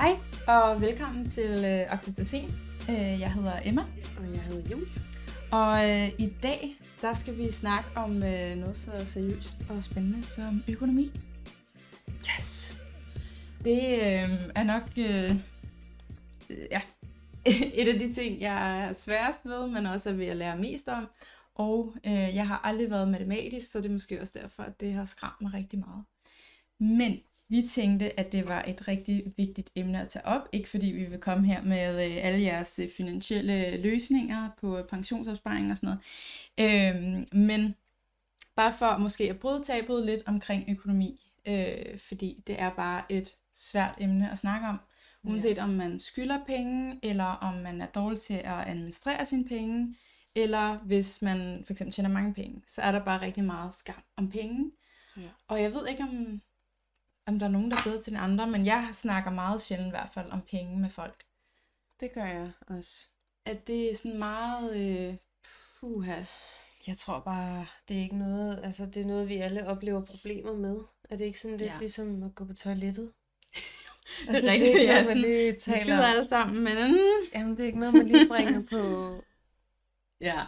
Hej 0.00 0.16
og 0.46 0.80
velkommen 0.80 1.30
til 1.30 1.64
øh, 1.64 1.92
Oxytocin. 1.92 2.50
Øh, 2.90 3.20
jeg 3.20 3.32
hedder 3.32 3.60
Emma. 3.64 3.82
Og 4.18 4.34
jeg 4.34 4.42
hedder 4.42 4.70
Jul. 4.70 4.82
Og 5.52 5.90
øh, 5.90 6.08
i 6.18 6.32
dag, 6.42 6.76
der 7.02 7.14
skal 7.14 7.38
vi 7.38 7.50
snakke 7.50 7.88
om 7.96 8.10
øh, 8.10 8.56
noget 8.56 8.76
så 8.76 9.06
seriøst 9.06 9.58
og 9.70 9.84
spændende 9.84 10.26
som 10.26 10.62
økonomi. 10.68 11.12
Yes! 12.08 12.80
Det 13.64 13.82
øh, 13.82 14.30
er 14.54 14.64
nok 14.64 14.82
øh, 14.98 15.36
ja, 16.70 16.80
et 17.80 17.88
af 17.88 17.98
de 17.98 18.12
ting, 18.12 18.40
jeg 18.40 18.80
er 18.80 18.92
sværest 18.92 19.46
ved, 19.46 19.66
men 19.68 19.86
også 19.86 20.10
er 20.10 20.14
ved 20.14 20.26
at 20.26 20.36
lære 20.36 20.58
mest 20.58 20.88
om. 20.88 21.08
Og 21.54 21.94
øh, 22.06 22.34
jeg 22.34 22.46
har 22.46 22.60
aldrig 22.64 22.90
været 22.90 23.08
matematisk, 23.08 23.70
så 23.70 23.78
det 23.80 23.88
er 23.88 23.92
måske 23.92 24.20
også 24.20 24.32
derfor, 24.42 24.62
at 24.62 24.80
det 24.80 24.92
har 24.92 25.04
skræmt 25.04 25.40
mig 25.40 25.54
rigtig 25.54 25.78
meget. 25.78 26.04
Men 26.78 27.20
vi 27.50 27.62
tænkte, 27.62 28.20
at 28.20 28.32
det 28.32 28.48
var 28.48 28.64
et 28.66 28.88
rigtig 28.88 29.32
vigtigt 29.36 29.70
emne 29.74 30.00
at 30.00 30.08
tage 30.08 30.26
op. 30.26 30.48
Ikke 30.52 30.68
fordi 30.68 30.86
vi 30.86 31.04
vil 31.04 31.18
komme 31.18 31.46
her 31.46 31.62
med 31.62 32.10
øh, 32.10 32.24
alle 32.24 32.42
jeres 32.42 32.78
øh, 32.78 32.88
finansielle 32.96 33.76
løsninger 33.76 34.50
på 34.60 34.82
pensionsopsparing 34.90 35.70
og 35.70 35.76
sådan 35.76 35.96
noget. 36.58 36.96
Øhm, 36.96 37.26
men 37.32 37.74
bare 38.56 38.72
for 38.78 38.98
måske 38.98 39.30
at 39.30 39.38
bryde 39.38 39.64
tabet 39.64 40.06
lidt 40.06 40.22
omkring 40.26 40.64
økonomi. 40.68 41.20
Øh, 41.46 41.98
fordi 41.98 42.42
det 42.46 42.60
er 42.60 42.70
bare 42.70 43.02
et 43.08 43.34
svært 43.54 43.94
emne 44.00 44.30
at 44.30 44.38
snakke 44.38 44.66
om. 44.66 44.78
Uanset 45.22 45.56
ja. 45.56 45.64
om 45.64 45.70
man 45.70 45.98
skylder 45.98 46.44
penge, 46.46 46.98
eller 47.02 47.24
om 47.24 47.54
man 47.54 47.80
er 47.80 47.86
dårlig 47.86 48.20
til 48.20 48.34
at 48.34 48.68
administrere 48.68 49.26
sine 49.26 49.44
penge, 49.44 49.96
eller 50.34 50.76
hvis 50.76 51.22
man 51.22 51.62
for 51.66 51.72
eksempel 51.72 51.92
tjener 51.92 52.10
mange 52.10 52.34
penge, 52.34 52.62
så 52.66 52.82
er 52.82 52.92
der 52.92 53.04
bare 53.04 53.20
rigtig 53.20 53.44
meget 53.44 53.74
skam 53.74 54.02
om 54.16 54.30
penge. 54.30 54.70
Ja. 55.16 55.28
Og 55.48 55.62
jeg 55.62 55.74
ved 55.74 55.88
ikke, 55.88 56.02
om 56.02 56.40
om 57.26 57.38
der 57.38 57.46
er 57.46 57.50
nogen, 57.50 57.70
der 57.70 57.76
er 57.76 57.82
bedre 57.84 58.02
til 58.02 58.12
den 58.12 58.20
andre, 58.20 58.46
men 58.46 58.66
jeg 58.66 58.88
snakker 58.92 59.30
meget 59.30 59.60
sjældent 59.60 59.88
i 59.88 59.90
hvert 59.90 60.10
fald 60.14 60.30
om 60.30 60.42
penge 60.50 60.80
med 60.80 60.90
folk. 60.90 61.24
Det 62.00 62.12
gør 62.12 62.24
jeg 62.24 62.52
også. 62.66 63.06
At 63.44 63.66
det 63.66 63.90
er 63.90 63.96
sådan 63.96 64.18
meget, 64.18 64.76
øh, 64.76 65.14
puha. 65.80 66.22
Jeg 66.86 66.96
tror 66.96 67.20
bare, 67.20 67.66
det 67.88 67.96
er 67.96 68.00
ikke 68.00 68.18
noget, 68.18 68.60
altså 68.64 68.86
det 68.86 69.02
er 69.02 69.06
noget, 69.06 69.28
vi 69.28 69.36
alle 69.36 69.66
oplever 69.66 70.04
problemer 70.04 70.52
med. 70.52 70.80
Er 71.10 71.16
det 71.16 71.24
ikke 71.24 71.40
sådan 71.40 71.56
lidt 71.56 71.70
ja. 71.70 71.78
ligesom 71.78 72.22
at 72.22 72.34
gå 72.34 72.44
på 72.44 72.54
toilettet? 72.54 73.12
det 73.52 74.28
er 74.28 74.34
altså, 74.34 74.50
rigtigt, 74.50 74.74
det 74.74 74.90
er 74.90 74.98
ikke, 74.98 75.08
man 75.08 75.18
lige 75.18 75.58
taler. 75.58 75.96
Vi 75.96 76.02
alle 76.02 76.28
sammen, 76.28 76.64
men... 76.64 76.98
Jamen, 77.34 77.50
det 77.50 77.60
er 77.60 77.66
ikke 77.66 77.78
noget, 77.78 77.94
man 77.94 78.08
lige 78.08 78.28
bringer 78.28 78.62
på... 78.70 79.14
ja 80.28 80.46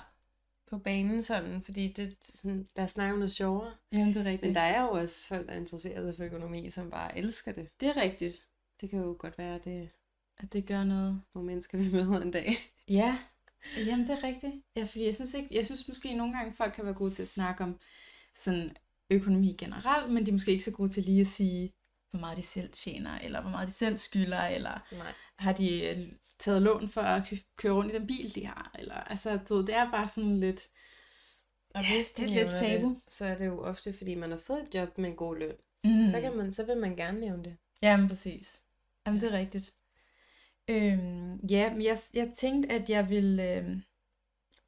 på 0.72 0.78
banen 0.78 1.22
sådan, 1.22 1.62
fordi 1.62 1.88
det, 1.88 2.16
sådan, 2.34 2.68
der 2.76 2.86
snakker 2.86 3.12
om 3.12 3.18
noget 3.18 3.32
sjovere. 3.32 3.74
Jamen, 3.92 4.14
det 4.14 4.16
er 4.16 4.24
rigtigt. 4.24 4.42
Men 4.42 4.54
der 4.54 4.60
er 4.60 4.82
jo 4.82 4.90
også 4.90 5.28
folk, 5.28 5.46
der 5.46 5.52
er 5.52 5.56
interesseret 5.56 6.16
for 6.16 6.24
økonomi, 6.24 6.70
som 6.70 6.90
bare 6.90 7.18
elsker 7.18 7.52
det. 7.52 7.68
Det 7.80 7.88
er 7.88 7.96
rigtigt. 7.96 8.46
Det 8.80 8.90
kan 8.90 8.98
jo 8.98 9.16
godt 9.18 9.38
være, 9.38 9.54
at 9.54 9.64
det, 9.64 9.90
at 10.38 10.52
det 10.52 10.66
gør 10.66 10.84
noget. 10.84 11.22
Nogle 11.34 11.46
mennesker, 11.46 11.78
vi 11.78 11.90
møder 11.90 12.20
en 12.20 12.30
dag. 12.30 12.56
Ja, 12.88 13.18
jamen 13.76 14.08
det 14.08 14.10
er 14.10 14.24
rigtigt. 14.24 14.52
Ja, 14.76 14.84
fordi 14.84 15.04
jeg 15.04 15.14
synes, 15.14 15.34
ikke, 15.34 15.48
jeg 15.54 15.66
synes 15.66 15.88
måske 15.88 16.14
nogle 16.14 16.32
gange, 16.32 16.52
folk 16.52 16.74
kan 16.74 16.84
være 16.84 16.94
gode 16.94 17.10
til 17.10 17.22
at 17.22 17.28
snakke 17.28 17.64
om 17.64 17.78
sådan 18.34 18.76
økonomi 19.10 19.56
generelt, 19.58 20.12
men 20.12 20.26
de 20.26 20.30
er 20.30 20.32
måske 20.32 20.52
ikke 20.52 20.64
så 20.64 20.70
gode 20.70 20.88
til 20.88 21.02
lige 21.02 21.20
at 21.20 21.26
sige, 21.26 21.72
hvor 22.10 22.20
meget 22.20 22.36
de 22.36 22.42
selv 22.42 22.70
tjener, 22.72 23.18
eller 23.18 23.40
hvor 23.40 23.50
meget 23.50 23.68
de 23.68 23.72
selv 23.72 23.96
skylder, 23.96 24.42
eller 24.42 24.94
Nej. 24.96 25.12
har 25.38 25.52
de 25.52 25.84
øh, 25.86 26.12
taget 26.42 26.62
lån 26.62 26.88
for 26.88 27.00
at 27.00 27.32
køre 27.56 27.72
rundt 27.72 27.92
i 27.92 27.94
den 27.94 28.06
bil, 28.06 28.34
de 28.34 28.46
har. 28.46 28.70
Eller, 28.78 28.94
altså, 28.94 29.38
du 29.48 29.60
det 29.60 29.74
er 29.74 29.90
bare 29.90 30.08
sådan 30.08 30.40
lidt... 30.40 30.68
Og 31.74 31.82
ja, 31.82 31.94
hvis 31.94 32.12
det 32.12 32.24
er 32.24 32.44
lidt 32.44 32.58
tabu. 32.58 32.88
Det, 32.88 33.14
så 33.14 33.24
er 33.24 33.36
det 33.36 33.46
jo 33.46 33.60
ofte, 33.60 33.92
fordi 33.92 34.14
man 34.14 34.30
har 34.30 34.38
fået 34.38 34.62
et 34.62 34.74
job 34.74 34.98
med 34.98 35.10
en 35.10 35.16
god 35.16 35.36
løn. 35.36 35.54
Mm. 35.84 36.08
Så, 36.10 36.20
kan 36.20 36.36
man, 36.36 36.52
så 36.52 36.64
vil 36.64 36.76
man 36.76 36.96
gerne 36.96 37.20
nævne 37.20 37.44
det. 37.44 37.56
Jamen, 37.82 38.08
præcis. 38.08 38.62
Jamen, 39.06 39.20
ja. 39.20 39.26
det 39.26 39.34
er 39.34 39.38
rigtigt. 39.38 39.74
Øhm, 40.68 41.36
ja, 41.36 41.72
men 41.72 41.82
jeg, 41.82 41.98
jeg 42.14 42.32
tænkte, 42.36 42.72
at 42.72 42.90
jeg 42.90 43.10
ville 43.10 43.56
øhm, 43.56 43.82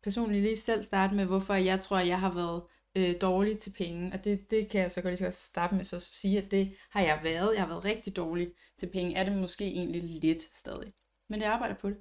personligt 0.02 0.42
lige 0.42 0.56
selv 0.56 0.82
starte 0.82 1.14
med, 1.14 1.24
hvorfor 1.24 1.54
jeg 1.54 1.80
tror, 1.80 1.96
at 1.96 2.08
jeg 2.08 2.20
har 2.20 2.34
været 2.34 2.62
øh, 2.94 3.20
dårlig 3.20 3.58
til 3.58 3.70
penge. 3.70 4.12
Og 4.12 4.24
det, 4.24 4.50
det 4.50 4.68
kan 4.68 4.80
jeg 4.80 4.92
så 4.92 5.02
godt 5.02 5.20
lige 5.20 5.32
så 5.32 5.46
starte 5.46 5.74
med 5.74 5.84
så 5.84 5.96
at 5.96 6.02
sige, 6.02 6.38
at 6.42 6.50
det 6.50 6.76
har 6.90 7.00
jeg 7.00 7.20
været. 7.22 7.54
Jeg 7.54 7.62
har 7.62 7.68
været 7.68 7.84
rigtig 7.84 8.16
dårlig 8.16 8.52
til 8.78 8.86
penge. 8.86 9.14
Er 9.14 9.24
det 9.24 9.32
måske 9.32 9.64
egentlig 9.64 10.02
lidt 10.02 10.42
stadig 10.42 10.92
men 11.28 11.40
jeg 11.40 11.52
arbejder 11.52 11.74
på 11.74 11.90
det. 11.90 11.96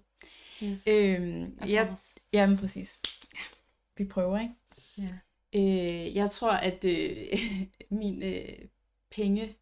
Yes. 0.63 0.88
Øhm, 0.88 1.57
jeg, 1.66 1.97
jamen 2.34 2.57
præcis. 2.57 3.00
Ja, 3.35 3.39
vi 3.97 4.06
prøver, 4.06 4.39
ikke? 4.39 4.53
Ja. 4.97 5.09
Øh, 5.53 6.16
jeg 6.16 6.31
tror, 6.31 6.51
at 6.51 6.85
øh, 6.85 7.39
min 8.01 8.23
øh, 8.23 8.67
penge, 9.12 9.56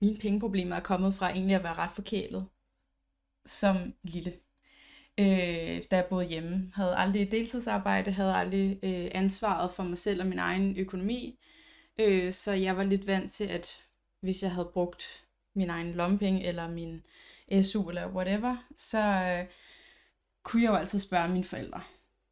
mine 0.00 0.18
pengeproblemer 0.18 0.76
er 0.76 0.80
kommet 0.80 1.14
fra 1.14 1.30
egentlig 1.30 1.56
at 1.56 1.62
være 1.62 1.74
ret 1.74 1.92
forkælet 1.92 2.46
som 3.46 3.94
lille. 4.02 4.32
Øh, 5.18 5.82
da 5.90 5.96
jeg 5.96 6.06
boede 6.10 6.28
hjemme. 6.28 6.70
Havde 6.74 6.96
aldrig 6.96 7.30
deltidsarbejde, 7.30 8.12
havde 8.12 8.34
aldrig 8.34 8.78
øh, 8.82 9.10
ansvaret 9.14 9.70
for 9.70 9.82
mig 9.82 9.98
selv 9.98 10.20
og 10.20 10.26
min 10.26 10.38
egen 10.38 10.76
økonomi. 10.76 11.38
Øh, 11.98 12.32
så 12.32 12.52
jeg 12.52 12.76
var 12.76 12.82
lidt 12.82 13.06
vant 13.06 13.32
til, 13.32 13.44
at 13.44 13.84
hvis 14.20 14.42
jeg 14.42 14.52
havde 14.52 14.70
brugt 14.72 15.24
min 15.54 15.70
egen 15.70 15.92
lommepenge 15.92 16.44
eller 16.44 16.70
min 16.70 17.02
SU 17.62 17.88
eller 17.88 18.08
whatever, 18.08 18.56
så 18.76 18.98
øh, 18.98 19.46
kunne 20.42 20.62
jeg 20.62 20.70
jo 20.70 20.76
altid 20.76 20.98
spørge 20.98 21.28
mine 21.28 21.44
forældre, 21.44 21.80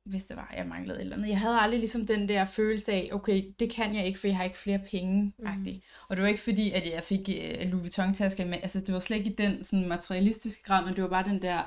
hvis 0.04 0.24
det 0.24 0.36
var, 0.36 0.54
jeg 0.56 0.66
manglede 0.66 0.98
et 0.98 1.00
eller 1.00 1.16
andet. 1.16 1.28
Jeg 1.28 1.38
havde 1.38 1.58
aldrig 1.58 1.78
ligesom 1.78 2.06
den 2.06 2.28
der 2.28 2.44
følelse 2.44 2.92
af, 2.92 3.10
okay, 3.12 3.54
det 3.60 3.70
kan 3.70 3.94
jeg 3.94 4.06
ikke, 4.06 4.18
for 4.18 4.26
jeg 4.26 4.36
har 4.36 4.44
ikke 4.44 4.58
flere 4.58 4.80
penge. 4.90 5.34
Mm. 5.38 5.66
Og 6.08 6.16
det 6.16 6.22
var 6.22 6.28
ikke 6.28 6.40
fordi, 6.40 6.70
at 6.70 6.90
jeg 6.90 7.04
fik 7.04 7.20
uh, 7.28 7.70
Louis 7.70 7.82
Vuitton-taske 7.82 8.44
med. 8.44 8.58
Altså, 8.62 8.80
det 8.80 8.94
var 8.94 9.00
slet 9.00 9.16
ikke 9.16 9.30
i 9.30 9.34
den 9.34 9.64
sådan, 9.64 9.88
materialistiske 9.88 10.62
grad, 10.62 10.84
men 10.84 10.94
det 10.94 11.02
var 11.02 11.08
bare 11.10 11.28
den 11.28 11.42
der 11.42 11.62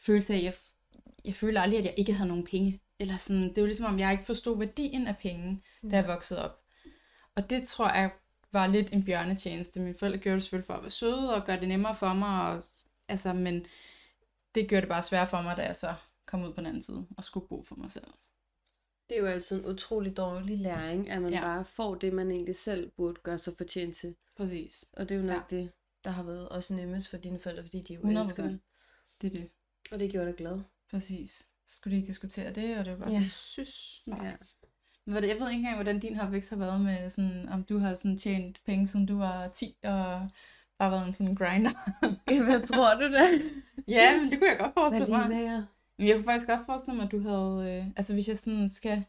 følelse 0.00 0.34
af, 0.34 0.38
at 0.38 0.44
jeg, 0.44 0.54
jeg 1.24 1.34
følte 1.34 1.60
aldrig, 1.60 1.78
at 1.78 1.84
jeg 1.84 1.94
ikke 1.96 2.12
havde 2.12 2.28
nogen 2.28 2.44
penge. 2.44 2.80
Eller 2.98 3.16
sådan, 3.16 3.54
det 3.54 3.60
var 3.60 3.66
ligesom, 3.66 3.86
om 3.86 3.98
jeg 3.98 4.12
ikke 4.12 4.24
forstod 4.24 4.58
værdien 4.58 5.06
af 5.06 5.16
penge, 5.16 5.62
mm. 5.82 5.90
da 5.90 5.96
jeg 5.96 6.06
voksede 6.06 6.44
op. 6.44 6.60
Og 7.34 7.50
det 7.50 7.68
tror 7.68 7.92
jeg 7.94 8.10
var 8.52 8.66
lidt 8.66 8.92
en 8.92 9.04
bjørnetjeneste. 9.04 9.80
Mine 9.80 9.94
forældre 9.98 10.18
gjorde 10.18 10.34
det 10.34 10.42
selvfølgelig 10.42 10.66
for 10.66 10.74
at 10.74 10.82
være 10.82 10.90
søde 10.90 11.34
og 11.34 11.44
gøre 11.44 11.60
det 11.60 11.68
nemmere 11.68 11.94
for 11.94 12.12
mig 12.12 12.50
og 12.50 12.64
Altså, 13.08 13.32
men 13.32 13.66
det 14.54 14.68
gjorde 14.68 14.80
det 14.80 14.88
bare 14.88 15.02
svært 15.02 15.28
for 15.28 15.42
mig, 15.42 15.56
da 15.56 15.62
jeg 15.62 15.76
så 15.76 15.94
kom 16.26 16.44
ud 16.44 16.52
på 16.52 16.60
den 16.60 16.66
anden 16.66 16.82
side 16.82 17.06
og 17.16 17.24
skulle 17.24 17.48
bo 17.48 17.62
for 17.62 17.76
mig 17.76 17.90
selv. 17.90 18.06
Det 19.08 19.16
er 19.16 19.20
jo 19.20 19.26
altid 19.26 19.58
en 19.58 19.66
utrolig 19.66 20.16
dårlig 20.16 20.58
læring, 20.58 21.10
at 21.10 21.22
man 21.22 21.32
ja. 21.32 21.40
bare 21.40 21.64
får 21.64 21.94
det, 21.94 22.12
man 22.12 22.30
egentlig 22.30 22.56
selv 22.56 22.90
burde 22.90 23.20
gøre 23.22 23.38
sig 23.38 23.54
fortjent 23.56 23.96
til. 23.96 24.16
Præcis. 24.36 24.84
Og 24.92 25.08
det 25.08 25.14
er 25.14 25.18
jo 25.18 25.26
nok 25.26 25.52
ja. 25.52 25.56
det, 25.56 25.72
der 26.04 26.10
har 26.10 26.22
været 26.22 26.48
også 26.48 26.74
nemmest 26.74 27.08
for 27.08 27.16
dine 27.16 27.38
forældre, 27.38 27.62
fordi 27.62 27.82
de 27.82 27.94
jo 27.94 28.00
100%. 28.00 28.18
elsker 28.20 28.42
det. 28.42 28.60
Det 29.22 29.26
er 29.26 29.40
det. 29.40 29.50
Og 29.92 29.98
det 29.98 30.10
gjorde 30.10 30.26
dig 30.26 30.36
glad. 30.36 30.60
Præcis. 30.90 31.46
Skulle 31.66 31.92
de 31.92 32.00
ikke 32.00 32.08
diskutere 32.08 32.52
det, 32.52 32.78
og 32.78 32.84
det 32.84 32.92
var 32.92 32.98
bare 32.98 33.10
ja. 33.10 33.18
sådan, 33.18 33.28
synes. 33.28 34.02
Ja. 34.06 34.36
Men 35.04 35.14
jeg 35.14 35.22
ved 35.22 35.48
ikke 35.48 35.58
engang, 35.58 35.76
hvordan 35.76 35.98
din 35.98 36.20
opvækst 36.20 36.50
har 36.50 36.56
været 36.56 36.80
med, 36.80 37.10
sådan, 37.10 37.48
om 37.48 37.64
du 37.64 37.78
har 37.78 37.94
sådan 37.94 38.18
tjent 38.18 38.62
penge, 38.64 38.88
som 38.88 39.06
du 39.06 39.18
var 39.18 39.48
10, 39.48 39.76
og 39.82 40.28
bare 40.78 40.90
været 40.90 41.06
en 41.06 41.14
sådan 41.14 41.34
grinder. 41.34 41.70
Hvad 42.44 42.66
tror 42.66 42.94
du 42.94 43.12
det? 43.12 43.52
ja, 43.96 44.20
men 44.20 44.30
det 44.30 44.38
kunne 44.38 44.50
jeg 44.50 44.58
godt 44.58 44.74
forestille 44.74 45.16
mig. 45.16 45.26
Hvad 45.26 45.62
Men 45.96 46.08
jeg 46.08 46.16
kunne 46.16 46.24
faktisk 46.24 46.46
godt 46.46 46.66
forestille 46.66 46.96
mig, 46.96 47.04
at 47.04 47.12
du 47.12 47.20
havde... 47.20 47.80
Øh, 47.80 47.86
altså 47.96 48.12
hvis 48.12 48.28
jeg 48.28 48.38
sådan 48.38 48.68
skal 48.68 49.04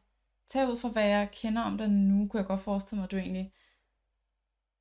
tage 0.48 0.72
ud 0.72 0.78
fra, 0.78 0.90
hvad 0.90 1.08
jeg 1.08 1.30
kender 1.32 1.62
om 1.62 1.78
dig 1.78 1.90
nu, 1.90 2.28
kunne 2.28 2.40
jeg 2.40 2.48
godt 2.48 2.60
forestille 2.60 2.98
mig, 2.98 3.04
at 3.04 3.12
du 3.12 3.18
egentlig... 3.18 3.54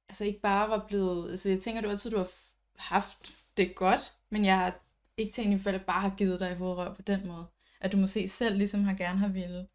Altså 0.08 0.24
ikke 0.24 0.40
bare 0.40 0.70
var 0.70 0.84
blevet... 0.86 1.30
Altså 1.30 1.48
jeg 1.48 1.58
tænker, 1.58 1.80
du 1.80 1.88
altid, 1.88 2.10
du 2.10 2.16
har 2.16 2.30
haft 2.76 3.32
det 3.56 3.74
godt, 3.74 4.16
men 4.30 4.44
jeg 4.44 4.58
har 4.58 4.74
ikke 5.16 5.32
tænkt 5.32 5.66
i 5.66 5.68
at 5.68 5.84
bare 5.84 6.00
har 6.00 6.14
givet 6.18 6.40
dig 6.40 6.52
i 6.52 6.54
hovedrør 6.54 6.94
på 6.94 7.02
den 7.02 7.26
måde. 7.26 7.46
At 7.80 7.92
du 7.92 7.96
måske 7.96 8.28
selv 8.28 8.56
ligesom 8.56 8.84
har 8.84 8.94
gerne 8.94 9.18
har 9.18 9.28
ville 9.28 9.66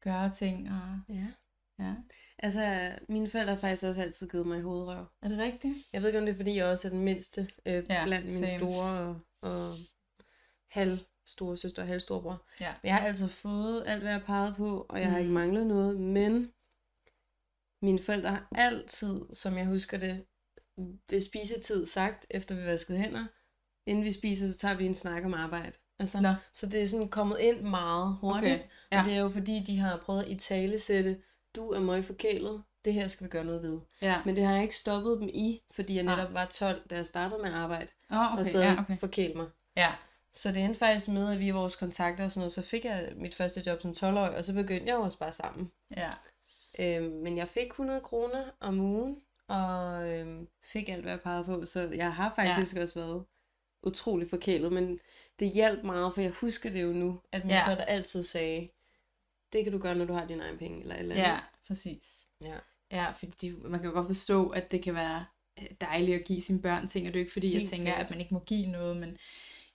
gøre 0.00 0.30
ting. 0.30 0.70
Og... 0.70 1.14
Ja. 1.14 1.26
Ja. 1.78 1.94
Altså, 2.42 2.92
mine 3.08 3.30
forældre 3.30 3.54
har 3.54 3.60
faktisk 3.60 3.82
også 3.84 4.02
altid 4.02 4.28
givet 4.28 4.46
mig 4.46 4.58
i 4.58 4.62
hovedrøv. 4.62 5.06
Er 5.22 5.28
det 5.28 5.38
rigtigt? 5.38 5.74
Jeg 5.92 6.02
ved 6.02 6.08
ikke, 6.08 6.18
om 6.18 6.24
det 6.24 6.32
er, 6.32 6.36
fordi 6.36 6.56
jeg 6.56 6.66
også 6.66 6.88
er 6.88 6.92
den 6.92 7.00
mindste 7.00 7.48
øh, 7.66 7.84
ja, 7.88 8.04
blandt 8.04 8.26
mine 8.26 8.48
same. 8.48 8.58
store 8.58 8.84
og, 8.86 9.20
og 9.40 9.74
halv 10.70 10.98
store 11.26 11.56
søster 11.56 11.82
og 11.82 11.88
halv 11.88 12.00
storebror. 12.00 12.42
Ja. 12.60 12.74
Men 12.82 12.88
jeg 12.88 12.96
har 12.96 13.06
altid 13.06 13.28
fået 13.28 13.84
alt, 13.86 14.02
hvad 14.02 14.12
jeg 14.12 14.22
pegede 14.22 14.54
på, 14.56 14.86
og 14.88 15.00
jeg 15.00 15.06
mm. 15.06 15.12
har 15.12 15.18
ikke 15.18 15.28
mm. 15.28 15.34
manglet 15.34 15.66
noget, 15.66 16.00
men 16.00 16.52
mine 17.82 17.98
forældre 17.98 18.30
har 18.30 18.48
altid, 18.54 19.20
som 19.32 19.58
jeg 19.58 19.66
husker 19.66 19.98
det, 19.98 20.24
ved 21.10 21.20
spisetid 21.20 21.86
sagt, 21.86 22.26
efter 22.30 22.54
vi 22.54 22.64
vaskede 22.64 22.98
hænder, 22.98 23.26
inden 23.86 24.04
vi 24.04 24.12
spiser, 24.12 24.48
så 24.52 24.58
tager 24.58 24.76
vi 24.76 24.86
en 24.86 24.94
snak 24.94 25.24
om 25.24 25.34
arbejde. 25.34 25.72
Altså, 25.98 26.20
Nå. 26.20 26.34
Så 26.54 26.66
det 26.66 26.82
er 26.82 26.86
sådan 26.86 27.08
kommet 27.08 27.38
ind 27.38 27.60
meget 27.60 28.16
hurtigt, 28.20 28.54
okay. 28.54 28.64
ja. 28.92 29.00
og 29.00 29.04
det 29.06 29.14
er 29.14 29.20
jo 29.20 29.28
fordi, 29.28 29.64
de 29.66 29.78
har 29.78 29.96
prøvet 29.96 30.22
at 30.22 30.28
i 30.28 30.36
tale 30.36 30.78
sætte 30.78 31.22
du 31.56 31.70
er 31.70 31.80
meget 31.80 32.04
forkælet, 32.04 32.62
det 32.84 32.94
her 32.94 33.08
skal 33.08 33.24
vi 33.24 33.30
gøre 33.30 33.44
noget 33.44 33.62
ved. 33.62 33.80
Ja. 34.02 34.22
Men 34.24 34.36
det 34.36 34.44
har 34.44 34.54
jeg 34.54 34.62
ikke 34.62 34.76
stoppet 34.76 35.18
dem 35.20 35.28
i, 35.28 35.62
fordi 35.70 35.94
jeg 35.94 36.02
netop 36.02 36.28
ah. 36.28 36.34
var 36.34 36.44
12, 36.46 36.82
da 36.90 36.94
jeg 36.96 37.06
startede 37.06 37.42
med 37.42 37.50
at 37.50 37.56
arbejde, 37.56 37.88
oh, 38.10 38.32
okay. 38.32 38.38
og 38.38 38.46
stadig 38.46 38.64
ja, 38.64 38.80
okay. 38.80 38.98
forkæle 38.98 39.34
mig. 39.34 39.46
Ja. 39.76 39.92
Så 40.32 40.48
det 40.48 40.64
endte 40.64 40.78
faktisk 40.78 41.08
med, 41.08 41.32
at 41.32 41.38
vi 41.38 41.46
i 41.46 41.50
vores 41.50 41.76
kontakter 41.76 42.24
og 42.24 42.30
sådan 42.30 42.40
noget, 42.40 42.52
så 42.52 42.62
fik 42.62 42.84
jeg 42.84 43.12
mit 43.16 43.34
første 43.34 43.62
job 43.66 43.80
som 43.80 43.90
12-årig, 43.90 44.36
og 44.36 44.44
så 44.44 44.54
begyndte 44.54 44.86
jeg 44.86 44.94
jo 44.94 45.04
at 45.04 45.12
spare 45.12 45.32
sammen. 45.32 45.72
Ja. 45.96 46.10
Øhm, 46.78 47.12
men 47.12 47.36
jeg 47.36 47.48
fik 47.48 47.66
100 47.66 48.00
kroner 48.00 48.44
om 48.60 48.80
ugen, 48.80 49.22
og 49.48 50.08
øhm, 50.12 50.48
fik 50.62 50.88
alt, 50.88 51.02
hvad 51.02 51.12
jeg 51.12 51.20
pegede 51.20 51.44
på, 51.44 51.64
så 51.64 51.80
jeg 51.80 52.14
har 52.14 52.32
faktisk 52.36 52.76
ja. 52.76 52.82
også 52.82 53.00
været 53.00 53.24
utrolig 53.82 54.30
forkælet, 54.30 54.72
men 54.72 55.00
det 55.38 55.50
hjalp 55.50 55.84
meget, 55.84 56.14
for 56.14 56.20
jeg 56.20 56.30
husker 56.30 56.70
det 56.70 56.82
jo 56.82 56.92
nu, 56.92 57.20
at 57.32 57.44
min 57.44 57.54
ja. 57.54 57.66
forældre 57.66 57.88
altid 57.88 58.22
sagde, 58.22 58.68
det 59.52 59.64
kan 59.64 59.72
du 59.72 59.78
gøre, 59.78 59.94
når 59.94 60.04
du 60.04 60.12
har 60.12 60.26
dine 60.26 60.42
egen 60.44 60.58
penge, 60.58 60.80
eller 60.80 60.94
et 60.94 61.00
eller 61.00 61.14
andet. 61.14 61.28
Ja, 61.28 61.38
præcis. 61.66 62.26
ja. 62.44 62.56
Ja, 62.92 63.10
fordi 63.10 63.32
de, 63.42 63.56
man 63.68 63.80
kan 63.80 63.88
jo 63.88 63.94
godt 63.94 64.06
forstå, 64.06 64.48
at 64.48 64.72
det 64.72 64.82
kan 64.82 64.94
være 64.94 65.24
øh, 65.60 65.66
dejligt 65.80 66.20
at 66.20 66.24
give 66.26 66.40
sine 66.40 66.62
børn 66.62 66.88
ting, 66.88 67.06
og 67.06 67.12
det 67.14 67.18
er 67.18 67.20
jo 67.20 67.24
ikke 67.24 67.32
fordi, 67.32 67.52
jeg 67.52 67.58
Helt 67.58 67.70
tænker, 67.70 67.84
sikkert. 67.86 68.04
at 68.04 68.10
man 68.10 68.20
ikke 68.20 68.34
må 68.34 68.40
give 68.40 68.66
noget, 68.66 68.96
men 68.96 69.16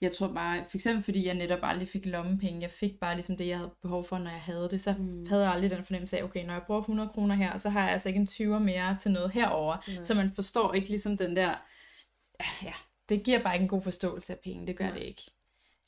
jeg 0.00 0.12
tror 0.12 0.28
bare, 0.32 0.64
for 0.68 0.76
eksempel 0.76 1.04
fordi 1.04 1.26
jeg 1.26 1.34
netop 1.34 1.58
aldrig 1.62 1.88
fik 1.88 2.06
lommepenge, 2.06 2.60
jeg 2.62 2.70
fik 2.70 3.00
bare 3.00 3.14
ligesom 3.14 3.36
det, 3.36 3.46
jeg 3.48 3.56
havde 3.58 3.70
behov 3.82 4.04
for, 4.04 4.18
når 4.18 4.30
jeg 4.30 4.40
havde 4.40 4.68
det, 4.70 4.80
så 4.80 4.94
Mm. 4.98 5.04
mm. 5.04 5.26
havde 5.26 5.42
jeg 5.44 5.52
aldrig 5.52 5.70
den 5.70 5.84
fornemmelse 5.84 6.18
af, 6.18 6.22
okay, 6.22 6.44
når 6.46 6.52
jeg 6.52 6.62
bruger 6.66 6.80
100 6.80 7.08
kroner 7.08 7.34
her, 7.34 7.56
så 7.58 7.68
har 7.70 7.80
jeg 7.82 7.90
altså 7.92 8.08
ikke 8.08 8.20
en 8.20 8.26
20'er 8.26 8.58
mere 8.58 8.98
til 9.02 9.10
noget 9.10 9.30
herover, 9.32 9.76
Nej. 9.94 10.04
så 10.04 10.14
man 10.14 10.32
forstår 10.34 10.72
ikke 10.74 10.88
ligesom 10.88 11.16
den 11.16 11.36
der, 11.36 11.54
ja, 12.62 12.72
det 13.08 13.22
giver 13.24 13.42
bare 13.42 13.54
ikke 13.54 13.62
en 13.62 13.68
god 13.68 13.82
forståelse 13.82 14.32
af 14.32 14.38
penge, 14.38 14.66
det 14.66 14.76
gør 14.76 14.84
Nej. 14.84 14.94
det 14.98 15.02
ikke. 15.02 15.22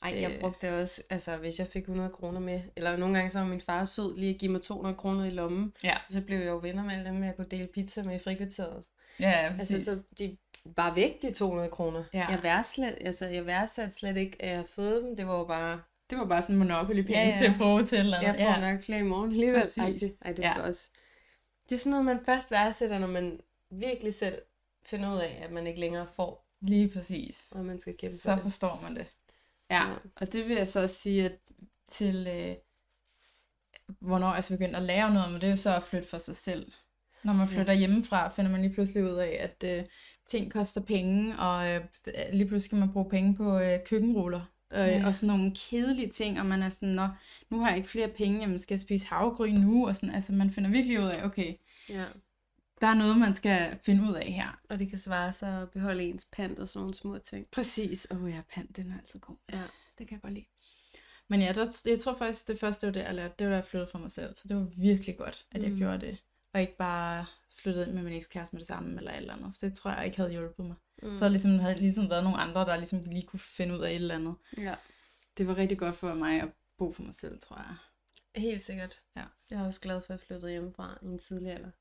Ej, 0.01 0.21
jeg 0.21 0.31
Øh. 0.31 0.39
brugte 0.39 0.81
også, 0.81 1.03
altså 1.09 1.37
hvis 1.37 1.59
jeg 1.59 1.67
fik 1.67 1.81
100 1.81 2.09
kroner 2.09 2.39
med, 2.39 2.61
eller 2.75 2.97
nogle 2.97 3.15
gange 3.17 3.31
så 3.31 3.39
var 3.39 3.45
min 3.45 3.61
far 3.61 3.85
sød 3.85 4.17
lige 4.17 4.33
at 4.33 4.39
give 4.39 4.51
mig 4.51 4.61
200 4.61 4.95
kroner 4.95 5.25
i 5.25 5.29
lommen, 5.29 5.73
Ja, 5.83 5.97
så 6.09 6.21
blev 6.21 6.37
jeg 6.37 6.47
jo 6.47 6.57
venner 6.57 6.83
med 6.83 6.93
alle 6.93 7.05
dem, 7.05 7.23
jeg 7.23 7.35
kunne 7.35 7.47
dele 7.51 7.67
pizza 7.67 8.03
med 8.03 8.15
i 8.15 8.19
frikvarteret. 8.23 8.85
ja, 9.19 9.53
Altså, 9.59 9.83
så 9.83 9.99
de 10.19 10.37
var 10.65 10.93
væk, 10.95 11.21
de 11.21 11.31
200 11.33 11.69
kroner. 11.69 12.03
Ja. 12.13 12.27
Jeg 12.29 12.39
værdsat, 12.43 12.97
altså, 13.01 13.25
jeg 13.25 13.45
værdsatte 13.45 13.95
slet 13.95 14.17
ikke, 14.17 14.41
at 14.41 14.47
jeg 14.49 14.55
havde 14.57 14.67
fået 14.67 15.03
dem. 15.03 15.15
Det 15.15 15.27
var 15.27 15.37
jo 15.37 15.43
bare, 15.45 15.81
det 16.09 16.17
var 16.17 16.25
bare 16.25 16.41
sådan 16.41 16.55
en 16.55 16.59
monopoly-penge 16.59 17.19
Ja, 17.21 17.27
ja. 17.27 17.37
til 17.37 17.45
at 17.45 17.57
bruge 17.57 17.85
til 17.85 17.97
eller 17.99 18.21
jeg 18.21 18.35
får 18.39 18.63
Ja, 18.63 18.73
nok 18.73 18.83
flere 18.83 18.99
i 18.99 19.03
morgen 19.03 19.31
alligevel. 19.31 19.61
Præcis. 19.61 19.77
Ej, 19.77 19.89
det, 19.89 20.15
ej, 20.21 20.31
det 20.31 20.43
Ja. 20.43 20.47
ja. 20.57 20.61
også. 20.61 20.89
Det 21.69 21.75
er 21.75 21.79
sådan 21.79 21.89
noget, 21.91 22.05
man 22.05 22.19
først 22.25 22.51
værdsætter, 22.51 22.99
når 22.99 23.07
man 23.07 23.39
virkelig 23.71 24.13
selv 24.13 24.41
finder 24.85 25.13
ud 25.13 25.19
af, 25.19 25.39
at 25.43 25.51
man 25.51 25.67
ikke 25.67 25.79
længere 25.79 26.07
får, 26.15 26.47
lige 26.61 26.89
præcis. 26.89 27.47
og 27.51 27.65
man 27.65 27.79
skal 27.79 27.97
kæmpe 27.97 28.15
så 28.15 28.23
for 28.23 28.33
det. 28.33 28.41
forstår 28.41 28.79
man 28.83 28.95
det. 28.95 29.05
Ja, 29.69 29.87
Ja. 29.89 29.93
og 30.15 30.33
det 30.33 30.47
vil 30.47 30.55
jeg 30.55 30.67
så 30.67 30.81
også 30.81 30.95
sige, 30.95 31.25
at 31.25 31.37
til 31.87 32.27
øh, 32.27 32.55
hvornår 33.99 34.33
jeg 34.33 34.43
så 34.43 34.53
begyndte 34.53 34.77
at 34.77 34.83
lære 34.83 35.13
noget, 35.13 35.31
men 35.31 35.41
det 35.41 35.47
er 35.47 35.51
jo 35.51 35.57
så 35.57 35.75
at 35.75 35.83
flytte 35.83 36.07
for 36.07 36.17
sig 36.17 36.35
selv. 36.35 36.71
Når 37.23 37.33
man 37.33 37.47
Ja. 37.47 37.53
flytter 37.55 37.73
hjemmefra, 37.73 38.29
finder 38.29 38.51
man 38.51 38.61
lige 38.61 38.73
pludselig 38.73 39.03
ud 39.03 39.15
af, 39.17 39.37
at 39.39 39.77
øh, 39.79 39.85
ting 40.27 40.51
koster 40.51 40.81
penge, 40.81 41.39
og 41.39 41.69
øh, 41.69 41.81
lige 42.31 42.47
pludselig 42.47 42.61
skal 42.61 42.77
man 42.77 42.91
bruge 42.93 43.09
penge 43.09 43.35
på 43.35 43.59
øh, 43.59 43.79
køkkenruller. 43.85 44.41
Øh, 44.73 44.79
Ja. 44.87 45.07
Og 45.07 45.15
sådan 45.15 45.37
nogle 45.37 45.55
kedelige 45.55 46.09
ting, 46.09 46.39
og 46.39 46.45
man 46.45 46.61
er 46.63 46.69
sådan, 46.69 46.89
Nå, 46.89 47.07
nu 47.49 47.59
har 47.59 47.67
jeg 47.69 47.77
ikke 47.77 47.89
flere 47.89 48.07
penge, 48.07 48.39
jamen 48.39 48.59
skal 48.59 48.73
jeg 48.75 48.79
spise 48.79 49.05
havregryn 49.07 49.55
nu? 49.55 49.87
Og 49.87 49.95
sådan, 49.95 50.15
altså 50.15 50.33
man 50.33 50.49
finder 50.49 50.69
virkelig 50.69 50.99
ud 50.99 51.05
af, 51.05 51.23
okay, 51.25 51.55
Ja. 51.89 52.03
Der 52.81 52.87
er 52.87 52.93
noget, 52.93 53.17
man 53.17 53.33
skal 53.33 53.79
finde 53.83 54.09
ud 54.09 54.15
af 54.15 54.31
her. 54.31 54.59
Og 54.69 54.79
det 54.79 54.89
kan 54.89 54.97
svare 54.99 55.33
sig 55.33 55.61
at 55.61 55.69
beholde 55.71 56.03
ens 56.03 56.27
pant 56.31 56.59
og 56.59 56.69
sådan 56.69 56.79
nogle 56.81 56.95
små 56.95 57.17
ting. 57.17 57.47
Præcis. 57.51 58.07
Åh 58.11 58.23
oh, 58.23 58.31
ja, 58.31 58.41
pand, 58.53 58.73
den 58.73 58.91
er 58.91 58.97
altid 58.97 59.19
god. 59.19 59.35
Ja. 59.51 59.61
Det 59.97 60.07
kan 60.07 60.15
jeg 60.15 60.21
godt 60.21 60.33
lide. 60.33 60.45
Men 61.27 61.41
ja, 61.41 61.53
der, 61.53 61.81
jeg 61.85 61.99
tror 61.99 62.15
faktisk, 62.17 62.47
det 62.47 62.59
første, 62.59 62.87
det 62.87 62.87
var 62.87 63.01
det, 63.01 63.07
jeg 63.07 63.15
lærte, 63.15 63.33
det 63.39 63.47
var 63.47 63.51
da 63.51 63.55
jeg 63.55 63.65
flyttede 63.65 63.91
fra 63.91 63.99
mig 63.99 64.11
selv. 64.11 64.35
Så 64.35 64.47
det 64.47 64.57
var 64.57 64.67
virkelig 64.77 65.17
godt, 65.17 65.45
at 65.51 65.61
jeg 65.63 65.71
Mm. 65.71 65.77
gjorde 65.77 65.99
det. 66.05 66.17
Og 66.53 66.61
ikke 66.61 66.77
bare 66.77 67.25
flyttede 67.55 67.85
ind 67.85 67.93
med 67.93 68.03
min 68.03 68.13
ekskæreste 68.13 68.55
med 68.55 68.59
det 68.59 68.67
samme, 68.67 68.97
eller 68.97 69.11
et 69.11 69.17
eller 69.17 69.33
andet. 69.33 69.53
For 69.59 69.65
det 69.65 69.75
tror 69.77 69.91
jeg 69.91 70.05
ikke 70.05 70.17
havde 70.17 70.31
hjulpet 70.31 70.65
mig. 70.65 70.75
Mm. 71.03 71.15
Så 71.15 71.29
ligesom, 71.29 71.59
havde 71.59 71.79
ligesom 71.79 72.09
været 72.09 72.23
nogle 72.23 72.37
andre, 72.39 72.61
der 72.65 72.75
ligesom 72.77 73.03
lige 73.03 73.25
kunne 73.27 73.39
finde 73.39 73.75
ud 73.75 73.79
af 73.79 73.89
et 73.89 73.95
eller 73.95 74.15
andet. 74.15 74.35
Ja, 74.57 74.75
Det 75.37 75.47
var 75.47 75.55
rigtig 75.57 75.77
godt 75.77 75.95
for 75.95 76.13
mig 76.13 76.41
at 76.41 76.49
bo 76.77 76.91
for 76.93 77.03
mig 77.03 77.15
selv, 77.15 77.39
tror 77.39 77.57
jeg. 77.57 77.75
helt 78.41 78.63
sikkert. 78.63 79.01
Ja. 79.15 79.23
Jeg 79.49 79.59
er 79.61 79.65
også 79.65 79.79
glad 79.81 80.01
for, 80.01 80.13
at 80.13 80.19
jeg 80.19 80.27
flyttede 80.27 80.51
hjemmefra 80.51 80.97
i 81.01 81.05
en 81.05 81.19
tidlig 81.19 81.51
alder. 81.51 81.71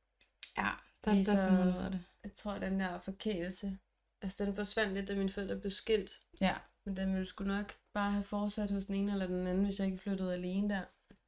Ja, 0.59 0.71
der, 1.09 1.15
der 1.17 1.23
så- 1.25 1.31
finder 1.49 1.65
man 1.65 1.69
ud 1.79 1.85
af 1.85 1.91
det. 1.91 2.01
Jeg 2.25 2.35
tror, 2.35 2.53
at 2.53 2.63
den 2.63 2.81
der 2.81 2.99
forkælelse, 2.99 3.79
altså 4.23 4.45
den 4.45 4.55
forsvandt 4.55 4.95
lidt, 4.95 5.09
da 5.09 5.15
mine 5.17 5.31
forældre 5.31 5.57
blev 5.57 5.71
skilt. 5.71 6.11
Ja, 6.41 6.55
Men 6.85 6.97
den 6.97 7.13
ville 7.15 7.27
sgu 7.27 7.45
nok 7.45 7.75
bare 7.95 8.11
have 8.13 8.25
fortsat 8.25 8.71
hos 8.71 8.87
den 8.87 8.95
ene 8.95 9.13
eller 9.13 9.27
den 9.27 9.47
anden, 9.47 9.65
hvis 9.65 9.79
jeg 9.79 9.87
ikke 9.87 9.99
flyttede 9.99 10.35
alene 10.35 10.69
der. 10.71 10.83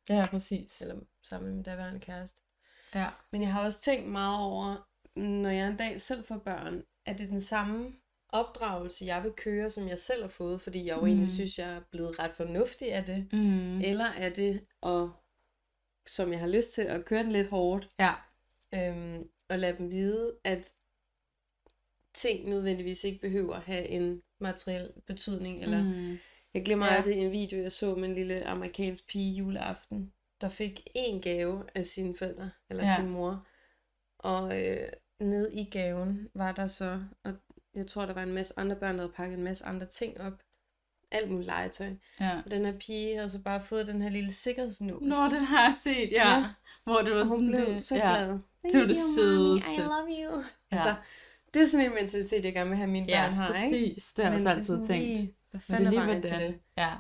ja 0.09 0.27
præcis. 0.31 0.81
Eller 0.81 1.01
sammen 1.23 1.47
med 1.49 1.55
min 1.55 1.63
daværende 1.63 2.01
kæreste. 2.01 2.41
Ja, 2.95 3.09
Men 3.31 3.43
jeg 3.43 3.53
har 3.53 3.65
også 3.65 3.81
tænkt 3.81 4.09
meget 4.09 4.39
over, 4.41 4.89
når 5.19 5.51
jeg 5.51 5.67
en 5.69 5.77
dag 5.77 6.01
selv 6.01 6.25
får 6.25 6.39
børn, 6.39 6.83
er 7.07 7.13
det 7.17 7.29
den 7.29 7.41
samme 7.41 7.93
opdragelse, 8.29 9.05
jeg 9.05 9.23
vil 9.23 9.33
køre, 9.33 9.71
som 9.71 9.89
jeg 9.89 9.99
selv 9.99 10.23
har 10.23 10.29
fået, 10.29 10.61
fordi 10.61 10.87
jeg 10.87 10.97
jo 10.97 11.01
mm. 11.01 11.07
egentlig 11.07 11.29
synes, 11.35 11.59
jeg 11.59 11.71
er 11.73 11.81
blevet 11.91 12.19
ret 12.19 12.35
fornuftig 12.35 12.93
af 12.93 13.05
det. 13.05 13.29
mm. 13.33 13.81
Eller 13.81 14.05
er 14.05 14.31
det, 14.35 14.67
at, 14.83 15.09
som 16.07 16.33
jeg 16.33 16.41
har 16.41 16.47
lyst 16.47 16.73
til, 16.73 16.83
at 16.83 17.05
køre 17.05 17.23
den 17.23 17.33
lidt 17.33 17.51
hårdt, 17.51 17.91
ja, 17.99 18.15
øhm, 18.75 19.29
og 19.51 19.59
lade 19.59 19.79
dem 19.79 19.91
vide, 19.91 20.33
at 20.45 20.73
ting 22.15 22.49
nødvendigvis 22.49 23.05
ikke 23.05 23.21
behøver 23.21 23.55
at 23.55 23.63
have 23.63 23.87
en 23.89 24.23
materiel 24.39 24.93
betydning. 25.07 25.63
Eller 25.63 25.85
mm. 25.85 26.19
jeg 26.55 26.65
glemmer 26.65 26.87
Ja. 26.87 26.95
aldrig 26.97 27.17
en 27.19 27.33
video, 27.33 27.63
jeg 27.63 27.73
så 27.73 27.95
med 27.95 28.09
en 28.09 28.15
lille 28.15 28.47
amerikansk 28.47 29.09
pige 29.09 29.35
juleaften, 29.37 30.13
der 30.41 30.49
fik 30.49 30.87
en 30.95 31.21
gave 31.23 31.65
af 31.75 31.87
sine 31.87 32.17
forældre, 32.17 32.51
eller 32.71 32.85
Ja. 32.85 32.97
sin 32.97 33.11
mor. 33.11 33.47
Og 34.19 34.63
øh, 34.63 34.89
ned 35.21 35.53
i 35.53 35.65
gaven 35.65 36.29
var 36.35 36.53
der 36.53 36.67
så, 36.67 37.01
og 37.25 37.33
jeg 37.75 37.87
tror, 37.87 38.07
der 38.07 38.13
var 38.15 38.23
en 38.23 38.33
masse 38.33 38.55
andre 38.57 38.77
børn, 38.77 38.95
der 38.95 39.01
havde 39.01 39.13
pakket 39.13 39.39
en 39.39 39.45
masse 39.45 39.65
andre 39.65 39.87
ting 39.87 40.21
op. 40.21 40.43
Alt 41.13 41.31
muligt 41.31 41.47
legetøj. 41.47 41.91
ja. 42.21 42.41
Og 42.45 42.51
den 42.51 42.65
her 42.65 42.79
pige 42.79 43.17
havde 43.17 43.31
så 43.31 43.43
bare 43.43 43.63
fået 43.63 43.87
den 43.87 44.03
her 44.03 44.11
lille 44.11 44.33
sikkerhedsnål. 44.33 45.03
Nå, 45.03 45.25
den 45.25 45.45
har 45.45 45.65
jeg 45.65 45.75
set, 45.83 46.13
ja. 46.13 46.29
Ja. 46.39 46.45
Hvor 46.85 46.99
det 46.99 47.15
var 47.15 47.21
og 47.21 47.27
hun 47.27 47.39
sådan 47.39 47.47
blev 47.65 47.75
det, 47.75 47.83
så 47.83 47.97
ja. 47.97 48.37
Glad. 48.63 48.73
Det 48.73 48.81
var 48.81 48.87
det 48.87 48.97
Thank 48.97 49.19
you, 49.19 49.33
mommy. 49.35 49.61
sødeste. 49.61 49.75
I 49.75 49.79
love 49.79 50.09
you. 50.33 50.39
Ja. 50.73 50.77
Altså, 50.77 50.95
det 51.55 51.63
er 51.63 51.67
sådan 51.67 51.87
en 51.87 51.95
mentalitet, 51.95 52.45
jeg 52.45 52.53
gerne 52.53 52.71
vil 52.71 52.77
have, 52.79 52.91
mine 52.91 53.07
Ja, 53.09 53.23
børn 53.27 53.35
har, 53.35 53.65
ikke? 53.65 53.77
præcis. 53.77 54.13
Det 54.13 54.25
har 54.25 54.33
jeg 54.33 54.41
også 54.41 54.49
altid 54.49 54.87
tænkt. 54.87 55.07
Lige, 55.09 55.35
hvad 55.51 55.61
er 55.61 55.65
fanden 55.65 55.87
er 55.87 56.05
vejen 56.05 56.23
det 56.23 56.31
til 56.31 56.41
det? 56.41 56.59
Ja, 56.77 56.95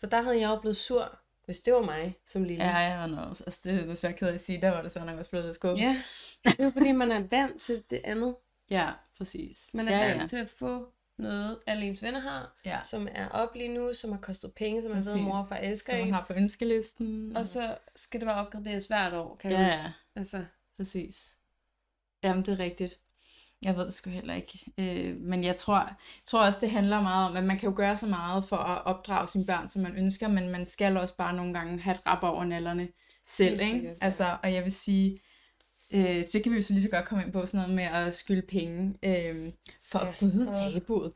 For 0.00 0.06
der 0.06 0.22
havde 0.22 0.40
jeg 0.40 0.48
jo 0.48 0.60
blevet 0.60 0.76
sur, 0.76 1.18
hvis 1.44 1.60
det 1.60 1.74
var 1.74 1.82
mig 1.82 2.14
som 2.26 2.44
lille. 2.44 2.64
ja, 2.64 3.00
ja, 3.00 3.06
no. 3.06 3.28
altså, 3.28 3.60
det 3.64 3.80
er 3.80 3.86
desværre 3.86 4.12
ked 4.12 4.28
af 4.28 4.32
at 4.34 4.40
sige, 4.40 4.60
der 4.62 4.70
var 4.70 4.82
desværre 4.82 5.06
nok 5.06 5.18
også 5.18 5.30
blevet 5.30 5.46
lidt 5.46 5.54
skuffet. 5.54 5.84
ja. 5.84 6.02
Det 6.44 6.60
er 6.60 6.70
fordi, 6.70 6.92
man 6.92 7.12
er 7.12 7.22
vant 7.30 7.60
til 7.60 7.82
det 7.90 8.00
andet. 8.04 8.34
ja 8.70 8.90
præcis. 9.18 9.70
Man 9.74 9.88
er 9.88 9.98
ja, 9.98 10.06
vant 10.08 10.20
ja. 10.20 10.26
til 10.26 10.36
at 10.36 10.50
få 10.50 10.88
noget, 11.18 11.58
alle 11.66 11.86
ens 11.86 12.02
venner 12.02 12.20
har, 12.20 12.56
ja. 12.64 12.78
som 12.84 13.08
er 13.14 13.28
op 13.28 13.54
lige 13.54 13.68
nu, 13.74 13.94
som 13.94 14.12
har 14.12 14.18
kostet 14.18 14.52
penge, 14.54 14.82
som 14.82 14.90
man 14.90 14.98
ved, 15.04 15.12
Præcis. 15.12 15.24
mor 15.24 15.36
og 15.38 15.48
far 15.48 15.56
elsker 15.56 15.92
Som 15.92 16.00
man 16.00 16.12
har 16.14 16.24
på 16.26 16.32
ønskelisten. 16.32 17.36
Og 17.36 17.46
så 17.46 17.76
skal 17.96 18.20
det 18.20 18.26
være 18.26 18.36
opgraderet 18.36 18.84
hvert 18.88 19.12
år, 19.14 19.36
kan 19.40 19.50
jeg 19.50 19.58
Ja, 19.60 19.66
ja, 19.66 19.92
Altså, 20.16 20.44
præcis. 20.82 21.36
Jamen, 22.24 22.44
det 22.44 22.52
er 22.52 22.58
rigtigt. 22.58 23.00
Jeg 23.64 23.76
ved 23.76 23.84
det 23.84 23.92
sgu 23.94 24.10
heller 24.10 24.34
ikke. 24.34 24.58
Øh, 24.78 25.16
men 25.20 25.44
jeg 25.44 25.56
tror, 25.56 25.78
jeg 25.78 25.94
tror 26.26 26.44
også, 26.44 26.58
det 26.60 26.70
handler 26.70 27.00
meget 27.02 27.30
om, 27.30 27.36
at 27.36 27.44
man 27.44 27.58
kan 27.58 27.68
jo 27.70 27.76
gøre 27.76 27.96
så 27.96 28.06
meget 28.06 28.44
for 28.44 28.56
at 28.56 28.84
opdrage 28.84 29.28
sine 29.28 29.46
børn, 29.46 29.68
som 29.68 29.82
man 29.82 29.96
ønsker, 29.96 30.28
men 30.28 30.50
man 30.50 30.66
skal 30.66 30.96
også 30.96 31.16
bare 31.16 31.36
nogle 31.36 31.54
gange 31.54 31.80
have 31.80 31.94
et 31.94 32.06
rap 32.06 32.22
over 32.22 32.44
nallerne 32.44 32.88
selv, 33.26 33.60
ikke? 33.60 33.72
sikkert, 33.72 33.92
ja. 34.00 34.04
Altså, 34.04 34.36
og 34.42 34.52
jeg 34.54 34.62
vil 34.64 34.72
sige, 34.72 35.20
øh, 35.90 36.24
så 36.24 36.40
kan 36.42 36.52
vi 36.52 36.56
jo 36.56 36.62
så 36.62 36.72
lige 36.72 36.82
så 36.82 36.90
godt 36.90 37.04
komme 37.04 37.24
ind 37.24 37.32
på 37.32 37.46
sådan 37.46 37.68
noget 37.68 37.74
med 37.92 38.00
at 38.00 38.14
skylde 38.14 38.42
penge 38.42 38.94
øh, 39.02 39.52
for 39.84 39.98
at 39.98 40.06
Ja. 40.06 40.12
bryde 40.20 40.48
Åh. 40.66 40.72
tabuet. 40.72 41.12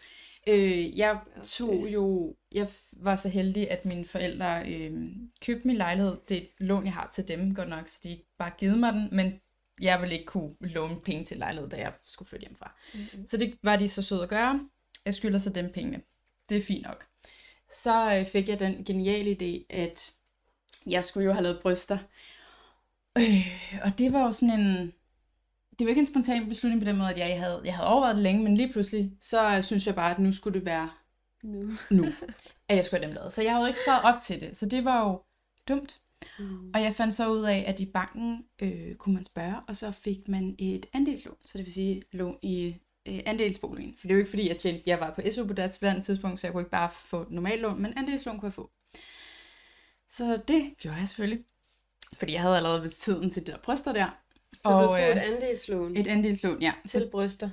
Øh, 0.48 0.98
jeg 0.98 1.18
tog 1.44 1.86
jo, 1.92 2.34
jeg 2.52 2.68
var 2.92 3.16
så 3.16 3.28
heldig, 3.28 3.70
at 3.70 3.84
mine 3.84 4.04
forældre 4.04 4.68
øh, 4.72 5.08
købte 5.46 5.66
min 5.66 5.76
lejlighed. 5.76 6.16
Det 6.28 6.36
er 6.36 6.40
et 6.40 6.48
lån, 6.58 6.84
jeg 6.84 6.92
har 6.92 7.10
til 7.14 7.28
dem, 7.28 7.54
godt 7.54 7.68
nok, 7.68 7.88
så 7.88 8.00
de 8.04 8.10
ikke 8.10 8.26
bare 8.38 8.50
givet 8.58 8.78
mig 8.78 8.92
den, 8.92 9.08
men 9.12 9.40
jeg 9.80 10.00
ville 10.00 10.14
ikke 10.14 10.26
kunne 10.26 10.54
låne 10.60 11.00
penge 11.00 11.24
til 11.24 11.36
lejlighed, 11.36 11.70
da 11.70 11.76
jeg 11.76 11.92
skulle 12.04 12.28
flytte 12.28 12.42
hjemmefra. 12.42 12.76
mm-hmm. 12.94 13.26
Så 13.26 13.36
det 13.36 13.58
var 13.62 13.76
de 13.76 13.88
så 13.88 14.02
søde 14.02 14.22
at 14.22 14.28
gøre. 14.28 14.60
Jeg 15.04 15.14
skylder 15.14 15.38
så 15.38 15.50
dem 15.50 15.72
pengene. 15.72 16.02
Det 16.48 16.56
er 16.56 16.62
fint 16.62 16.86
nok. 16.86 17.06
Så 17.72 18.14
øh, 18.14 18.26
fik 18.26 18.48
jeg 18.48 18.58
den 18.58 18.84
geniale 18.84 19.36
idé, 19.40 19.76
at 19.76 20.12
jeg 20.86 21.04
skulle 21.04 21.26
jo 21.26 21.32
have 21.32 21.42
lavet 21.42 21.60
bryster. 21.62 21.98
Øh, 23.18 23.46
og 23.82 23.98
det 23.98 24.12
var 24.12 24.20
jo 24.20 24.32
sådan 24.32 24.60
en... 24.60 24.92
Det 25.78 25.84
var 25.84 25.88
ikke 25.88 26.00
en 26.00 26.06
spontan 26.06 26.48
beslutning 26.48 26.82
på 26.82 26.88
den 26.88 26.96
måde, 26.96 27.10
at 27.10 27.18
jeg 27.18 27.40
havde, 27.40 27.62
jeg 27.64 27.74
havde 27.74 27.88
overvejet 27.88 28.16
det 28.16 28.22
længe, 28.22 28.42
men 28.42 28.56
lige 28.56 28.72
pludselig, 28.72 29.12
så 29.20 29.56
øh, 29.56 29.62
synes 29.62 29.86
jeg 29.86 29.94
bare, 29.94 30.10
at 30.10 30.18
nu 30.18 30.32
skulle 30.32 30.58
det 30.58 30.66
være 30.66 30.90
nu. 31.42 31.70
nu, 31.90 32.04
at 32.68 32.76
jeg 32.76 32.84
skulle 32.84 33.00
have 33.00 33.08
dem 33.08 33.14
lavet. 33.14 33.32
Så 33.32 33.42
jeg 33.42 33.54
havde 33.54 33.68
ikke 33.68 33.80
sparet 33.80 34.14
op 34.14 34.20
til 34.22 34.40
det, 34.40 34.56
så 34.56 34.66
det 34.66 34.84
var 34.84 35.08
jo 35.08 35.22
dumt. 35.68 36.00
Mm. 36.38 36.70
Og 36.74 36.82
jeg 36.82 36.94
fandt 36.94 37.14
så 37.14 37.28
ud 37.28 37.42
af, 37.42 37.64
at 37.66 37.80
i 37.80 37.84
banken 37.86 38.44
øh, 38.62 38.94
kunne 38.94 39.14
man 39.14 39.24
spørge, 39.24 39.56
og 39.68 39.76
så 39.76 39.90
fik 39.90 40.28
man 40.28 40.54
et 40.58 40.86
andelslån. 40.92 41.36
Så 41.44 41.58
det 41.58 41.66
vil 41.66 41.74
sige 41.74 42.02
lån 42.12 42.38
i 42.42 42.76
øh, 43.06 43.20
andelsboligen. 43.26 43.94
For 43.94 44.06
det 44.06 44.10
er 44.10 44.14
jo 44.14 44.18
ikke 44.18 44.30
fordi, 44.30 44.48
jeg, 44.48 44.82
jeg 44.86 45.00
var 45.00 45.14
på 45.14 45.20
SU 45.30 45.46
på 45.46 45.52
det 45.52 46.02
tidspunkt, 46.02 46.40
så 46.40 46.46
jeg 46.46 46.52
kunne 46.52 46.60
ikke 46.60 46.70
bare 46.70 46.90
få 46.90 47.22
et 47.22 47.30
normalt 47.30 47.60
lån, 47.60 47.82
men 47.82 47.92
andelslån 47.96 48.38
kunne 48.38 48.46
jeg 48.46 48.52
få. 48.52 48.70
Så 50.10 50.42
det 50.48 50.74
gjorde 50.78 50.98
jeg 50.98 51.08
selvfølgelig. 51.08 51.44
Fordi 52.12 52.32
jeg 52.32 52.40
havde 52.40 52.56
allerede 52.56 52.82
vist 52.82 53.02
tiden 53.02 53.30
til 53.30 53.46
de 53.46 53.52
der 53.52 53.58
bryster 53.58 53.92
der. 53.92 54.06
Så 54.52 54.60
og, 54.64 54.82
du 54.82 54.86
tog 54.86 55.00
øh, 55.00 55.08
et 55.08 55.18
andelslån 55.18 55.96
et 55.96 56.06
andelslån, 56.06 56.62
ja. 56.62 56.72
Så, 56.86 56.98
til 56.98 57.08
bryster. 57.10 57.50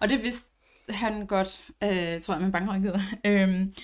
og 0.00 0.08
det 0.08 0.22
vidste 0.22 0.46
han 0.88 1.26
godt, 1.26 1.64
øh, 1.82 2.20
tror 2.20 2.34
jeg, 2.34 2.42
med 2.42 2.52
bankrådgiver. 2.52 3.00
øhm, 3.26 3.74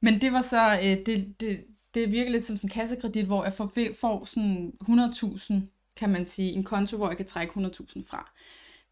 men 0.00 0.20
det 0.20 0.32
var 0.32 0.42
så, 0.42 0.80
øh, 0.82 1.06
det, 1.06 1.40
det, 1.40 1.64
det 1.96 2.12
virker 2.12 2.30
lidt 2.30 2.44
som 2.44 2.56
sådan 2.56 2.68
en 2.68 2.72
kassekredit, 2.72 3.26
hvor 3.26 3.44
jeg 3.44 3.52
får, 3.52 3.72
får 4.00 4.24
sådan 4.24 4.72
100.000, 4.82 5.54
kan 5.96 6.10
man 6.10 6.26
sige, 6.26 6.52
en 6.52 6.64
konto, 6.64 6.96
hvor 6.96 7.08
jeg 7.08 7.16
kan 7.16 7.26
trække 7.26 7.52
100.000 7.60 8.02
fra. 8.06 8.32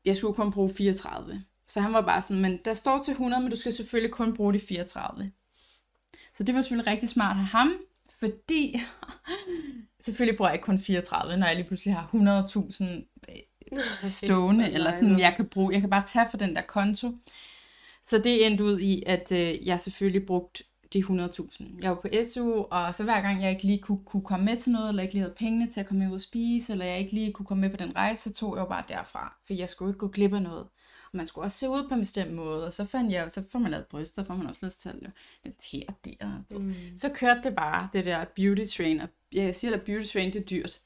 Jeg 0.04 0.16
skulle 0.16 0.34
kun 0.34 0.52
bruge 0.52 0.70
34. 0.74 1.44
Så 1.66 1.80
han 1.80 1.92
var 1.92 2.00
bare 2.00 2.22
sådan, 2.22 2.42
men 2.42 2.58
der 2.64 2.74
står 2.74 3.02
til 3.02 3.12
100, 3.12 3.42
men 3.42 3.50
du 3.50 3.56
skal 3.56 3.72
selvfølgelig 3.72 4.12
kun 4.12 4.34
bruge 4.34 4.52
de 4.52 4.58
34. 4.58 5.30
Så 6.34 6.44
det 6.44 6.54
var 6.54 6.60
selvfølgelig 6.60 6.92
rigtig 6.92 7.08
smart 7.08 7.36
af 7.36 7.44
ham, 7.44 7.72
fordi 8.18 8.80
selvfølgelig 10.04 10.36
bruger 10.36 10.48
jeg 10.50 10.54
ikke 10.54 10.64
kun 10.64 10.78
34, 10.78 11.36
når 11.36 11.46
jeg 11.46 11.56
lige 11.56 11.66
pludselig 11.66 11.94
har 11.94 12.10
100.000 14.02 14.08
stående, 14.08 14.70
eller 14.70 14.92
sådan, 14.92 15.20
jeg 15.20 15.34
kan 15.36 15.46
bruge, 15.46 15.72
jeg 15.72 15.80
kan 15.80 15.90
bare 15.90 16.06
tage 16.06 16.26
for 16.30 16.36
den 16.36 16.56
der 16.56 16.62
konto. 16.62 17.12
Så 18.02 18.18
det 18.18 18.46
endte 18.46 18.64
ud 18.64 18.80
i, 18.80 19.02
at 19.06 19.32
øh, 19.32 19.66
jeg 19.66 19.80
selvfølgelig 19.80 20.26
brugte 20.26 20.64
de 20.94 20.98
100.000. 20.98 21.64
Jeg 21.82 21.90
var 21.90 21.96
på 21.96 22.08
SU, 22.32 22.62
og 22.70 22.94
så 22.94 23.04
hver 23.04 23.20
gang 23.20 23.42
jeg 23.42 23.50
ikke 23.50 23.62
lige 23.62 23.78
kunne, 23.78 24.04
kunne 24.04 24.22
komme 24.22 24.44
med 24.44 24.56
til 24.56 24.72
noget, 24.72 24.88
eller 24.88 25.02
ikke 25.02 25.14
lige 25.14 25.22
havde 25.22 25.34
pengene 25.34 25.70
til 25.70 25.80
at 25.80 25.86
komme 25.86 26.02
med 26.04 26.10
ud 26.10 26.14
og 26.14 26.20
spise, 26.20 26.72
eller 26.72 26.84
jeg 26.84 26.98
ikke 26.98 27.12
lige 27.12 27.32
kunne 27.32 27.46
komme 27.46 27.60
med 27.60 27.70
på 27.70 27.76
den 27.76 27.96
rejse, 27.96 28.22
så 28.22 28.32
tog 28.32 28.56
jeg 28.56 28.60
jo 28.60 28.68
bare 28.68 28.84
derfra, 28.88 29.36
for 29.46 29.54
jeg 29.54 29.68
skulle 29.68 29.90
ikke 29.90 29.98
gå 29.98 30.08
glip 30.08 30.32
af 30.32 30.42
noget. 30.42 30.66
Og 31.12 31.16
man 31.16 31.26
skulle 31.26 31.44
også 31.44 31.58
se 31.58 31.68
ud 31.68 31.88
på 31.88 31.94
en 31.94 32.00
bestemt 32.00 32.32
måde, 32.32 32.66
og 32.66 32.72
så 32.72 32.84
fandt 32.84 33.12
jeg, 33.12 33.32
så 33.32 33.42
får 33.52 33.58
man 33.58 33.70
lavet 33.70 33.86
bryster, 33.86 34.22
så 34.22 34.26
får 34.26 34.34
man 34.34 34.46
også 34.46 34.60
lyst 34.66 34.82
til 34.82 34.88
at 34.88 34.94
lave 35.00 35.12
lidt 35.44 35.64
her 35.72 35.82
og 35.88 35.94
der. 36.04 36.42
Så. 36.48 36.58
Mm. 36.58 36.74
så 36.96 37.08
kørte 37.08 37.40
det 37.44 37.56
bare, 37.56 37.88
det 37.92 38.04
der 38.04 38.24
beauty 38.36 38.64
train, 38.76 39.00
og 39.00 39.08
jeg 39.32 39.54
siger, 39.54 39.74
at 39.74 39.82
beauty 39.82 40.12
train, 40.12 40.32
det 40.32 40.40
er 40.40 40.46
dyrt. 40.46 40.80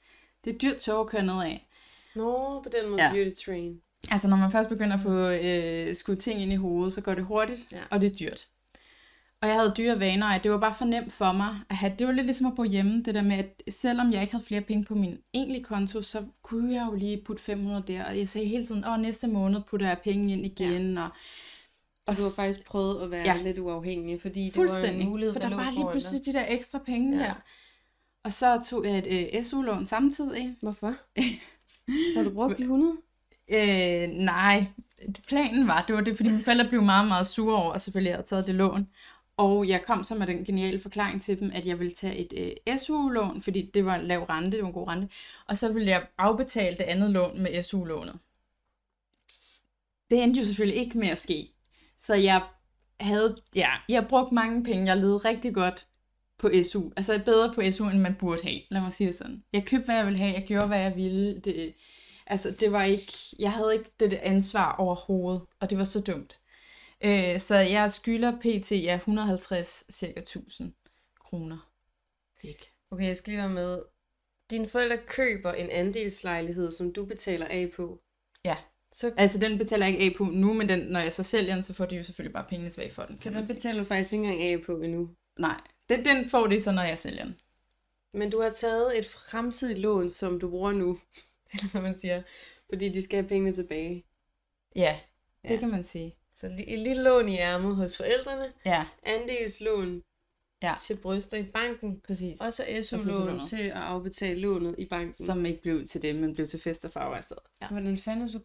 Det 0.45 0.55
er 0.55 0.59
dyrt 0.59 0.77
tog 0.77 1.01
at 1.01 1.07
køre 1.07 1.23
ned 1.23 1.35
af. 1.35 1.69
Nå, 2.15 2.61
på 2.63 2.69
den 2.81 2.91
måde 2.91 3.05
ja. 3.05 3.13
beauty 3.13 3.45
train. 3.45 3.81
Altså, 4.11 4.29
når 4.29 4.37
man 4.37 4.53
først 4.53 4.69
begynder 4.69 4.97
at 4.97 5.03
få 5.03 5.29
øh, 5.29 5.95
skudt 5.95 6.19
ting 6.19 6.43
ind 6.43 6.53
i 6.53 6.57
hovedet, 6.57 6.93
så 6.93 7.01
går 7.01 7.15
det 7.15 7.25
hurtigt, 7.25 7.69
ja. 7.73 7.81
og 7.91 8.01
det 8.01 8.13
er 8.13 8.17
dyrt. 8.17 8.49
Og 9.43 9.49
jeg 9.49 9.57
havde 9.57 9.75
dyre 9.77 10.01
vaner, 10.01 10.35
og 10.35 10.45
det 10.45 10.51
var 10.51 10.59
bare 10.59 10.75
for 10.75 10.85
nemt 10.85 11.13
for 11.13 11.33
mig 11.33 11.57
at 11.71 11.77
have, 11.77 11.93
det 11.99 12.07
var 12.07 12.13
lidt 12.13 12.27
ligesom 12.27 12.47
at 12.47 12.55
bo 12.57 12.65
hjemme, 12.65 13.03
det 13.03 13.15
der 13.15 13.23
med, 13.23 13.39
at 13.39 13.63
selvom 13.69 14.13
jeg 14.13 14.21
ikke 14.21 14.33
havde 14.33 14.45
flere 14.45 14.61
penge 14.61 14.85
på 14.85 14.95
min 14.95 15.19
egentlige 15.35 15.65
konto, 15.65 16.03
så 16.03 16.25
kunne 16.43 16.75
jeg 16.75 16.87
jo 16.91 16.95
lige 16.95 17.23
putte 17.27 17.43
500 17.43 17.83
der, 17.87 18.05
og 18.05 18.19
jeg 18.19 18.29
sagde 18.29 18.47
hele 18.47 18.67
tiden, 18.67 18.85
åh, 18.85 19.01
næste 19.01 19.27
måned 19.27 19.61
putter 19.71 19.87
jeg 19.87 19.99
penge 20.05 20.33
ind 20.33 20.47
igen, 20.47 20.95
ja. 20.95 21.03
og 21.03 21.11
og 22.09 22.17
du 22.17 22.23
har 22.23 22.43
faktisk 22.43 22.67
prøvet 22.67 23.03
at 23.03 23.11
være 23.11 23.27
ja. 23.27 23.43
lidt 23.43 23.59
uafhængig, 23.59 24.21
fordi 24.21 24.51
det 24.51 24.57
var 24.57 24.79
en 24.79 25.09
mulighed, 25.09 25.33
for 25.33 25.41
der, 25.41 25.49
der 25.49 25.57
var 25.57 25.71
lige 25.71 25.87
pludselig 25.91 26.27
de 26.27 26.33
der 26.33 26.45
ekstra 26.49 26.79
penge 26.79 27.19
ja. 27.19 27.25
der. 27.25 27.35
Og 28.25 28.33
så 28.33 28.63
tog 28.67 28.85
jeg 28.85 28.99
et 28.99 29.35
øh, 29.35 29.43
SU-lån 29.43 29.87
samtidig. 29.87 30.57
Hvorfor? 30.61 30.95
har 32.17 32.23
du 32.23 32.31
brugt 32.31 32.59
de 32.59 32.63
100? 32.63 32.97
Øh, 33.49 34.09
nej, 34.09 34.65
planen 35.29 35.67
var, 35.69 35.85
det 35.87 35.95
var 35.97 36.01
det, 36.01 36.17
fordi 36.17 36.29
mine 36.29 36.45
forældre 36.45 36.69
blev 36.69 36.83
meget, 36.83 37.09
meget 37.09 37.27
sure 37.27 37.57
over, 37.57 37.73
at 37.73 37.83
selvfølgelig 37.83 38.11
jeg 38.11 38.17
havde 38.17 38.27
taget 38.27 38.47
det 38.47 38.55
lån. 38.55 38.89
Og 39.39 39.69
jeg 39.69 39.83
kom 39.87 40.05
så 40.05 40.15
med 40.15 40.27
den 40.27 40.45
geniale 40.45 40.81
forklaring 40.81 41.23
til 41.23 41.41
dem, 41.41 41.51
at 41.55 41.67
jeg 41.67 41.79
ville 41.79 41.93
tage 41.93 42.17
et 42.17 42.33
øh, 42.69 42.79
SU-lån, 42.79 43.43
fordi 43.43 43.71
det 43.75 43.85
var 43.85 43.95
en 43.95 44.07
lav 44.07 44.23
rente, 44.23 44.51
det 44.51 44.63
var 44.63 44.67
en 44.67 44.73
god 44.75 44.89
rente, 44.89 45.09
og 45.47 45.57
så 45.57 45.73
ville 45.73 45.89
jeg 45.89 46.07
afbetale 46.19 46.77
det 46.77 46.85
andet 46.85 47.11
lån 47.11 47.43
med 47.43 47.63
SU-lånet. 47.63 48.19
Det 50.11 50.23
endte 50.23 50.41
jo 50.41 50.47
selvfølgelig 50.47 50.79
ikke 50.81 50.99
med 50.99 51.09
at 51.09 51.19
ske. 51.19 51.53
Så 51.99 52.15
jeg 52.15 52.43
havde, 53.01 53.37
ja, 53.55 53.71
jeg 53.89 54.07
brugte 54.09 54.35
mange 54.35 54.65
penge, 54.65 54.87
jeg 54.87 54.97
levede 54.97 55.19
rigtig 55.19 55.55
godt 55.55 55.87
på 56.39 56.51
SU. 56.63 56.91
Altså 56.97 57.21
bedre 57.25 57.55
på 57.55 57.63
SU, 57.71 57.89
end 57.89 57.99
man 57.99 58.15
burde 58.15 58.43
have, 58.43 58.61
lad 58.71 58.81
mig 58.81 58.93
sige 58.93 59.07
det 59.07 59.15
sådan. 59.15 59.45
Jeg 59.53 59.67
købte, 59.67 59.85
hvad 59.85 59.97
jeg 59.97 60.07
ville 60.07 60.19
have, 60.19 60.35
jeg 60.35 60.45
gjorde, 60.47 60.67
hvad 60.67 60.81
jeg 60.81 60.97
ville. 60.97 61.41
Det, 61.41 61.75
altså, 62.27 62.51
det 62.51 62.73
var 62.73 62.83
ikke, 62.83 63.13
jeg 63.39 63.53
havde 63.53 63.75
ikke 63.75 63.91
det 64.01 64.13
ansvar 64.13 64.77
overhovedet, 64.77 65.43
og 65.61 65.71
det 65.71 65.79
var 65.79 65.85
så 65.85 66.01
dumt. 66.01 66.39
Øh, 67.05 67.39
så 67.39 67.55
jeg 67.55 67.91
skylder 67.91 68.37
pt. 68.41 68.73
Ja, 68.73 68.95
150 68.95 69.85
cirka 69.91 70.21
1000 70.21 70.73
kroner. 71.21 71.71
Væk. 72.43 72.73
Okay, 72.91 73.07
jeg 73.07 73.17
skal 73.17 73.31
lige 73.31 73.41
være 73.41 73.49
med. 73.49 73.83
Dine 74.51 74.69
forældre 74.69 74.99
køber 75.07 75.53
en 75.53 75.71
andelslejlighed, 75.71 76.73
som 76.73 76.93
du 76.93 77.05
betaler 77.05 77.47
af 77.47 77.71
på. 77.77 78.03
Ja. 78.45 78.57
Så... 78.93 79.15
Altså, 79.17 79.39
den 79.39 79.59
betaler 79.59 79.87
jeg 79.87 79.95
ikke 79.95 80.05
af 80.05 80.19
på 80.19 80.25
nu, 80.25 80.53
men 80.53 80.69
den, 80.69 80.79
når 80.79 81.01
jeg 81.01 81.13
så 81.13 81.23
sælger 81.23 81.55
den, 81.55 81.63
så 81.63 81.75
får 81.75 81.87
de 81.87 81.97
jo 81.97 82.05
selvfølgelig 82.05 82.33
bare 82.33 82.47
pengene 82.49 82.71
tilbage 82.71 82.91
for 82.91 83.03
den. 83.03 83.19
Så 83.19 83.31
den 83.31 83.47
betaler 83.47 83.81
du 83.81 83.87
faktisk 83.87 84.13
ikke 84.13 84.25
engang 84.25 84.43
af 84.43 84.63
på 84.63 84.81
endnu? 84.81 85.11
Nej, 85.39 85.61
den, 85.89 86.05
den 86.05 86.29
får 86.29 86.47
de 86.47 86.61
så, 86.61 86.73
når 86.73 86.83
jeg 86.83 86.99
sælger 86.99 87.25
den. 87.25 87.41
Men 88.15 88.31
du 88.31 88.41
har 88.41 88.51
taget 88.51 88.99
et 88.99 89.07
fremtidigt 89.07 89.79
lån, 89.79 90.11
som 90.11 90.41
du 90.41 90.51
bruger 90.51 90.73
nu, 90.73 90.99
eller 91.53 91.71
hvad 91.71 91.83
man 91.83 91.99
siger, 91.99 92.23
fordi 92.69 92.89
de 92.89 93.03
skal 93.03 93.17
have 93.17 93.29
pengene 93.29 93.55
tilbage. 93.55 94.05
Ja, 94.77 95.01
det 95.43 95.51
ja. 95.51 95.57
kan 95.57 95.71
man 95.71 95.83
sige. 95.83 96.17
Så 96.41 96.47
et 96.47 96.79
lille 96.79 97.03
lån 97.03 97.29
i 97.29 97.37
ærmet 97.37 97.77
hos 97.77 97.97
forældrene. 97.97 98.53
Ja. 98.65 98.85
Andelslån 99.03 100.03
ja. 100.63 100.75
til 100.81 100.97
bryster 100.97 101.37
i 101.37 101.43
banken. 101.43 102.01
Præcis. 102.01 102.41
Og 102.41 102.53
så 102.53 102.65
SU-lån 102.83 103.47
til 103.47 103.63
at 103.63 103.73
afbetale 103.73 104.41
lånet 104.41 104.75
i 104.79 104.87
banken. 104.87 105.27
Som 105.27 105.47
ikke 105.47 105.63
blev 105.63 105.87
til 105.87 106.03
det, 106.03 106.17
men 106.17 106.35
blev 106.35 106.47
til 106.47 106.61
fest 106.61 106.85
og 106.85 106.93
farver 106.93 107.19
i 107.19 107.23
stedet. 107.23 107.43
Ja. 107.63 107.69
Hvordan 107.69 107.99
fanden 107.99 108.29
du 108.33 108.41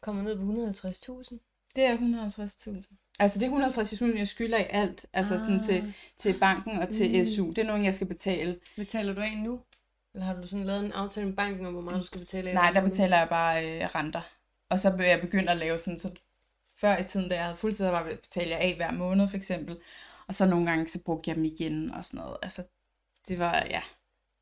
kommer 0.00 0.22
ned 0.22 0.36
på 0.36 0.42
150.000? 0.42 1.38
Det 1.76 1.84
er 1.84 1.96
150.000. 1.96 3.16
Altså 3.18 3.40
det 3.40 3.48
er 3.48 3.68
150.000, 4.12 4.18
jeg 4.18 4.28
skylder 4.28 4.58
i 4.58 4.66
alt. 4.70 5.06
Altså 5.12 5.34
ah. 5.34 5.40
sådan 5.40 5.62
til, 5.62 5.94
til 6.16 6.38
banken 6.38 6.78
og 6.78 6.88
til 6.88 7.18
mm. 7.18 7.24
SU. 7.24 7.48
Det 7.48 7.58
er 7.58 7.66
nogen, 7.66 7.84
jeg 7.84 7.94
skal 7.94 8.06
betale. 8.06 8.60
Betaler 8.76 9.14
du 9.14 9.20
af 9.20 9.36
nu? 9.36 9.60
Eller 10.14 10.26
har 10.26 10.34
du 10.34 10.46
sådan 10.46 10.66
lavet 10.66 10.84
en 10.84 10.92
aftale 10.92 11.26
med 11.26 11.36
banken 11.36 11.66
om, 11.66 11.72
hvor 11.72 11.82
meget 11.82 12.00
du 12.00 12.06
skal 12.06 12.20
betale 12.20 12.48
af? 12.48 12.54
Nej, 12.54 12.70
der 12.70 12.80
betaler 12.80 13.18
jeg 13.18 13.28
bare 13.28 13.66
øh, 13.66 13.86
renter. 13.94 14.22
Og 14.70 14.78
så 14.78 14.90
vil 14.90 15.06
jeg 15.06 15.20
begynde 15.20 15.50
at 15.50 15.56
lave 15.56 15.78
sådan, 15.78 15.98
så 15.98 16.10
før 16.82 16.98
i 16.98 17.04
tiden, 17.04 17.28
da 17.28 17.34
jeg 17.34 17.44
havde 17.44 17.56
fuldtidsarbejde, 17.56 18.16
betalte 18.16 18.50
jeg 18.50 18.60
af 18.60 18.74
hver 18.76 18.90
måned 18.90 19.28
for 19.28 19.36
eksempel. 19.36 19.76
Og 20.26 20.34
så 20.34 20.46
nogle 20.46 20.66
gange, 20.66 20.88
så 20.88 21.02
brugte 21.02 21.28
jeg 21.28 21.36
dem 21.36 21.44
igen 21.44 21.90
og 21.90 22.04
sådan 22.04 22.20
noget. 22.20 22.36
Altså, 22.42 22.62
det 23.28 23.38
var, 23.38 23.66
ja, 23.70 23.80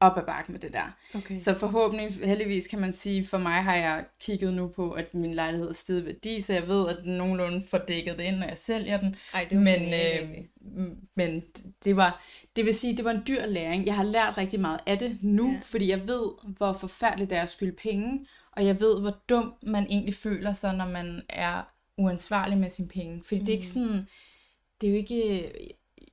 op 0.00 0.18
ad 0.18 0.22
bakken 0.22 0.52
med 0.52 0.60
det 0.60 0.72
der. 0.72 0.96
Okay. 1.14 1.38
Så 1.38 1.54
forhåbentlig, 1.54 2.26
heldigvis 2.26 2.66
kan 2.66 2.78
man 2.78 2.92
sige, 2.92 3.26
for 3.26 3.38
mig 3.38 3.62
har 3.62 3.74
jeg 3.74 4.04
kigget 4.20 4.54
nu 4.54 4.68
på, 4.68 4.92
at 4.92 5.14
min 5.14 5.34
lejlighed 5.34 5.68
er 5.68 5.72
steget 5.72 6.06
værdi, 6.06 6.40
så 6.40 6.52
jeg 6.52 6.68
ved, 6.68 6.88
at 6.88 6.96
den 7.04 7.12
nogenlunde 7.12 7.66
får 7.70 7.78
dækket 7.78 8.18
det 8.18 8.24
ind, 8.24 8.36
når 8.36 8.46
jeg 8.46 8.58
sælger 8.58 9.00
den. 9.00 9.16
Ej, 9.34 9.46
det 9.50 9.58
men, 9.58 9.94
øh, 9.94 10.44
men 11.14 11.42
det 11.84 11.96
var, 11.96 12.24
det 12.56 12.64
vil 12.64 12.74
sige, 12.74 12.96
det 12.96 13.04
var 13.04 13.10
en 13.10 13.22
dyr 13.28 13.46
læring. 13.46 13.86
Jeg 13.86 13.94
har 13.94 14.04
lært 14.04 14.38
rigtig 14.38 14.60
meget 14.60 14.80
af 14.86 14.98
det 14.98 15.18
nu, 15.22 15.52
ja. 15.52 15.60
fordi 15.62 15.88
jeg 15.88 16.08
ved, 16.08 16.30
hvor 16.56 16.72
forfærdeligt 16.72 17.30
det 17.30 17.38
er 17.38 17.42
at 17.42 17.48
skylde 17.48 17.76
penge, 17.76 18.26
og 18.52 18.66
jeg 18.66 18.80
ved, 18.80 19.00
hvor 19.00 19.16
dum 19.28 19.54
man 19.62 19.86
egentlig 19.90 20.14
føler 20.14 20.52
sig, 20.52 20.74
når 20.74 20.88
man 20.88 21.22
er 21.28 21.62
uansvarlig 22.00 22.58
med 22.58 22.70
sine 22.70 22.88
penge. 22.88 23.22
Fordi 23.24 23.40
mm. 23.40 23.46
det 23.46 23.52
er 23.52 23.58
ikke 23.58 23.72
mm. 23.74 23.86
sådan, 23.86 24.08
det 24.80 24.86
er 24.86 24.90
jo 24.90 24.96
ikke, 24.96 25.52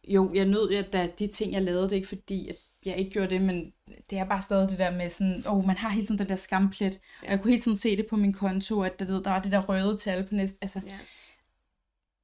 jo, 0.08 0.32
jeg 0.34 0.46
nød, 0.46 0.72
at 0.72 0.94
da 0.94 1.10
de 1.20 1.28
ting, 1.28 1.54
jeg 1.54 1.62
lavede, 1.62 1.84
det 1.84 1.92
er 1.92 1.96
ikke 1.96 2.08
fordi, 2.08 2.50
at 2.50 2.56
jeg 2.86 2.98
ikke 2.98 3.12
gjorde 3.12 3.30
det, 3.30 3.42
men 3.42 3.74
det 4.10 4.18
er 4.18 4.26
bare 4.26 4.42
stadig 4.42 4.70
det 4.70 4.80
der 4.80 4.92
med 4.92 5.10
sådan, 5.10 5.44
åh, 5.48 5.58
oh, 5.58 5.66
man 5.66 5.78
har 5.78 5.90
hele 5.90 6.08
tiden 6.08 6.20
den 6.20 6.30
der 6.30 6.36
skamplet, 6.36 7.00
og 7.22 7.30
jeg 7.32 7.42
kunne 7.42 7.52
hele 7.52 7.64
tiden 7.64 7.78
se 7.78 7.98
det 7.98 8.08
på 8.08 8.16
min 8.16 8.34
konto, 8.34 8.82
at 8.82 9.00
der, 9.00 9.06
der 9.06 9.30
var 9.30 9.42
det 9.42 9.52
der 9.52 9.62
røde 9.62 9.98
tal 9.98 10.28
på 10.28 10.36
næste, 10.36 10.58
altså, 10.62 10.82
ja. 10.86 10.98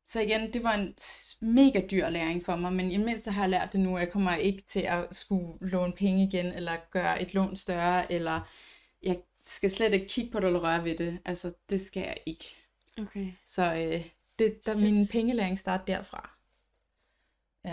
Så 0.05 0.22
igen, 0.22 0.53
det 0.53 0.63
var 0.63 0.74
en 0.74 0.93
mega 1.41 1.82
dyr 1.91 2.10
læring 2.10 2.46
for 2.46 2.55
mig, 2.55 2.74
men 2.74 2.91
i 2.91 2.98
mindste 2.98 3.32
har 3.32 3.41
jeg 3.41 3.50
lært 3.50 3.74
det 3.74 3.79
nu, 3.79 3.98
jeg 3.98 4.12
kommer 4.12 4.36
ikke 4.36 4.62
til 4.62 4.79
at 4.79 5.08
skulle 5.12 5.53
låne 5.62 5.93
penge 5.93 6.24
igen, 6.24 6.46
eller 6.46 6.77
gøre 6.91 7.22
et 7.22 7.34
lån 7.34 7.55
større, 7.55 8.12
eller 8.12 8.41
jeg 9.03 9.17
skal 9.46 9.70
slet 9.70 9.93
ikke 9.93 10.08
kigge 10.08 10.32
på 10.32 10.39
det 10.39 10.48
eller 10.48 10.60
røre 10.60 10.84
ved 10.84 10.98
det. 10.98 11.20
Altså, 11.25 11.53
det 11.70 11.82
skal 11.82 12.01
jeg 12.01 12.17
ikke. 12.25 12.55
Okay. 13.02 13.32
Så 13.46 13.74
øh, 13.74 14.06
det, 14.40 14.66
der, 14.66 14.78
min 14.78 15.08
pengelæring 15.08 15.60
starter 15.60 15.86
derfra. 15.86 16.30
Ja. 17.66 17.70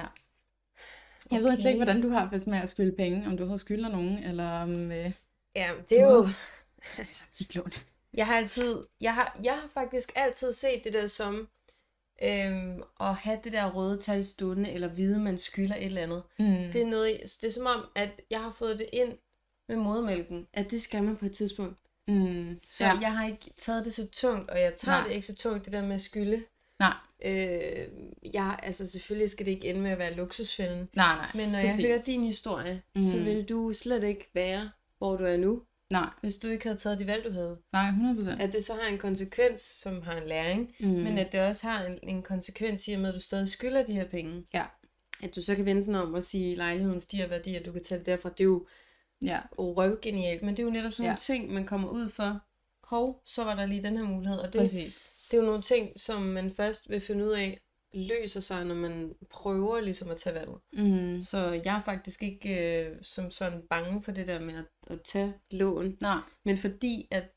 Jeg 1.30 1.40
okay. 1.40 1.42
ved 1.42 1.66
ikke, 1.66 1.78
hvordan 1.78 2.02
du 2.02 2.08
har 2.08 2.42
med 2.46 2.58
at 2.58 2.68
skylde 2.68 2.96
penge, 2.96 3.26
om 3.26 3.36
du 3.36 3.46
har 3.46 3.56
skylder 3.56 3.88
nogen, 3.88 4.18
eller 4.18 4.50
om... 4.50 4.92
Øh, 4.92 5.12
ja, 5.54 5.72
det 5.88 6.00
er 6.00 6.04
jo... 6.04 6.28
altså, 6.98 7.24
ikke 7.40 7.54
lån. 7.54 7.72
Jeg 8.14 8.26
har 8.26 8.36
altid... 8.36 8.86
Jeg 9.00 9.14
har, 9.14 9.40
jeg 9.44 9.54
har 9.54 9.68
faktisk 9.74 10.12
altid 10.14 10.52
set 10.52 10.84
det 10.84 10.92
der 10.92 11.06
som... 11.06 11.48
Øhm, 12.22 12.82
at 13.00 13.14
have 13.14 13.38
det 13.44 13.52
der 13.52 13.72
røde 13.72 13.98
tal 13.98 14.24
stående, 14.24 14.70
eller 14.70 14.88
vide, 14.88 15.18
man 15.18 15.38
skylder 15.38 15.76
et 15.76 15.84
eller 15.84 16.02
andet. 16.02 16.22
Mm. 16.38 16.72
Det 16.72 16.82
er 16.82 16.86
noget, 16.86 17.38
det 17.40 17.48
er 17.48 17.52
som 17.52 17.66
om, 17.66 17.84
at 17.94 18.20
jeg 18.30 18.40
har 18.40 18.52
fået 18.52 18.78
det 18.78 18.88
ind 18.92 19.18
med 19.68 19.76
modermælken, 19.76 20.48
at 20.52 20.70
det 20.70 20.82
skal 20.82 21.02
man 21.02 21.16
på 21.16 21.26
et 21.26 21.32
tidspunkt. 21.32 21.78
Mm, 22.08 22.60
så 22.68 22.84
ja. 22.84 22.98
jeg 23.00 23.12
har 23.12 23.26
ikke 23.26 23.50
taget 23.58 23.84
det 23.84 23.92
så 23.92 24.08
tungt, 24.12 24.50
og 24.50 24.60
jeg 24.60 24.74
tager 24.74 24.98
Nej. 24.98 25.06
det 25.06 25.14
ikke 25.14 25.26
så 25.26 25.34
tungt, 25.34 25.64
det 25.64 25.72
der 25.72 25.82
med 25.82 25.94
at 25.94 26.00
skylde. 26.00 26.42
Nej. 26.78 26.94
Øh, 27.24 27.88
jeg, 28.34 28.58
altså 28.62 28.90
selvfølgelig 28.90 29.30
skal 29.30 29.46
det 29.46 29.52
ikke 29.52 29.68
ende 29.68 29.80
med 29.80 29.90
at 29.90 29.98
være 29.98 30.14
luksusfælden. 30.14 30.88
Nej, 30.96 31.16
nej. 31.16 31.30
Men 31.34 31.48
når 31.48 31.60
Præcis. 31.60 31.78
jeg 31.78 31.88
hører 31.88 32.02
din 32.02 32.24
historie, 32.24 32.82
mm. 32.94 33.00
så 33.00 33.18
vil 33.18 33.48
du 33.48 33.72
slet 33.74 34.04
ikke 34.04 34.30
være, 34.34 34.70
hvor 34.98 35.16
du 35.16 35.24
er 35.24 35.36
nu. 35.36 35.62
Nej. 35.90 36.08
Hvis 36.20 36.36
du 36.36 36.48
ikke 36.48 36.64
havde 36.64 36.78
taget 36.78 36.98
de 36.98 37.06
valg, 37.06 37.24
du 37.24 37.32
havde. 37.32 37.58
Nej, 37.72 37.90
100%. 37.90 38.42
At 38.42 38.52
det 38.52 38.64
så 38.64 38.74
har 38.74 38.88
en 38.88 38.98
konsekvens, 38.98 39.60
som 39.60 40.02
har 40.02 40.16
en 40.20 40.28
læring, 40.28 40.74
mm. 40.80 40.88
men 40.88 41.18
at 41.18 41.32
det 41.32 41.40
også 41.40 41.66
har 41.66 41.84
en, 41.84 41.98
en 42.02 42.22
konsekvens 42.22 42.88
i 42.88 42.92
og 42.92 43.00
med, 43.00 43.08
at 43.08 43.14
du 43.14 43.20
stadig 43.20 43.48
skylder 43.48 43.82
de 43.82 43.92
her 43.92 44.08
penge. 44.08 44.44
Ja. 44.54 44.64
At 45.22 45.36
du 45.36 45.42
så 45.42 45.54
kan 45.54 45.64
vente 45.64 45.96
om 45.96 46.14
at 46.14 46.24
sige, 46.24 46.52
at 46.52 46.58
lejligheden 46.58 47.00
stiger 47.00 47.26
værdi, 47.26 47.54
og 47.54 47.64
du 47.64 47.72
kan 47.72 47.84
tage 47.84 47.98
det 47.98 48.06
derfra. 48.06 48.28
Det 48.28 48.40
er 48.40 48.44
jo 48.44 48.66
Ja. 49.22 49.40
Røvgenialt. 49.58 50.42
Men 50.42 50.56
det 50.56 50.62
er 50.62 50.66
jo 50.66 50.70
netop 50.72 50.92
sådan 50.92 51.04
ja. 51.04 51.08
nogle 51.10 51.20
ting, 51.20 51.52
man 51.52 51.66
kommer 51.66 51.88
ud 51.88 52.08
for. 52.08 52.40
Hov, 52.84 53.22
så 53.24 53.44
var 53.44 53.54
der 53.54 53.66
lige 53.66 53.82
den 53.82 53.96
her 53.96 54.04
mulighed. 54.04 54.38
Og 54.38 54.52
det, 54.52 54.60
Præcis. 54.60 55.08
det 55.30 55.36
er 55.36 55.40
jo 55.40 55.46
nogle 55.46 55.62
ting, 55.62 56.00
som 56.00 56.22
man 56.22 56.54
først 56.54 56.90
vil 56.90 57.00
finde 57.00 57.24
ud 57.24 57.30
af, 57.30 57.60
løser 57.94 58.40
sig, 58.40 58.64
når 58.64 58.74
man 58.74 59.14
prøver 59.30 59.80
ligesom 59.80 60.10
at 60.10 60.16
tage 60.16 60.34
valget. 60.34 60.58
Mm. 60.72 61.22
Så 61.22 61.60
jeg 61.64 61.76
er 61.76 61.82
faktisk 61.82 62.22
ikke 62.22 62.80
øh, 62.84 62.96
som 63.02 63.30
sådan 63.30 63.62
bange 63.70 64.02
for 64.02 64.12
det 64.12 64.26
der 64.26 64.40
med 64.40 64.54
at, 64.54 64.64
at 64.86 65.02
tage 65.02 65.34
lån. 65.50 65.96
Nej. 66.00 66.18
Men 66.44 66.58
fordi 66.58 67.08
at 67.10 67.30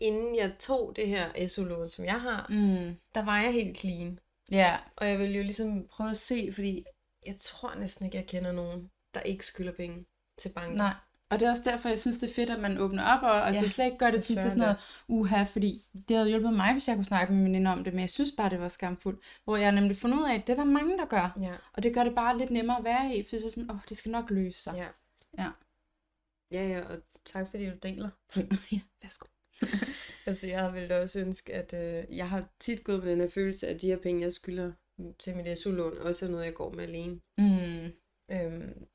inden 0.00 0.36
jeg 0.36 0.52
tog 0.58 0.92
det 0.96 1.08
her 1.08 1.46
SU-lån, 1.48 1.88
som 1.88 2.04
jeg 2.04 2.20
har, 2.20 2.46
Mm. 2.50 2.96
der 3.14 3.24
var 3.24 3.42
jeg 3.42 3.52
helt 3.52 3.78
clean. 3.78 4.18
Ja, 4.52 4.76
Og 4.96 5.08
jeg 5.08 5.18
vil 5.18 5.36
jo 5.36 5.42
ligesom 5.42 5.86
prøve 5.88 6.10
at 6.10 6.16
se, 6.16 6.52
fordi 6.52 6.84
jeg 7.26 7.36
tror 7.40 7.74
næsten 7.74 8.04
ikke, 8.04 8.16
jeg 8.18 8.26
kender 8.26 8.52
nogen, 8.52 8.90
der 9.14 9.20
ikke 9.20 9.46
skylder 9.46 9.72
penge 9.72 10.04
til 10.38 10.48
banken. 10.48 10.76
nej. 10.76 10.94
Og 11.30 11.40
det 11.40 11.46
er 11.46 11.50
også 11.50 11.62
derfor, 11.64 11.88
jeg 11.88 11.98
synes, 11.98 12.18
det 12.18 12.30
er 12.30 12.34
fedt, 12.34 12.50
at 12.50 12.60
man 12.60 12.78
åbner 12.78 13.04
op, 13.04 13.22
og 13.22 13.46
altså 13.46 13.62
Ja, 13.62 13.68
slet 13.68 13.84
ikke 13.84 13.98
gør 13.98 14.10
det 14.10 14.22
sådan 14.22 14.42
til 14.42 14.50
sådan 14.50 14.58
noget 14.62 14.76
uha, 15.08 15.42
fordi 15.42 15.84
det 16.08 16.16
havde 16.16 16.28
hjulpet 16.28 16.52
mig, 16.52 16.72
hvis 16.72 16.88
jeg 16.88 16.96
kunne 16.96 17.04
snakke 17.04 17.32
med 17.34 17.42
mine 17.50 17.72
om 17.72 17.84
det, 17.84 17.92
men 17.92 18.00
jeg 18.00 18.10
synes 18.10 18.32
bare, 18.36 18.50
det 18.50 18.60
var 18.60 18.68
skamfuldt. 18.68 19.20
Hvor 19.44 19.56
jeg 19.56 19.72
nemlig 19.72 19.96
fundet 19.96 20.18
ud 20.18 20.24
af, 20.24 20.34
at 20.34 20.46
det 20.46 20.52
er 20.52 20.56
der 20.56 20.64
mange, 20.64 20.98
der 20.98 21.06
gør. 21.06 21.38
Ja, 21.40 21.54
Og 21.72 21.82
det 21.82 21.94
gør 21.94 22.04
det 22.04 22.14
bare 22.14 22.38
lidt 22.38 22.50
nemmere 22.50 22.78
at 22.78 22.84
være 22.84 23.16
i, 23.16 23.22
for 23.22 23.36
så 23.36 23.50
sådan, 23.50 23.70
åh, 23.70 23.76
det 23.88 23.96
skal 23.96 24.12
nok 24.12 24.30
løse 24.30 24.62
sig. 24.62 24.74
ja. 24.76 24.88
Ja. 25.42 25.50
Ja, 26.52 26.68
ja, 26.68 26.80
og 26.88 27.02
tak 27.26 27.50
fordi 27.50 27.66
du 27.70 27.76
deler. 27.82 28.08
ja 28.72 28.80
værsgo. 29.02 29.26
Altså, 30.26 30.46
jeg 30.46 30.74
ville 30.74 31.00
også 31.00 31.20
ønske, 31.20 31.54
at 31.54 31.74
øh, 31.74 32.16
jeg 32.16 32.28
har 32.30 32.44
tit 32.60 32.84
gået 32.84 33.02
med 33.02 33.12
den 33.12 33.20
her 33.20 33.28
følelse, 33.28 33.68
at 33.68 33.80
de 33.80 33.86
her 33.86 33.96
penge, 33.96 34.22
jeg 34.22 34.32
skylder 34.32 34.72
til 35.18 35.36
mit 35.36 35.58
SU-lån, 35.58 35.98
også 35.98 36.26
er 36.26 36.30
noget, 36.30 36.44
jeg 36.44 36.54
går 36.54 36.72
med 36.72 36.84
alene. 36.84 37.20
Mm. 37.38 37.92
Øhm, 38.30 38.86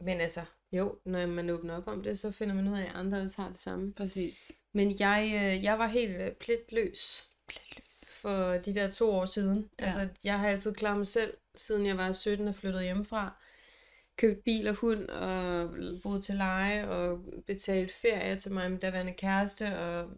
men 0.00 0.20
altså, 0.20 0.44
jo, 0.72 0.98
når 1.04 1.26
man 1.26 1.50
åbner 1.50 1.76
op 1.76 1.86
om 1.86 2.02
det, 2.02 2.18
så 2.18 2.30
finder 2.30 2.54
man 2.54 2.68
ud 2.68 2.78
af, 2.78 2.82
at 2.82 2.94
andre 2.94 3.20
også 3.20 3.42
har 3.42 3.48
det 3.48 3.58
samme. 3.58 3.92
Præcis. 3.92 4.52
Men 4.72 4.96
jeg, 4.98 5.32
øh, 5.34 5.64
jeg 5.64 5.78
var 5.78 5.86
helt 5.86 6.16
øh, 6.16 6.32
pletløs 6.32 7.28
Pletløs. 7.48 8.04
for 8.20 8.52
de 8.52 8.74
der 8.74 8.90
to 8.90 9.10
år 9.10 9.26
siden. 9.26 9.70
Ja. 9.78 9.84
Altså, 9.84 10.08
jeg 10.24 10.38
har 10.38 10.48
altid 10.48 10.74
klaret 10.74 10.98
mig 10.98 11.06
selv, 11.06 11.34
siden 11.54 11.86
jeg 11.86 11.96
var 11.96 12.12
17 12.12 12.48
og 12.48 12.54
flyttede 12.54 12.84
hjemmefra. 12.84 13.36
Købt 14.16 14.44
bil 14.44 14.68
og 14.68 14.74
hund, 14.74 15.08
og 15.08 15.70
boet 16.02 16.24
til 16.24 16.34
leje, 16.34 16.88
og 16.88 17.24
betalt 17.46 17.92
ferie 17.92 18.36
til 18.36 18.52
mig 18.52 18.70
min 18.70 18.80
daværende 18.80 19.12
kæreste, 19.12 19.78
og 19.78 20.10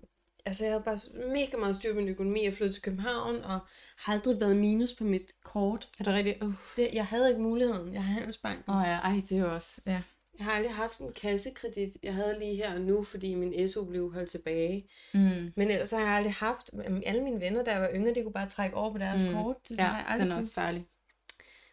altså, 0.44 0.64
jeg 0.64 0.72
havde 0.72 0.84
bare 0.84 0.98
mega 1.32 1.56
meget 1.56 1.76
styr 1.76 1.92
på 1.92 2.00
min 2.00 2.08
økonomi, 2.08 2.46
og 2.46 2.52
flyttede 2.52 2.72
til 2.76 2.82
København, 2.82 3.36
og 3.36 3.60
har 3.98 4.12
aldrig 4.12 4.40
været 4.40 4.56
minus 4.56 4.94
på 4.94 5.04
mit 5.04 5.30
kort. 5.44 5.88
Er 6.00 6.04
det 6.04 6.14
rigtigt? 6.14 6.42
Uh. 6.42 6.54
Det, 6.76 6.90
jeg 6.92 7.06
havde 7.06 7.28
ikke 7.28 7.42
muligheden. 7.42 7.94
Jeg 7.94 8.04
har 8.04 8.12
handelsbanken. 8.12 8.64
Åh 8.68 8.76
oh, 8.76 8.82
ja, 8.86 8.96
ej, 8.96 9.14
det 9.28 9.32
er 9.32 9.40
jo 9.40 9.54
også, 9.54 9.80
ja. 9.86 10.02
Jeg 10.38 10.44
har 10.46 10.52
aldrig 10.52 10.74
haft 10.74 10.98
en 10.98 11.12
kassekredit. 11.12 11.96
Jeg 12.02 12.14
havde 12.14 12.38
lige 12.38 12.56
her 12.56 12.74
og 12.74 12.80
nu, 12.80 13.04
fordi 13.04 13.34
min 13.34 13.68
SU 13.68 13.84
blev 13.84 14.12
holdt 14.12 14.30
tilbage. 14.30 14.88
Mm. 15.14 15.52
Men 15.56 15.70
ellers 15.70 15.90
har 15.90 16.00
jeg 16.00 16.08
aldrig 16.08 16.32
haft... 16.34 16.70
Alle 17.06 17.22
mine 17.24 17.40
venner, 17.40 17.64
der 17.64 17.78
var 17.78 17.90
yngre, 17.94 18.14
de 18.14 18.22
kunne 18.22 18.32
bare 18.32 18.48
trække 18.48 18.76
over 18.76 18.92
på 18.92 18.98
deres 18.98 19.22
Mm. 19.22 19.32
kort. 19.32 19.56
Det 19.68 19.78
Ja, 19.78 19.82
har 19.84 19.96
jeg 19.98 20.06
aldrig 20.08 20.24
den 20.26 20.32
er 20.32 20.36
også 20.36 20.54
farlig. 20.54 20.86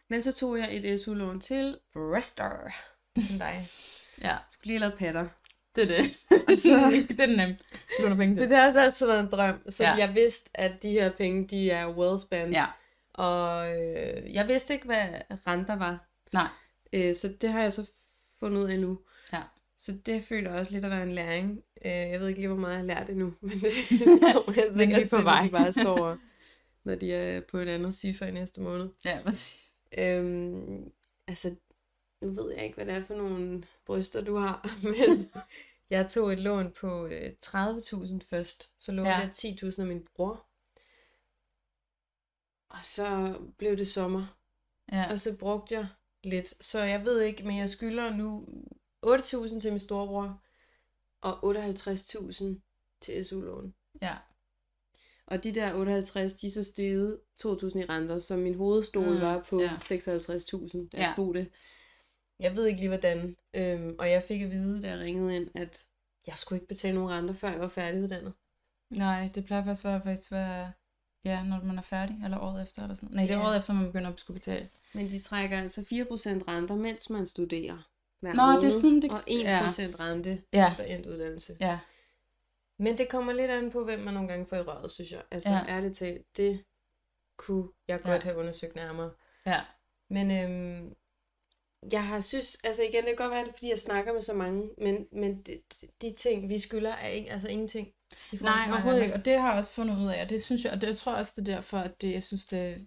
Men 0.09 0.21
så 0.21 0.31
tog 0.33 0.57
jeg 0.59 0.69
et 0.75 1.01
SU-lån 1.01 1.41
til 1.41 1.77
Brester. 1.93 2.49
Som 3.27 3.37
dig. 3.39 3.45
Jeg 3.47 3.67
Ja, 4.31 4.35
skulle 4.51 4.67
lige 4.71 4.79
lave 4.79 4.91
patter. 4.91 5.27
det 5.75 5.83
er 5.83 5.87
det. 5.87 6.13
Og 6.47 6.57
så- 6.57 7.05
det 7.09 7.19
er 7.19 7.37
nemt. 7.37 7.61
Låner 7.99 8.15
penge 8.15 8.35
til. 8.35 8.49
det 8.49 8.57
har 8.57 8.65
også 8.67 8.81
altid 8.81 9.05
været 9.07 9.19
en 9.19 9.31
drøm. 9.31 9.71
Så 9.71 9.83
ja. 9.83 9.93
jeg 9.93 10.15
vidste, 10.15 10.49
at 10.53 10.83
de 10.83 10.89
her 10.91 11.11
penge, 11.11 11.47
de 11.47 11.71
er 11.71 11.89
well 11.97 12.19
spent. 12.19 12.51
Ja, 12.53 12.65
Og 13.13 13.75
øh, 13.81 14.33
jeg 14.33 14.47
vidste 14.47 14.73
ikke, 14.73 14.85
hvad 14.85 15.07
renter 15.47 15.75
var. 15.75 16.05
nej. 16.33 16.47
Øh, 16.93 17.15
så 17.15 17.33
det 17.41 17.49
har 17.51 17.61
jeg 17.61 17.73
så 17.73 17.85
fundet 18.45 18.61
ud 18.63 18.69
af 18.69 18.79
nu. 18.79 18.99
Ja. 19.33 19.41
Så 19.77 19.91
det 20.05 20.23
føler 20.25 20.51
jeg 20.51 20.59
også 20.59 20.71
lidt 20.71 20.85
at 20.85 20.91
være 20.91 21.03
en 21.03 21.11
læring. 21.13 21.63
Øh, 21.85 21.91
jeg 21.91 22.19
ved 22.19 22.27
ikke 22.27 22.39
lige, 22.39 22.47
hvor 22.47 22.57
meget 22.57 22.71
jeg 22.73 22.79
har 22.79 22.85
lært 22.85 23.09
endnu, 23.09 23.33
men 23.41 23.59
det 23.59 23.71
kommer 24.33 24.53
jeg 24.55 24.67
er 24.67 24.77
sikkert 24.77 25.01
på 25.03 25.15
til, 25.17 25.23
vej. 25.25 25.43
de 25.45 25.49
bare 25.49 25.73
står, 25.73 26.17
når 26.85 26.95
de 26.95 27.13
er 27.13 27.41
på 27.41 27.57
et 27.57 27.67
andet 27.67 27.93
ciffer 27.93 28.25
i 28.25 28.31
næste 28.31 28.61
måned. 28.61 28.89
Ja, 29.05 29.19
præcis. 29.23 29.71
Øhm, 29.97 30.91
altså, 31.27 31.55
nu 32.21 32.29
ved 32.31 32.53
jeg 32.53 32.63
ikke, 32.63 32.75
hvad 32.75 32.85
det 32.85 32.93
er 32.93 33.03
for 33.03 33.15
nogle 33.15 33.63
bryster, 33.85 34.21
du 34.21 34.35
har, 34.35 34.77
men 34.83 35.31
jeg 35.89 36.09
tog 36.09 36.33
et 36.33 36.39
lån 36.39 36.71
på 36.71 37.05
øh, 37.05 37.31
30.000 37.45 38.19
først. 38.29 38.71
Så 38.83 38.91
lånte 38.91 39.11
Ja. 39.11 39.17
jeg 39.17 39.29
10.000 39.31 39.81
af 39.81 39.87
min 39.87 40.07
bror. 40.15 40.45
Og 42.69 42.83
så 42.83 43.37
blev 43.57 43.77
det 43.77 43.87
sommer. 43.87 44.37
Ja. 44.91 45.11
Og 45.11 45.19
så 45.19 45.37
brugte 45.39 45.75
jeg 45.75 45.87
lidt. 46.25 46.65
Så 46.65 46.79
jeg 46.79 47.05
ved 47.05 47.21
ikke, 47.21 47.43
men 47.43 47.57
jeg 47.57 47.69
skylder 47.69 48.15
nu 48.15 48.45
8.000 49.05 49.59
til 49.59 49.71
min 49.71 49.79
storebror, 49.79 50.41
og 51.21 51.43
58.000 51.43 52.43
til 53.01 53.25
SU-lån. 53.25 53.73
ja. 54.01 54.15
Og 55.27 55.43
de 55.43 55.51
der 55.55 55.73
58, 55.73 56.33
de 56.33 56.47
er 56.47 56.51
så 56.51 56.63
steget 56.63 57.19
2.000 57.45 57.77
i 57.79 57.85
renter, 57.85 58.19
så 58.19 58.37
min 58.37 58.55
hovedstol 58.55 59.13
Mm, 59.15 59.21
var 59.21 59.45
på 59.49 59.59
ja. 59.61 59.71
ja. 59.71 59.77
56.000, 59.77 60.89
da 60.89 61.01
Ja. 61.01 61.13
tog 61.15 61.33
det. 61.33 61.49
Jeg 62.39 62.55
ved 62.55 62.65
ikke 62.65 62.79
lige, 62.79 62.87
hvordan. 62.89 63.35
Øhm, 63.53 63.95
og 63.99 64.09
jeg 64.09 64.23
fik 64.23 64.41
at 64.41 64.51
vide, 64.51 64.81
da 64.81 64.89
jeg 64.89 64.99
ringede 64.99 65.35
ind, 65.35 65.49
at 65.55 65.85
jeg 66.27 66.37
skulle 66.37 66.57
ikke 66.57 66.67
betale 66.67 66.95
nogen 66.95 67.09
renter, 67.09 67.33
før 67.33 67.49
jeg 67.51 67.59
var 67.59 67.67
færdiguddannet. 67.67 68.33
Nej, 68.89 69.29
det 69.35 69.45
plejer 69.45 69.63
faktisk 69.63 69.85
at 69.85 69.91
være, 69.91 70.01
faktisk 70.03 70.31
være, 70.31 70.71
ja, 71.23 71.43
når 71.43 71.61
man 71.63 71.77
er 71.77 71.81
færdig, 71.81 72.21
eller 72.23 72.37
året 72.39 72.61
efter, 72.61 72.81
eller 72.81 72.95
sådan. 72.95 73.09
Nej, 73.11 73.23
det 73.25 73.33
er 73.33 73.37
Ja. 73.39 73.45
året 73.47 73.57
efter, 73.57 73.73
man 73.73 73.85
begynder 73.85 74.11
at 74.13 74.19
skulle 74.19 74.39
betale. 74.39 74.69
Men 74.95 75.07
de 75.11 75.19
trækker 75.19 75.57
altså 75.61 75.81
4% 75.81 75.85
renter, 76.47 76.75
mens 76.75 77.09
man 77.09 77.27
studerer. 77.27 77.89
Hver 78.19 78.33
Nå, 78.33 78.43
det 78.43 78.49
er 78.49 78.53
måned, 78.55 78.71
sådan, 78.71 79.01
det- 79.01 79.11
Og 79.11 79.23
1% 79.27 79.99
rente 79.99 80.41
Ja. 80.53 80.71
efter 80.71 80.83
endt 80.83 81.05
uddannelse. 81.05 81.57
Ja, 81.59 81.79
Men 82.79 82.97
det 82.97 83.09
kommer 83.09 83.33
lidt 83.33 83.51
an 83.51 83.71
på, 83.71 83.83
hvem 83.83 83.99
man 83.99 84.13
nogle 84.13 84.29
gange 84.29 84.45
får 84.45 84.57
i 84.57 84.61
røret, 84.61 84.91
synes 84.91 85.11
jeg. 85.11 85.21
Altså, 85.31 85.49
Ja. 85.49 85.55
ja. 85.57 85.63
ærligt 85.75 85.97
talt, 85.97 86.37
det 86.37 86.63
kunne 87.37 87.67
jeg 87.87 87.99
Ja. 88.05 88.09
godt 88.11 88.23
have 88.23 88.37
undersøgt 88.37 88.75
nærmere. 88.75 89.11
ja, 89.45 89.61
Men 90.09 90.31
øhm, 90.31 90.93
jeg 91.91 92.03
har 92.07 92.21
synes, 92.21 92.57
altså 92.63 92.81
igen, 92.83 92.95
det 93.05 93.05
kan 93.05 93.15
godt 93.15 93.31
være, 93.31 93.43
det 93.43 93.49
er, 93.49 93.53
fordi 93.53 93.69
jeg 93.69 93.79
snakker 93.79 94.13
med 94.13 94.21
så 94.21 94.33
mange, 94.33 94.69
men, 94.77 95.07
men 95.11 95.41
de, 95.41 95.61
de 96.01 96.13
ting, 96.13 96.49
vi 96.49 96.59
skylder, 96.59 96.91
er 96.93 97.07
ikke, 97.07 97.31
altså 97.31 97.47
ingenting. 97.47 97.93
Nej, 98.41 98.67
overhovedet 98.71 99.01
ikke. 99.01 99.13
Og 99.13 99.25
det 99.25 99.39
har 99.39 99.47
jeg 99.49 99.57
også 99.57 99.69
fundet 99.69 99.97
ud 99.97 100.07
af, 100.07 100.21
og 100.23 100.29
det 100.29 100.43
synes 100.43 100.63
jeg, 100.63 100.71
og 100.73 100.81
det 100.81 100.87
jeg 100.87 100.97
tror 100.97 101.13
også, 101.13 101.33
det 101.35 101.49
er 101.49 101.55
derfor, 101.55 101.77
at 101.79 102.01
det, 102.01 102.11
jeg 102.13 102.23
synes, 102.23 102.45
det 102.45 102.59
er 102.59 102.77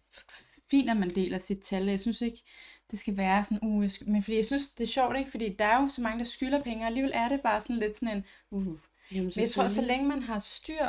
fint, 0.71 0.91
at 0.91 0.97
man 0.97 1.11
deler 1.11 1.39
sit 1.39 1.59
tal. 1.59 1.87
Jeg 1.89 2.01
synes 2.01 2.21
ikke, 2.21 2.43
det 2.91 2.99
skal 2.99 3.17
være 3.17 3.45
sådan, 3.45 3.59
uh, 3.63 3.83
jeg 3.83 3.91
sk- 3.91 4.11
men 4.11 4.23
fordi 4.23 4.37
jeg 4.37 4.47
synes, 4.47 4.69
det 4.69 4.85
er 4.85 4.89
sjovt, 4.89 5.19
ikke? 5.19 5.31
Fordi 5.31 5.49
der 5.59 5.65
er 5.65 5.83
jo 5.83 5.89
så 5.89 6.03
mange, 6.03 6.19
der 6.19 6.25
skylder 6.25 6.63
penge, 6.63 6.83
og 6.83 6.87
alligevel 6.87 7.13
er 7.15 7.29
det 7.29 7.41
bare 7.41 7.61
sådan 7.61 7.77
lidt 7.77 7.99
sådan 7.99 8.17
en, 8.17 8.25
uh. 8.51 8.67
Jamen, 8.67 8.77
Men 9.25 9.33
jeg 9.37 9.51
tror, 9.51 9.69
så 9.69 9.83
længe 9.83 10.09
man 10.09 10.23
har 10.23 10.39
styr 10.39 10.87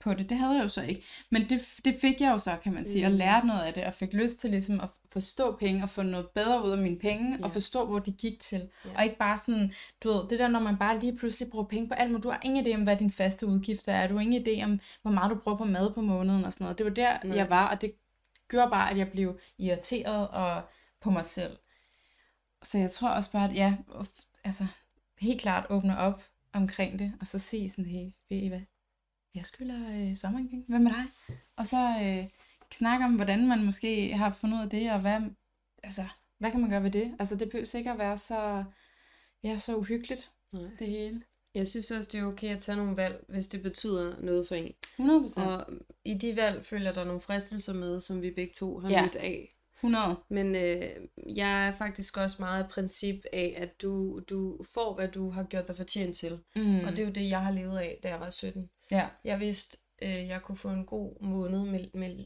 på 0.00 0.14
det, 0.14 0.28
det 0.30 0.38
havde 0.38 0.52
jeg 0.54 0.62
jo 0.62 0.68
så 0.68 0.82
ikke, 0.82 1.02
men 1.30 1.50
det, 1.50 1.68
det 1.84 1.94
fik 2.00 2.20
jeg 2.20 2.30
jo 2.30 2.38
så, 2.38 2.56
kan 2.62 2.72
man 2.72 2.84
sige, 2.86 3.06
og 3.06 3.10
Mm. 3.12 3.18
lærte 3.18 3.46
noget 3.46 3.60
af 3.62 3.74
det, 3.74 3.84
og 3.84 3.94
fik 3.94 4.12
lyst 4.12 4.40
til 4.40 4.50
ligesom 4.50 4.80
at 4.80 4.88
forstå 5.12 5.56
penge, 5.56 5.82
og 5.82 5.90
få 5.90 6.02
noget 6.02 6.28
bedre 6.28 6.64
ud 6.66 6.70
af 6.70 6.78
mine 6.78 6.96
penge, 6.98 7.36
Ja. 7.38 7.44
og 7.44 7.52
forstå, 7.52 7.86
hvor 7.86 7.98
de 7.98 8.12
gik 8.12 8.40
til. 8.40 8.68
Ja. 8.84 8.90
Og 8.96 9.04
ikke 9.04 9.16
bare 9.16 9.38
sådan, 9.38 9.72
du 10.04 10.08
ved, 10.12 10.28
det 10.30 10.38
der, 10.38 10.48
når 10.48 10.60
man 10.60 10.76
bare 10.78 11.00
lige 11.00 11.16
pludselig 11.16 11.50
bruger 11.50 11.64
penge 11.64 11.88
på 11.88 11.94
alt, 11.94 12.12
men 12.12 12.20
du 12.20 12.30
har 12.30 12.40
ingen 12.44 12.66
idé 12.66 12.74
om, 12.74 12.82
hvad 12.82 12.96
din 12.96 13.10
faste 13.12 13.46
udgifter 13.46 13.92
er, 13.92 14.06
du 14.06 14.14
har 14.14 14.20
ingen 14.20 14.46
idé 14.46 14.64
om, 14.64 14.80
hvor 15.02 15.10
meget 15.10 15.30
du 15.30 15.34
bruger 15.36 15.58
på 15.58 15.64
mad 15.64 15.92
på 15.94 16.00
måneden 16.00 16.44
og 16.44 16.52
sådan 16.52 16.64
noget. 16.64 16.78
Det 16.78 16.86
var 16.86 16.92
der, 16.92 17.18
Nej. 17.24 17.36
jeg 17.36 17.50
var, 17.50 17.68
og 17.68 17.80
det 17.80 17.92
gjorde 18.50 18.70
bare, 18.70 18.90
at 18.90 18.98
jeg 18.98 19.10
blev 19.10 19.38
irriteret 19.58 20.28
og 20.28 20.62
på 21.00 21.10
mig 21.10 21.26
selv. 21.26 21.58
Så 22.62 22.78
jeg 22.78 22.90
tror 22.90 23.08
også 23.08 23.32
bare, 23.32 23.48
at 23.48 23.54
ja, 23.54 23.76
altså 24.44 24.66
helt 25.18 25.40
klart 25.40 25.66
åbne 25.70 25.98
op 25.98 26.22
omkring 26.52 26.98
det, 26.98 27.12
og 27.20 27.26
så 27.26 27.38
se 27.38 27.68
sådan, 27.68 27.84
hey, 27.84 28.10
ved 28.28 28.38
I 28.38 28.48
hvad, 28.48 28.60
jeg 29.34 29.46
skylder 29.46 30.10
øh, 30.10 30.16
sommerpenge, 30.16 30.64
hvad 30.68 30.78
med 30.78 30.90
dig? 30.90 31.36
Og 31.56 31.66
så 31.66 31.96
øh, 32.02 32.28
snakke 32.72 33.04
om, 33.04 33.14
hvordan 33.14 33.48
man 33.48 33.64
måske 33.64 34.16
har 34.16 34.32
fundet 34.32 34.58
ud 34.58 34.62
af 34.62 34.70
det, 34.70 34.92
og 34.92 35.00
hvad, 35.00 35.20
altså, 35.82 36.08
hvad 36.38 36.50
kan 36.50 36.60
man 36.60 36.70
gøre 36.70 36.82
ved 36.82 36.90
det? 36.90 37.16
Altså, 37.18 37.36
det 37.36 37.48
behøver 37.48 37.66
sikkert 37.66 37.98
være 37.98 38.18
så, 38.18 38.64
ja, 39.42 39.58
så 39.58 39.76
uhyggeligt, 39.76 40.32
Nej. 40.52 40.70
det 40.78 40.86
hele. 40.86 41.22
Jeg 41.54 41.66
synes 41.66 41.90
også, 41.90 42.10
det 42.12 42.20
er 42.20 42.24
okay 42.24 42.48
at 42.56 42.58
tage 42.62 42.76
nogle 42.76 42.96
valg, 42.96 43.24
hvis 43.28 43.48
det 43.48 43.62
betyder 43.62 44.14
noget 44.20 44.48
for 44.48 44.54
en. 44.54 44.72
100 44.98 45.20
procent. 45.22 45.46
Og 45.46 45.66
i 46.04 46.14
de 46.14 46.36
valg 46.36 46.66
følger 46.66 46.92
der 46.92 47.04
nogle 47.04 47.20
fristelser 47.20 47.72
med, 47.72 48.00
som 48.00 48.22
vi 48.22 48.30
begge 48.30 48.52
to 48.56 48.78
har 48.78 48.90
Ja. 48.90 49.02
mødt 49.02 49.16
af. 49.16 49.56
100. 49.76 50.16
Men 50.28 50.54
øh, 50.56 50.90
jeg 51.36 51.68
er 51.68 51.76
faktisk 51.78 52.16
også 52.16 52.36
meget 52.38 52.62
af 52.64 52.70
princip 52.70 53.24
af, 53.32 53.54
at 53.56 53.82
du, 53.82 54.20
du 54.30 54.64
får, 54.74 54.94
hvad 54.94 55.08
du 55.08 55.30
har 55.30 55.42
gjort 55.44 55.68
dig 55.68 55.76
fortjent 55.76 56.16
til. 56.16 56.38
Mm. 56.56 56.78
Og 56.84 56.90
det 56.90 56.98
er 56.98 57.04
jo 57.06 57.12
det, 57.12 57.28
jeg 57.30 57.40
har 57.40 57.50
levet 57.52 57.78
af, 57.78 57.98
da 58.02 58.08
jeg 58.08 58.20
var 58.20 58.30
17. 58.30 58.70
ja. 58.90 59.08
Jeg 59.24 59.40
vidste, 59.40 59.78
øh, 60.02 60.10
jeg 60.28 60.42
kunne 60.42 60.58
få 60.58 60.68
en 60.68 60.84
god 60.86 61.22
måned 61.22 61.64
med, 61.64 61.84
med 61.94 62.24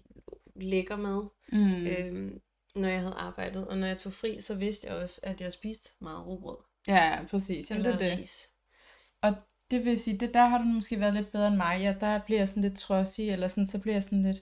lækker 0.56 0.96
mad, 0.96 1.28
Mm. 1.52 1.86
øh, 1.86 2.32
når 2.74 2.88
jeg 2.88 3.00
havde 3.00 3.14
arbejdet. 3.14 3.68
Og 3.68 3.78
når 3.78 3.86
jeg 3.86 3.98
tog 3.98 4.12
fri, 4.12 4.40
så 4.40 4.54
vidste 4.54 4.86
jeg 4.86 4.96
også, 4.96 5.20
at 5.22 5.40
jeg 5.40 5.52
spiste 5.52 5.90
meget 6.00 6.26
rugbrød. 6.26 6.56
ja, 6.88 7.18
præcis. 7.30 7.70
Jamen, 7.70 7.84
det 7.84 7.94
er 7.94 7.98
det. 7.98 8.18
ris. 8.18 8.50
Og 9.24 9.34
det 9.70 9.84
vil 9.84 9.98
sige, 9.98 10.18
det 10.18 10.34
der 10.34 10.46
har 10.46 10.58
du 10.58 10.64
måske 10.64 11.00
været 11.00 11.14
lidt 11.14 11.32
bedre 11.32 11.48
end 11.48 11.56
mig. 11.56 11.80
Ja, 11.80 11.94
der 12.00 12.20
bliver 12.26 12.40
jeg 12.40 12.48
sådan 12.48 12.62
lidt 12.62 12.78
trodsig, 12.78 13.30
eller 13.30 13.48
sådan, 13.48 13.66
så 13.66 13.78
bliver 13.78 13.94
jeg 13.94 14.02
sådan 14.02 14.22
lidt... 14.22 14.38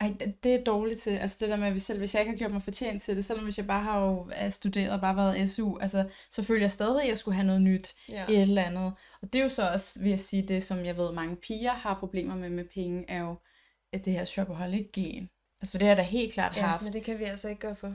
Ej, 0.00 0.12
det- 0.44 0.54
er 0.54 0.64
dårligt 0.64 1.00
til. 1.00 1.10
Altså 1.10 1.36
det 1.40 1.48
der 1.48 1.56
med, 1.56 1.66
at 1.66 1.72
hvis, 1.72 1.82
selv 1.82 1.98
hvis 1.98 2.14
jeg 2.14 2.22
ikke 2.22 2.32
har 2.32 2.38
gjort 2.38 2.52
mig 2.52 2.62
fortjent 2.62 3.02
til 3.02 3.16
det, 3.16 3.24
selvom 3.24 3.44
hvis 3.44 3.58
jeg 3.58 3.66
bare 3.66 3.82
har 3.82 4.00
jo 4.00 4.30
er 4.32 4.50
studeret 4.50 4.90
og 4.90 5.00
bare 5.00 5.16
været 5.16 5.50
SU, 5.50 5.78
altså 5.78 6.08
så 6.30 6.42
føler 6.42 6.60
jeg 6.62 6.70
stadig, 6.70 7.02
at 7.02 7.08
jeg 7.08 7.18
skulle 7.18 7.34
have 7.34 7.46
noget 7.46 7.62
nyt 7.62 7.94
Ja. 8.08 8.24
et 8.28 8.40
eller 8.42 8.62
andet. 8.62 8.92
Og 9.22 9.32
det 9.32 9.38
er 9.38 9.42
jo 9.42 9.48
så 9.48 9.70
også, 9.70 10.00
vil 10.00 10.10
jeg 10.10 10.20
sige, 10.20 10.48
det 10.48 10.64
som 10.64 10.84
jeg 10.84 10.96
ved, 10.96 11.12
mange 11.12 11.36
piger 11.36 11.72
har 11.72 11.94
problemer 11.98 12.34
med 12.36 12.50
med 12.50 12.64
penge, 12.64 13.04
er 13.08 13.18
jo 13.20 13.34
at 13.92 14.04
det 14.04 14.12
her 14.12 14.24
shopaholic-gen. 14.24 15.30
Altså 15.60 15.70
for 15.70 15.78
det 15.78 15.86
har 15.86 15.90
jeg 15.90 15.96
da 15.96 16.02
helt 16.02 16.32
klart 16.32 16.56
ja, 16.56 16.62
haft. 16.62 16.82
men 16.82 16.92
det 16.92 17.02
kan 17.04 17.18
vi 17.18 17.24
altså 17.24 17.48
ikke 17.48 17.60
gøre 17.60 17.76
for. 17.76 17.94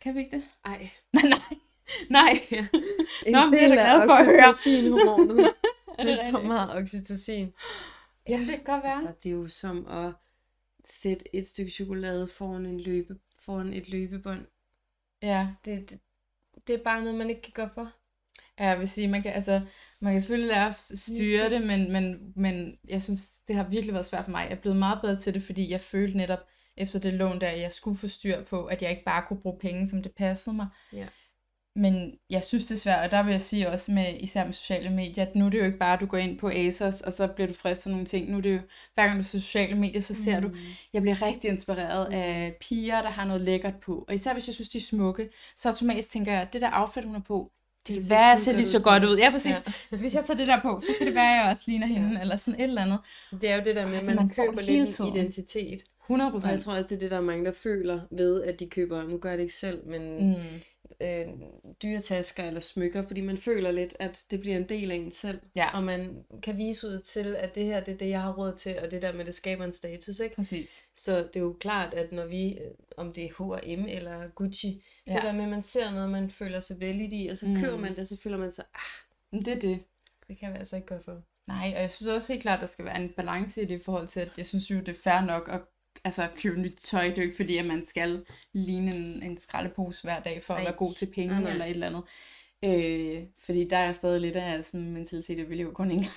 Kan 0.00 0.14
vi 0.14 0.20
ikke 0.20 0.36
det? 0.36 0.44
Ej. 0.64 0.90
Nej, 1.12 1.22
nej. 1.28 1.58
Nej. 2.10 2.46
Ja. 2.50 2.66
Nå, 3.30 3.44
men 3.44 3.52
det 3.52 3.62
er 3.62 3.68
da 3.68 3.74
glad 3.74 4.06
for 4.06 4.14
at 4.14 4.26
høre. 4.26 4.42
hormonet. 4.90 5.54
Er 5.98 6.04
det 6.04 6.18
det 6.18 6.26
er 6.26 6.30
så 6.30 6.38
meget 6.38 6.70
oxytocin. 6.70 7.52
Jamen, 8.28 8.48
det 8.48 8.56
kan 8.56 8.64
godt 8.64 8.84
være. 8.84 8.96
Altså, 8.96 9.14
det 9.22 9.30
er 9.30 9.34
jo 9.34 9.48
som 9.48 9.86
at 9.86 10.12
sætte 10.86 11.36
et 11.36 11.46
stykke 11.46 11.70
chokolade 11.70 12.28
foran, 12.28 12.66
en 12.66 12.80
løbe, 12.80 13.16
foran 13.44 13.72
et 13.72 13.88
løbebånd. 13.88 14.46
Ja. 15.22 15.48
Det, 15.64 15.90
det, 15.90 16.00
det 16.66 16.74
er 16.74 16.82
bare 16.84 17.02
noget, 17.02 17.18
man 17.18 17.30
ikke 17.30 17.42
kan 17.42 17.52
gøre 17.52 17.70
for. 17.74 17.92
Ja, 18.58 18.68
jeg 18.68 18.78
vil 18.78 18.88
sige, 18.88 19.08
man 19.08 19.22
kan, 19.22 19.32
altså, 19.32 19.60
man 20.00 20.12
kan 20.12 20.20
selvfølgelig 20.20 20.48
lære 20.48 20.66
at 20.66 20.74
styre 20.74 21.50
det, 21.50 21.62
men, 21.62 21.92
men, 21.92 22.32
men 22.36 22.78
jeg 22.88 23.02
synes, 23.02 23.30
det 23.48 23.56
har 23.56 23.68
virkelig 23.68 23.94
været 23.94 24.06
svært 24.06 24.24
for 24.24 24.30
mig. 24.30 24.46
Jeg 24.50 24.56
er 24.56 24.60
blevet 24.60 24.78
meget 24.78 24.98
bedre 25.02 25.16
til 25.16 25.34
det, 25.34 25.42
fordi 25.42 25.70
jeg 25.70 25.80
følte 25.80 26.16
netop 26.16 26.38
efter 26.76 26.98
det 26.98 27.14
lån 27.14 27.40
der, 27.40 27.48
at 27.48 27.60
jeg 27.60 27.72
skulle 27.72 27.98
få 27.98 28.08
styr 28.08 28.44
på, 28.44 28.66
at 28.66 28.82
jeg 28.82 28.90
ikke 28.90 29.04
bare 29.04 29.24
kunne 29.28 29.40
bruge 29.40 29.58
penge, 29.58 29.88
som 29.88 30.02
det 30.02 30.12
passede 30.12 30.56
mig. 30.56 30.66
Ja. 30.92 31.06
Men 31.76 32.12
jeg 32.30 32.44
synes 32.44 32.66
det 32.66 32.74
er 32.74 32.78
svært, 32.78 33.04
og 33.04 33.10
der 33.10 33.22
vil 33.22 33.30
jeg 33.30 33.40
sige 33.40 33.68
også 33.70 33.92
med, 33.92 34.14
især 34.20 34.44
med 34.44 34.52
sociale 34.52 34.90
medier, 34.90 35.24
at 35.24 35.34
nu 35.34 35.46
er 35.46 35.50
det 35.50 35.58
jo 35.58 35.64
ikke 35.64 35.78
bare, 35.78 35.92
at 35.94 36.00
du 36.00 36.06
går 36.06 36.18
ind 36.18 36.38
på 36.38 36.48
ASOS, 36.48 37.00
og 37.00 37.12
så 37.12 37.26
bliver 37.26 37.48
du 37.48 37.54
fristet 37.54 37.86
af 37.86 37.90
nogle 37.90 38.06
ting. 38.06 38.30
Nu 38.30 38.36
er 38.36 38.40
det 38.40 38.52
jo, 38.54 38.60
hver 38.94 39.06
gang 39.06 39.18
du 39.18 39.22
ser 39.24 39.38
sociale 39.38 39.74
medier, 39.74 40.00
så 40.00 40.14
ser 40.14 40.40
mm. 40.40 40.48
du, 40.50 40.56
jeg 40.92 41.02
bliver 41.02 41.22
rigtig 41.22 41.50
inspireret 41.50 42.08
Mm. 42.08 42.14
af 42.14 42.56
piger, 42.60 43.02
der 43.02 43.10
har 43.10 43.24
noget 43.24 43.40
lækkert 43.42 43.76
på. 43.76 44.04
Og 44.08 44.14
især 44.14 44.32
hvis 44.32 44.46
jeg 44.46 44.54
synes, 44.54 44.68
de 44.68 44.78
er 44.78 44.82
smukke, 44.82 45.28
så 45.56 45.68
automatisk 45.68 46.10
tænker 46.10 46.32
jeg, 46.32 46.48
det 46.52 46.60
der 46.60 46.70
outfit, 46.72 47.04
hun 47.04 47.14
har 47.14 47.22
på, 47.22 47.50
det 47.86 47.94
kan 47.94 48.04
være, 48.10 48.26
jeg 48.26 48.38
ser 48.38 48.52
lige 48.52 48.66
så 48.66 48.82
godt 48.82 49.04
ud. 49.04 49.16
Ja, 49.18 49.30
præcis. 49.30 49.62
Ja. 49.90 49.96
Hvis 49.96 50.14
jeg 50.14 50.24
tager 50.24 50.36
det 50.38 50.46
der 50.48 50.60
på, 50.60 50.80
så 50.80 50.86
kan 50.98 51.06
det 51.06 51.14
være, 51.14 51.38
at 51.38 51.42
jeg 51.44 51.50
også 51.50 51.62
ligner 51.66 51.86
hende, 51.86 52.12
Ja. 52.16 52.20
eller 52.20 52.36
sådan 52.36 52.60
et 52.60 52.64
eller 52.64 52.82
andet. 52.82 52.98
Det 53.40 53.50
er 53.50 53.54
jo 53.56 53.62
det 53.64 53.76
der 53.76 53.86
med, 53.86 53.94
Altså, 53.94 54.10
at 54.10 54.16
man, 54.16 54.26
man 54.26 54.34
får 54.34 54.44
køber 54.46 54.62
lidt 54.62 55.00
en 55.00 55.06
identitet. 55.16 55.84
100 56.02 56.32
Og 56.32 56.50
jeg 56.50 56.60
tror 56.60 56.72
også, 56.72 56.86
det 56.88 56.94
er 56.94 56.98
det, 56.98 57.10
der 57.10 57.16
er 57.16 57.20
mange, 57.20 57.44
der 57.44 57.52
føler 57.52 58.00
ved, 58.10 58.42
at 58.42 58.60
de 58.60 58.66
køber, 58.68 59.02
nu 59.02 59.18
gør 59.18 59.28
jeg 59.28 59.38
det 59.38 59.44
ikke 59.44 59.54
selv, 59.54 59.86
men 59.86 60.28
Mm. 60.30 60.34
Øh, 61.00 61.26
dyre 61.82 62.00
tasker 62.00 62.44
eller 62.44 62.60
smykker, 62.60 63.06
fordi 63.06 63.20
man 63.20 63.38
føler 63.38 63.70
lidt, 63.70 63.96
at 63.98 64.24
det 64.30 64.40
bliver 64.40 64.56
en 64.56 64.68
del 64.68 64.90
af 64.90 64.96
en 64.96 65.10
selv. 65.10 65.40
Ja. 65.56 65.76
Og 65.76 65.82
man 65.82 66.24
kan 66.42 66.58
vise 66.58 66.86
ud 66.86 67.00
til, 67.00 67.36
at 67.36 67.54
det 67.54 67.64
her, 67.64 67.80
det 67.84 67.94
er 67.94 67.98
det, 67.98 68.08
jeg 68.08 68.22
har 68.22 68.32
råd 68.32 68.56
til, 68.56 68.78
og 68.82 68.90
det 68.90 69.02
der 69.02 69.12
med, 69.12 69.24
det 69.24 69.34
skaber 69.34 69.64
en 69.64 69.72
status, 69.72 70.20
ikke? 70.20 70.34
Præcis. 70.36 70.84
Så 70.96 71.18
det 71.18 71.36
er 71.36 71.40
jo 71.40 71.56
klart, 71.60 71.94
at 71.94 72.12
når 72.12 72.26
vi, 72.26 72.52
øh, 72.58 72.70
om 72.96 73.12
det 73.12 73.24
er 73.24 73.28
H&M 73.38 73.84
eller 73.88 74.28
Gucci, 74.28 74.82
ja. 75.06 75.14
Det 75.14 75.22
der 75.22 75.32
med, 75.32 75.44
at 75.44 75.50
man 75.50 75.62
ser 75.62 75.90
noget, 75.90 76.10
man 76.10 76.30
føler 76.30 76.60
sig 76.60 76.80
vældig 76.80 77.12
i, 77.12 77.28
og 77.28 77.36
så 77.38 77.46
køber 77.60 77.76
Mm. 77.76 77.82
man 77.82 77.96
det, 77.96 78.08
så 78.08 78.16
føler 78.22 78.36
man 78.36 78.52
sig, 78.52 78.64
ah, 78.74 79.40
det 79.44 79.48
er 79.48 79.60
det. 79.60 79.80
det 80.28 80.38
kan 80.38 80.52
vi 80.52 80.58
altså 80.58 80.76
ikke 80.76 80.88
gøre 80.88 81.02
for. 81.04 81.22
Nej, 81.46 81.72
og 81.76 81.80
jeg 81.82 81.90
synes 81.90 82.08
også 82.08 82.32
helt 82.32 82.42
klart, 82.42 82.56
at 82.56 82.60
der 82.60 82.66
skal 82.66 82.84
være 82.84 82.96
en 83.02 83.08
balance 83.08 83.62
i 83.62 83.64
det 83.64 83.80
i 83.80 83.82
forhold 83.82 84.08
til, 84.08 84.20
at 84.20 84.30
jeg 84.36 84.46
synes 84.46 84.70
jo, 84.70 84.76
det 84.78 84.88
er 84.88 85.00
fair 85.04 85.20
nok 85.20 85.48
at 85.52 85.60
altså, 86.04 86.28
købe 86.36 86.60
nyt 86.60 86.76
tøj. 86.76 87.04
Det 87.04 87.12
er 87.12 87.16
jo 87.16 87.22
ikke 87.22 87.36
fordi, 87.36 87.56
at 87.56 87.66
man 87.66 87.84
skal 87.84 88.24
ligne 88.52 88.96
en, 88.96 89.22
en 89.22 89.38
skraldepose 89.38 90.02
hver 90.04 90.20
dag 90.22 90.42
for 90.42 90.54
at 90.54 90.60
Ej. 90.60 90.64
være 90.64 90.74
god 90.74 90.94
til 90.94 91.06
penge 91.14 91.40
nej. 91.40 91.50
eller 91.50 91.64
et 91.64 91.70
eller 91.70 91.86
andet. 91.86 92.02
Øh, 92.64 93.22
fordi 93.38 93.68
der 93.68 93.76
er 93.76 93.92
stadig 93.92 94.20
lidt 94.20 94.36
af 94.36 94.64
sådan 94.64 94.80
en 94.80 94.92
mentalitet, 94.92 95.40
at 95.40 95.50
vi 95.50 95.54
lever 95.54 95.72
kun 95.72 95.90
en 95.90 95.98
gang. 95.98 96.12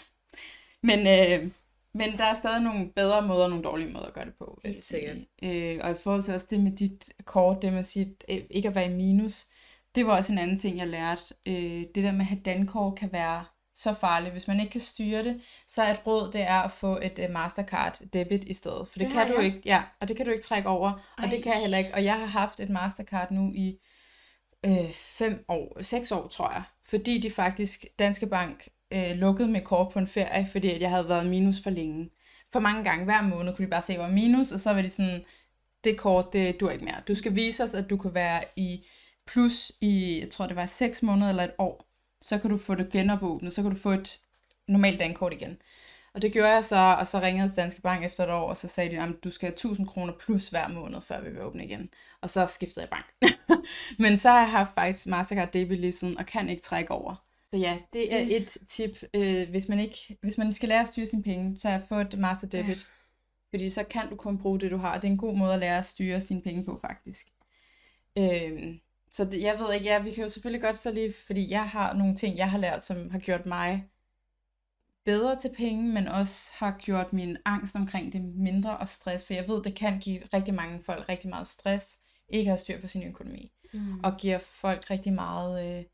Men, 0.90 1.00
øh, 1.00 1.52
men 1.94 2.18
der 2.18 2.24
er 2.24 2.34
stadig 2.34 2.62
nogle 2.62 2.90
bedre 2.90 3.22
måder 3.22 3.44
og 3.44 3.50
nogle 3.50 3.64
dårlige 3.64 3.94
måder 3.94 4.06
at 4.06 4.14
gøre 4.14 4.26
det 4.26 4.34
på. 4.34 4.60
vil 4.64 4.70
jeg 4.70 4.76
Helt 4.76 4.86
sige. 4.86 5.28
Øh, 5.44 5.80
og 5.84 5.92
i 5.92 5.96
forhold 5.96 6.24
til 6.24 6.34
også 6.34 6.48
det 6.50 6.60
med 6.60 6.72
dit 6.72 7.14
kort, 7.26 7.62
det 7.62 7.72
med 7.72 7.80
at 7.80 7.86
sige, 7.86 8.16
øh, 8.30 8.42
ikke 8.50 8.68
at 8.68 8.76
være 8.76 8.92
i 8.92 8.96
minus, 8.96 9.48
det 9.96 10.06
var 10.06 10.16
også 10.16 10.32
en 10.32 10.38
anden 10.38 10.58
ting, 10.58 10.78
jeg 10.78 10.88
lærte. 10.88 11.22
Øh, 11.46 11.82
det 11.96 12.04
der 12.04 12.12
med 12.12 12.20
at 12.20 12.26
have 12.26 12.42
dankort 12.46 12.96
kan 12.96 13.12
være 13.12 13.46
så 13.84 13.94
farligt. 13.94 14.32
Hvis 14.32 14.48
man 14.48 14.60
ikke 14.60 14.72
kan 14.72 14.82
styre 14.82 15.24
det, 15.24 15.42
så 15.68 15.82
er 15.84 15.92
et 15.94 16.08
råd, 16.08 16.32
det 16.32 16.42
er 16.42 16.56
at 16.60 16.72
få 16.72 17.00
et 17.02 17.20
uh, 17.28 17.32
Mastercard 17.34 18.00
debit 18.14 18.44
i 18.44 18.54
stedet. 18.54 18.88
For 18.88 19.00
det, 19.00 19.08
Det 19.08 19.14
kan 19.14 19.28
du 19.28 19.36
jeg. 19.36 19.46
ikke, 19.46 19.62
ja, 19.66 19.82
og 20.00 20.08
det 20.08 20.18
kan 20.18 20.26
du 20.26 20.32
ikke 20.32 20.44
trække 20.44 20.70
over, 20.70 20.92
og 21.18 21.24
det 21.24 21.34
Ej. 21.34 21.42
kan 21.42 21.52
jeg 21.54 21.62
heller 21.62 21.78
ikke. 21.78 21.94
Og 21.94 22.04
jeg 22.04 22.20
har 22.20 22.26
haft 22.26 22.60
et 22.60 22.70
Mastercard 22.70 23.32
nu 23.32 23.52
i 23.56 23.78
øh, 24.66 24.92
fem 24.94 25.46
år, 25.48 25.82
seks 25.82 26.12
år, 26.12 26.28
tror 26.28 26.52
jeg. 26.52 26.64
Fordi 26.86 27.18
de 27.18 27.32
faktisk, 27.32 27.86
Danske 28.00 28.28
Bank, 28.28 28.68
øh, 28.92 29.12
lukkede 29.12 29.48
med 29.48 29.62
kort 29.62 29.94
på 29.94 30.00
en 30.00 30.08
ferie, 30.08 30.48
fordi 30.52 30.82
jeg 30.82 30.90
havde 30.90 31.10
været 31.10 31.26
minus 31.26 31.56
for 31.64 31.70
længe. 31.70 32.10
For 32.52 32.60
mange 32.60 32.84
gange 32.84 33.06
hver 33.06 33.22
måned 33.22 33.56
kunne 33.56 33.66
de 33.66 33.70
bare 33.72 33.82
se, 33.82 33.94
at 33.94 34.00
jeg 34.00 34.06
var 34.08 34.12
minus, 34.14 34.52
og 34.52 34.60
så 34.60 34.74
var 34.74 34.82
de 34.82 34.90
sådan, 34.90 35.26
det 35.84 35.98
kort, 35.98 36.34
det 36.34 36.60
du 36.60 36.70
ikke 36.70 36.86
mere. 36.86 37.02
Du 37.08 37.16
skal 37.16 37.36
vise 37.36 37.64
os, 37.64 37.74
at 37.74 37.90
du 37.90 37.98
kan 37.98 38.14
være 38.14 38.44
i 38.56 38.86
plus 39.28 39.72
i, 39.82 40.20
jeg 40.20 40.30
tror 40.32 40.48
det 40.48 40.56
var 40.56 40.66
6 40.66 41.04
måneder 41.04 41.30
eller 41.30 41.44
et 41.44 41.54
år. 41.60 41.86
Så 42.24 42.38
kan 42.38 42.50
du 42.50 42.58
få 42.58 42.76
det 42.76 42.90
genopåbnet, 42.90 43.54
så 43.54 43.62
kan 43.62 43.72
du 43.72 43.78
få 43.78 43.92
et 43.92 44.20
normalt 44.68 45.00
dankort 45.00 45.34
igen. 45.34 45.58
Og 46.14 46.22
det 46.22 46.34
gjorde 46.34 46.54
jeg 46.54 46.64
så, 46.64 46.96
og 47.00 47.08
så 47.08 47.20
ringede 47.20 47.54
Danske 47.56 47.82
Bank 47.82 48.06
efter 48.06 48.24
et 48.24 48.30
år, 48.30 48.50
og 48.50 48.58
så 48.58 48.68
sagde 48.68 48.96
de, 48.96 49.02
at 49.02 49.24
du 49.24 49.30
skal 49.30 49.48
have 49.48 49.54
1000 49.54 49.88
kroner 49.88 50.14
plus 50.20 50.50
hver 50.50 50.68
måned, 50.68 51.02
før 51.02 51.22
vi 51.22 51.30
vil 51.30 51.42
åbne 51.42 51.66
igen. 51.66 51.90
Og 52.22 52.30
så 52.30 52.46
skiftede 52.46 52.82
jeg 52.82 52.90
bank. 52.90 53.34
Men 54.04 54.18
så 54.18 54.30
har 54.30 54.40
jeg 54.40 54.52
haft 54.52 54.74
faktisk 54.74 55.08
Mastercard 55.08 55.52
debit 55.52 55.80
lige 55.80 55.92
siden, 55.92 56.18
og 56.18 56.26
kan 56.26 56.50
ikke 56.50 56.62
trække 56.62 56.92
over. 56.92 57.16
Så 57.50 57.58
ja, 57.58 57.78
det 57.94 58.14
er 58.14 58.38
et 58.38 58.58
tip, 58.68 59.04
øh, 59.14 59.50
hvis, 59.50 59.70
man 59.70 59.80
ikke, 59.80 60.18
hvis 60.22 60.38
man 60.38 60.54
skal 60.54 60.70
lære 60.70 60.82
at 60.82 60.88
styre 60.88 61.06
sine 61.06 61.24
penge, 61.24 61.60
så 61.60 61.82
få 61.90 61.96
et 61.96 62.20
Master 62.20 62.48
Debit. 62.48 62.78
Ja. 62.78 62.84
Fordi 63.50 63.70
så 63.70 63.84
kan 63.84 64.10
du 64.10 64.16
kun 64.16 64.38
bruge 64.38 64.60
det, 64.60 64.72
du 64.72 64.78
har. 64.78 64.96
Det 64.96 65.08
er 65.08 65.12
en 65.12 65.18
god 65.18 65.38
måde 65.38 65.54
at 65.54 65.60
lære 65.60 65.78
at 65.78 65.86
styre 65.86 66.22
sine 66.22 66.42
penge 66.42 66.66
på, 66.66 66.80
faktisk. 66.82 67.28
Øhm, 68.18 68.80
så 69.14 69.26
det, 69.26 69.42
jeg 69.42 69.60
ved 69.60 69.74
ikke, 69.74 69.86
ja, 69.86 70.00
vi 70.02 70.12
kan 70.12 70.24
jo 70.24 70.30
selvfølgelig 70.30 70.62
godt 70.62 70.78
så 70.78 70.92
lige, 70.92 71.14
fordi 71.26 71.50
jeg 71.50 71.70
har 71.70 71.94
nogle 71.94 72.16
ting, 72.16 72.38
jeg 72.38 72.52
har 72.52 72.58
lært, 72.58 72.84
som 72.84 73.10
har 73.10 73.20
gjort 73.20 73.46
mig 73.46 73.90
bedre 75.06 75.40
til 75.42 75.54
penge, 75.58 75.94
men 75.94 76.08
også 76.08 76.52
har 76.54 76.78
gjort 76.80 77.14
min 77.14 77.38
angst 77.46 77.76
omkring 77.76 78.14
det 78.14 78.22
mindre 78.22 78.78
og 78.78 78.88
stress, 78.88 79.26
for 79.26 79.34
jeg 79.34 79.48
ved, 79.48 79.64
det 79.64 79.76
kan 79.76 80.00
give 80.00 80.22
rigtig 80.34 80.54
mange 80.54 80.84
folk 80.84 81.10
rigtig 81.10 81.30
meget 81.30 81.48
stress, 81.48 82.00
ikke 82.30 82.50
at 82.50 82.52
have 82.52 82.58
styr 82.58 82.82
på 82.82 82.88
sin 82.88 83.04
økonomi, 83.10 83.52
Mm. 83.74 84.00
og 84.00 84.18
giver 84.18 84.40
folk 84.40 84.90
rigtig 84.92 85.14
meget 85.14 85.78
øh, 85.80 85.86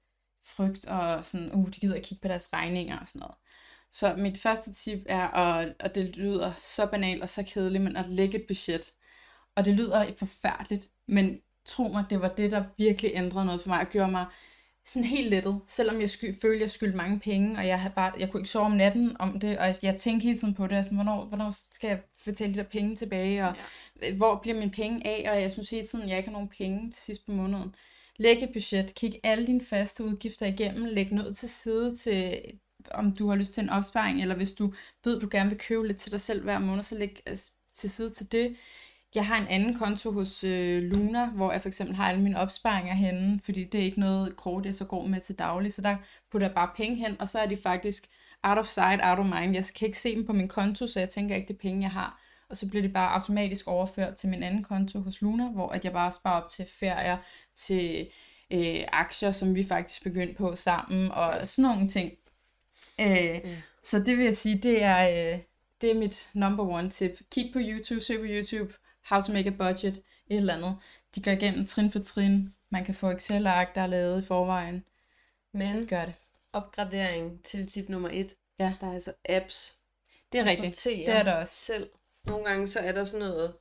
frygt, 0.45 0.85
og 0.85 1.25
sådan, 1.25 1.51
uh, 1.53 1.67
de 1.67 1.79
gider 1.79 1.95
at 1.95 2.03
kigge 2.03 2.21
på 2.21 2.27
deres 2.27 2.53
regninger 2.53 2.99
og 2.99 3.07
sådan 3.07 3.19
noget. 3.19 3.35
Så 3.91 4.15
mit 4.15 4.37
første 4.41 4.73
tip 4.73 4.99
er, 5.05 5.27
at, 5.27 5.75
og 5.79 5.95
det 5.95 6.17
lyder 6.17 6.53
så 6.59 6.85
banalt 6.85 7.21
og 7.21 7.29
så 7.29 7.43
kedeligt, 7.43 7.83
men 7.83 7.95
at 7.95 8.09
lægge 8.09 8.39
et 8.39 8.47
budget. 8.47 8.93
Og 9.55 9.65
det 9.65 9.73
lyder 9.73 10.13
forfærdeligt, 10.17 10.89
men 11.07 11.41
tro 11.69 11.87
mig, 11.87 12.05
det 12.09 12.21
var 12.21 12.27
det, 12.27 12.51
der 12.51 12.63
virkelig 12.77 13.11
ændrede 13.15 13.45
noget 13.45 13.61
for 13.61 13.69
mig, 13.69 13.79
og 13.79 13.89
gjorde 13.89 14.11
mig 14.11 14.25
sådan 14.85 15.03
helt 15.03 15.29
lettet. 15.29 15.61
Selvom 15.67 16.01
jeg 16.01 16.09
sky, 16.09 16.35
følte, 16.41 16.61
jeg 16.61 16.69
skyldte 16.69 16.97
mange 16.97 17.19
penge, 17.19 17.57
og 17.57 17.67
jeg, 17.67 17.79
havde 17.79 17.93
bare, 17.95 18.13
jeg 18.19 18.31
kunne 18.31 18.41
ikke 18.41 18.49
sove 18.49 18.65
om 18.65 18.71
natten 18.71 19.15
om 19.19 19.39
det, 19.39 19.57
og 19.57 19.75
jeg 19.83 19.95
tænkte 19.97 20.23
hele 20.23 20.37
tiden 20.37 20.53
på 20.53 20.67
det, 20.67 20.75
altså, 20.75 20.93
hvornår, 20.93 21.25
hvornår 21.25 21.53
skal 21.71 21.87
jeg 21.87 21.99
betale 22.25 22.53
de 22.53 22.57
der 22.57 22.63
penge 22.63 22.95
tilbage, 22.95 23.47
og 23.47 23.55
ja. 24.01 24.13
hvor 24.13 24.35
bliver 24.35 24.59
mine 24.59 24.71
penge 24.71 25.07
af, 25.07 25.31
og 25.31 25.41
jeg 25.41 25.51
synes 25.51 25.69
hele 25.69 25.87
tiden, 25.87 26.09
jeg 26.09 26.17
ikke 26.17 26.29
har 26.29 26.33
nogen 26.33 26.49
penge 26.57 26.91
til 26.91 27.01
sidst 27.01 27.25
på 27.25 27.31
måneden. 27.31 27.75
Læg 28.17 28.43
et 28.43 28.49
budget, 28.53 28.95
kig 28.95 29.19
alle 29.23 29.47
dine 29.47 29.65
faste 29.65 30.03
udgifter 30.03 30.45
igennem, 30.45 30.85
læg 30.85 31.11
noget 31.11 31.37
til 31.37 31.49
side 31.49 31.95
til, 31.95 32.41
om 32.91 33.11
du 33.15 33.29
har 33.29 33.35
lyst 33.35 33.53
til 33.53 33.63
en 33.63 33.69
opsparing, 33.69 34.21
eller 34.21 34.35
hvis 34.35 34.51
du 34.51 34.73
ved, 35.03 35.19
du 35.19 35.27
gerne 35.31 35.49
vil 35.49 35.59
købe 35.59 35.87
lidt 35.87 35.97
til 35.97 36.11
dig 36.11 36.21
selv 36.21 36.43
hver 36.43 36.59
måned, 36.59 36.83
så 36.83 36.97
læg 36.97 37.21
altså, 37.25 37.51
til 37.73 37.89
side 37.89 38.09
til 38.09 38.31
det. 38.31 38.55
Jeg 39.15 39.25
har 39.27 39.37
en 39.37 39.47
anden 39.47 39.77
konto 39.77 40.11
hos 40.11 40.43
øh, 40.43 40.83
Luna, 40.83 41.25
hvor 41.25 41.51
jeg 41.51 41.61
for 41.61 41.67
eksempel 41.69 41.95
har 41.95 42.09
alle 42.09 42.21
mine 42.21 42.39
opsparinger 42.39 42.93
henne, 42.93 43.39
fordi 43.43 43.63
det 43.63 43.79
er 43.79 43.83
ikke 43.85 43.99
noget 43.99 44.35
kort, 44.35 44.65
jeg 44.65 44.75
så 44.75 44.85
går 44.85 45.07
med 45.07 45.21
til 45.21 45.39
daglig, 45.39 45.73
så 45.73 45.81
der 45.81 45.97
putter 46.31 46.47
jeg 46.47 46.55
bare 46.55 46.69
penge 46.75 46.95
hen, 46.95 47.21
og 47.21 47.27
så 47.27 47.39
er 47.39 47.45
de 47.45 47.57
faktisk 47.57 48.07
out 48.43 48.57
of 48.57 48.65
sight, 48.67 49.01
out 49.03 49.19
of 49.19 49.25
mind. 49.25 49.53
Jeg 49.53 49.65
kan 49.75 49.85
ikke 49.85 49.99
se 49.99 50.15
dem 50.15 50.25
på 50.25 50.33
min 50.33 50.47
konto, 50.47 50.87
så 50.87 50.99
jeg 50.99 51.09
tænker 51.09 51.35
ikke, 51.35 51.47
det 51.47 51.53
er 51.53 51.57
penge, 51.57 51.81
jeg 51.81 51.91
har. 51.91 52.21
Og 52.49 52.57
så 52.57 52.69
bliver 52.69 52.81
det 52.81 52.93
bare 52.93 53.13
automatisk 53.13 53.67
overført 53.67 54.15
til 54.15 54.29
min 54.29 54.43
anden 54.43 54.63
konto 54.63 54.99
hos 54.99 55.21
Luna, 55.21 55.47
hvor 55.47 55.69
at 55.69 55.85
jeg 55.85 55.93
bare 55.93 56.11
sparer 56.11 56.41
op 56.41 56.49
til 56.49 56.65
ferier, 56.79 57.17
til 57.55 58.07
øh, 58.51 58.83
aktier, 58.91 59.31
som 59.31 59.55
vi 59.55 59.63
faktisk 59.63 60.03
begyndte 60.03 60.33
på 60.33 60.55
sammen, 60.55 61.11
og 61.11 61.47
sådan 61.47 61.71
nogle 61.71 61.87
ting. 61.87 62.11
Øh, 62.99 63.07
Ja. 63.07 63.39
Så 63.83 63.99
det 63.99 64.17
vil 64.17 64.25
jeg 64.25 64.37
sige, 64.37 64.57
det 64.57 64.83
er, 64.83 65.33
øh, 65.33 65.39
det 65.81 65.91
er 65.91 65.95
mit 65.95 66.29
number 66.33 66.63
one 66.63 66.89
tip. 66.89 67.19
Kig 67.31 67.49
på 67.53 67.59
YouTube, 67.61 68.01
søg 68.01 68.19
på 68.19 68.25
YouTube, 68.25 68.73
how 69.05 69.21
to 69.21 69.33
make 69.33 69.47
a 69.49 69.53
budget, 69.53 69.97
et 70.27 70.37
eller 70.37 70.53
andet. 70.55 70.77
De 71.15 71.21
går 71.23 71.31
igennem 71.31 71.65
trin 71.65 71.91
for 71.91 71.99
trin. 71.99 72.53
Man 72.69 72.85
kan 72.85 72.95
få 72.95 73.09
Excel-ark, 73.11 73.75
der 73.75 73.81
er 73.81 73.87
lavet 73.87 74.23
i 74.23 74.25
forvejen. 74.25 74.85
Men 75.53 75.87
Gør 75.87 76.05
det. 76.05 76.13
opgradering 76.53 77.43
til 77.43 77.67
tip 77.67 77.89
nummer 77.89 78.09
et. 78.11 78.33
Ja. 78.59 78.73
Der 78.81 78.87
er 78.87 78.93
altså 78.93 79.13
apps. 79.29 79.77
Det 80.31 80.39
er 80.39 80.43
der 80.43 80.51
rigtigt. 80.51 80.77
sorterer 80.77 81.05
Det 81.05 81.15
er 81.19 81.23
der 81.23 81.33
også. 81.35 81.53
Selv. 81.55 81.89
Nogle 82.25 82.45
gange 82.45 82.67
så 82.67 82.79
er 82.79 82.91
der 82.91 83.03
sådan 83.03 83.27
noget, 83.27 83.53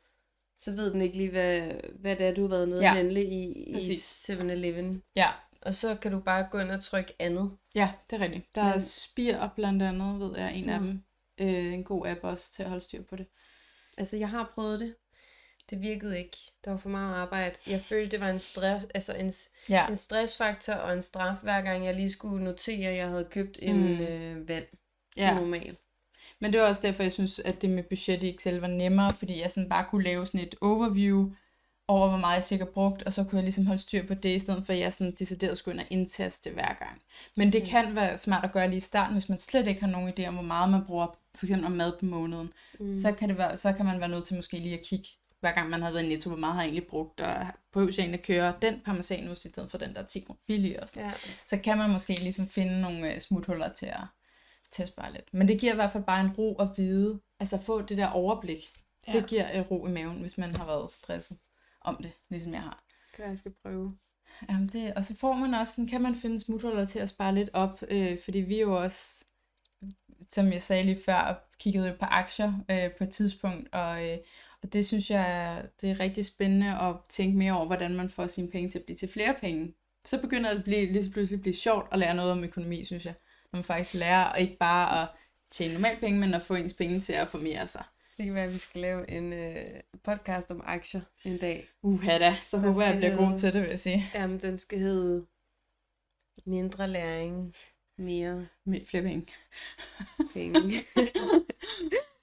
så 0.59 0.73
ved 0.73 0.93
den 0.93 1.03
ikke 1.03 1.17
lige, 1.17 1.31
hvad, 1.31 1.61
hvad 1.99 2.17
det 2.17 2.27
er, 2.27 2.35
du 2.35 2.41
har 2.41 2.49
været 2.49 2.69
nede 2.69 2.81
Ja. 2.83 2.91
og 2.91 2.97
handle 2.97 3.25
i, 3.25 3.53
i 3.53 3.73
Præcis. 3.75 4.31
7-Eleven. 4.31 5.03
Ja. 5.17 5.29
Og 5.63 5.75
så 5.75 5.95
kan 5.95 6.13
du 6.13 6.21
bare 6.21 6.49
gå 6.51 6.59
ind 6.59 6.71
og 6.71 6.83
trykke 6.85 7.15
andet. 7.19 7.57
Ja, 7.75 7.93
det 8.11 8.17
er 8.17 8.25
rigtigt. 8.25 8.55
Der 8.55 8.63
er 8.63 8.71
Men- 8.71 8.81
Spir 8.81 9.49
blandt 9.55 9.83
andet, 9.83 10.21
ved 10.21 10.39
jeg, 10.39 10.55
en 10.55 10.69
af 10.69 10.81
Mm. 10.81 10.87
dem. 10.87 11.03
Øh, 11.39 11.73
en 11.75 11.85
god 11.85 12.07
app 12.07 12.21
også 12.25 12.53
til 12.53 12.63
at 12.63 12.69
holde 12.69 12.85
styr 12.85 13.03
på 13.03 13.17
det. 13.17 13.27
Altså, 13.99 14.17
jeg 14.17 14.29
har 14.29 14.51
prøvet 14.55 14.81
det. 14.81 14.95
Det 15.71 15.83
virkede 15.83 16.19
ikke. 16.19 16.37
Der 16.65 16.71
var 16.71 16.79
for 16.79 16.89
meget 16.89 17.15
arbejde. 17.17 17.55
Jeg 17.67 17.81
følte, 17.83 18.11
det 18.11 18.21
var 18.21 18.29
en 18.31 18.39
stress, 18.39 18.87
altså 18.95 19.15
en, 19.15 19.33
Ja, 19.69 19.87
en 19.89 19.97
stressfaktor 19.97 20.73
og 20.73 20.93
en 20.93 21.03
straf, 21.03 21.37
hver 21.43 21.61
gang 21.63 21.85
jeg 21.85 21.95
lige 21.95 22.11
skulle 22.13 22.45
notere, 22.45 22.89
at 22.91 22.97
jeg 22.97 23.09
havde 23.09 23.29
købt 23.31 23.59
en 23.63 23.77
Mm. 23.77 24.01
øh, 24.01 24.49
vand. 24.49 24.65
ja. 25.17 25.35
Normal. 25.35 25.77
Men 26.41 26.53
det 26.53 26.61
var 26.61 26.67
også 26.67 26.83
derfor, 26.83 27.03
jeg 27.03 27.13
synes, 27.13 27.39
at 27.39 27.63
det 27.63 27.71
med 27.71 27.83
budget 27.83 28.23
i 28.23 28.35
Excel 28.35 28.61
var 28.61 28.67
nemmere, 28.67 29.15
fordi 29.15 29.41
jeg 29.41 29.51
sådan 29.51 29.69
bare 29.69 29.85
kunne 29.91 30.05
lave 30.05 30.27
sådan 30.27 30.41
et 30.41 30.55
overview 30.61 31.33
over, 31.89 32.09
hvor 32.09 32.19
meget 32.19 32.35
jeg 32.35 32.45
sikkert 32.45 32.69
brugt, 32.69 33.03
og 33.03 33.13
så 33.13 33.25
kunne 33.25 33.37
jeg 33.37 33.43
ligesom 33.45 33.67
holde 33.67 33.83
styr 33.83 34.07
på 34.07 34.15
det, 34.15 34.29
i 34.35 34.39
stedet 34.39 34.67
for 34.67 34.73
at 34.73 34.79
jeg 34.79 34.93
sådan 34.93 35.15
decideret 35.19 35.59
skulle 35.59 35.75
ind 35.75 35.81
og 35.81 35.87
indtaste 35.91 36.51
hver 36.51 36.75
gang. 36.79 37.03
Men 37.37 37.53
det 37.53 37.63
Mm. 37.63 37.69
kan 37.69 37.95
være 37.95 38.17
smart 38.19 38.45
at 38.45 38.53
gøre 38.53 38.69
lige 38.69 38.77
i 38.77 38.81
starten, 38.81 39.13
hvis 39.15 39.29
man 39.29 39.39
slet 39.39 39.67
ikke 39.67 39.81
har 39.81 39.89
nogen 39.89 40.13
idé 40.19 40.27
om, 40.27 40.35
hvor 40.35 40.43
meget 40.43 40.71
man 40.71 40.85
bruger, 40.85 41.07
for 41.35 41.47
eksempel 41.47 41.67
om 41.67 41.73
mad 41.73 41.93
på 42.01 42.05
måneden. 42.05 42.53
Mm. 42.81 42.95
Så, 42.95 43.13
kan 43.13 43.29
det 43.29 43.39
være, 43.39 43.57
så 43.57 43.73
kan 43.73 43.87
man 43.87 44.01
være 44.01 44.09
nødt 44.09 44.25
til 44.25 44.37
måske 44.37 44.59
lige 44.59 44.79
at 44.79 44.85
kigge, 44.87 45.09
hver 45.41 45.53
gang 45.53 45.71
man 45.71 45.83
har 45.83 45.91
været 45.91 46.05
i 46.05 46.09
Netto, 46.09 46.31
hvor 46.31 46.39
meget 46.39 46.55
har 46.55 46.63
jeg 46.63 46.69
egentlig 46.69 46.87
brugt, 46.87 47.21
og 47.21 47.47
behøver 47.73 47.93
jeg 47.97 48.03
egentlig 48.03 48.21
at 48.21 48.27
køre 48.27 48.55
den 48.63 48.81
parmesanost 48.81 49.45
i 49.45 49.49
stedet 49.49 49.71
for 49.71 49.79
den 49.79 49.95
der 49.95 50.03
10 50.03 50.21
kroner 50.21 50.41
billigere. 50.47 50.81
Og 50.81 50.89
sådan. 50.89 51.05
Ja. 51.05 51.13
Så 51.47 51.59
kan 51.59 51.79
man 51.79 51.91
måske 51.91 52.15
ligesom 52.15 52.49
finde 52.49 52.81
nogle 52.81 53.15
øh, 53.15 53.21
smuthuller 53.21 53.73
til 53.73 53.87
at, 53.87 54.05
til 54.71 54.83
at 54.83 54.89
spare 54.89 55.13
lidt. 55.13 55.35
Men 55.35 55.49
det 55.49 55.61
giver 55.61 55.73
i 55.73 55.77
hvert 55.77 55.93
fald 55.93 56.05
bare 56.05 56.21
en 56.21 56.33
ro 56.33 56.55
at 56.55 56.69
vide, 56.77 57.21
altså 57.41 57.59
få 57.59 57.83
det 57.83 57.97
der 57.97 58.07
overblik. 58.07 58.59
Ja. 59.09 59.13
Det 59.13 59.27
giver 59.27 59.63
ro 59.63 59.87
i 59.87 59.91
maven, 59.91 60.21
hvis 60.21 60.39
man 60.39 60.57
har 60.57 60.67
været 60.67 60.93
stresset 60.93 61.39
om 61.81 61.97
det, 62.03 62.13
ligesom 62.31 62.53
jeg 62.53 62.63
har. 62.63 62.85
Kan 63.15 63.23
være, 63.23 63.29
jeg 63.29 63.39
skal 63.39 63.55
prøve. 63.63 63.99
Jamen 64.49 64.69
det, 64.69 64.95
og 64.95 65.05
så 65.05 65.17
får 65.17 65.35
man 65.35 65.55
også, 65.55 65.73
sådan, 65.73 65.89
kan 65.89 66.03
man 66.03 66.15
finde 66.15 66.41
smuthuller 66.41 66.85
til 66.85 66.99
at 66.99 67.09
spare 67.09 67.35
lidt 67.35 67.51
op, 67.53 67.83
øh, 67.89 68.19
fordi 68.25 68.39
vi 68.39 68.57
er 68.57 68.61
jo 68.61 68.83
også, 68.83 69.25
som 70.31 70.53
jeg 70.53 70.63
sagde 70.63 70.85
lige 70.85 71.03
før, 71.05 71.49
kiggede 71.59 71.97
på 72.01 72.05
aktier 72.05 72.53
øh, 72.71 72.91
på 72.93 73.05
et 73.05 73.11
tidspunkt, 73.11 73.75
og, 73.75 74.05
øh, 74.05 74.19
og 74.63 74.73
det 74.73 74.87
synes 74.87 75.11
jeg, 75.11 75.63
det 75.81 75.91
er 75.91 76.01
rigtig 76.01 76.27
spændende 76.27 76.79
at 76.81 76.97
tænke 77.09 77.39
mere 77.39 77.53
over, 77.57 77.67
hvordan 77.67 77.95
man 77.95 78.11
får 78.11 78.27
sine 78.27 78.51
penge 78.51 78.71
til 78.71 78.79
at 78.79 78.85
blive 78.85 78.97
til 78.97 79.09
flere 79.09 79.35
penge. 79.41 79.75
Så 80.05 80.21
begynder 80.21 80.51
det 80.51 80.59
at 80.59 80.65
blive, 80.65 80.93
lige 80.93 81.05
så 81.05 81.11
pludselig 81.13 81.37
at 81.39 81.43
blive 81.43 81.55
sjovt 81.55 81.89
at 81.93 81.99
lære 81.99 82.15
noget 82.15 82.33
om 82.33 82.45
økonomi, 82.45 82.85
synes 82.85 83.05
jeg. 83.05 83.15
Når 83.53 83.57
man 83.57 83.65
faktisk 83.65 83.95
lærer, 83.95 84.25
og 84.25 84.41
ikke 84.41 84.57
bare 84.57 85.03
at 85.03 85.09
tjene 85.51 85.75
normalt 85.75 86.01
penge, 86.01 86.21
men 86.21 86.35
at 86.35 86.43
få 86.43 86.55
ens 86.55 86.73
penge 86.75 87.01
til 87.01 87.13
at 87.13 87.29
formere 87.29 87.67
sig. 87.67 87.85
Det 88.17 88.25
kan 88.25 88.35
være, 88.35 88.45
at 88.45 88.53
vi 88.53 88.59
skal 88.59 88.81
lave 88.81 89.11
en 89.11 89.33
øh, 89.33 89.65
podcast 90.05 90.51
om 90.51 90.63
aktier 90.65 91.01
en 91.25 91.39
dag. 91.39 91.69
Uha 91.83 92.19
da, 92.19 92.37
så 92.47 92.57
Der 92.57 92.63
håber 92.63 92.81
jeg, 92.83 92.87
jeg 92.87 92.93
skal 92.93 92.99
bliver 93.01 93.17
god 93.17 93.27
hedde- 93.27 93.41
til 93.41 93.53
det, 93.53 93.61
vil 93.63 93.69
jeg 93.69 93.79
sige. 93.79 94.11
Jamen, 94.15 94.39
den 94.39 94.59
skal 94.59 94.79
hedde 94.79 95.27
mindre 96.47 96.89
læring, 96.89 97.55
mere 97.99 98.47
Med 98.65 98.87
flere 98.87 99.03
penge. 99.03 99.27
penge. 100.35 100.85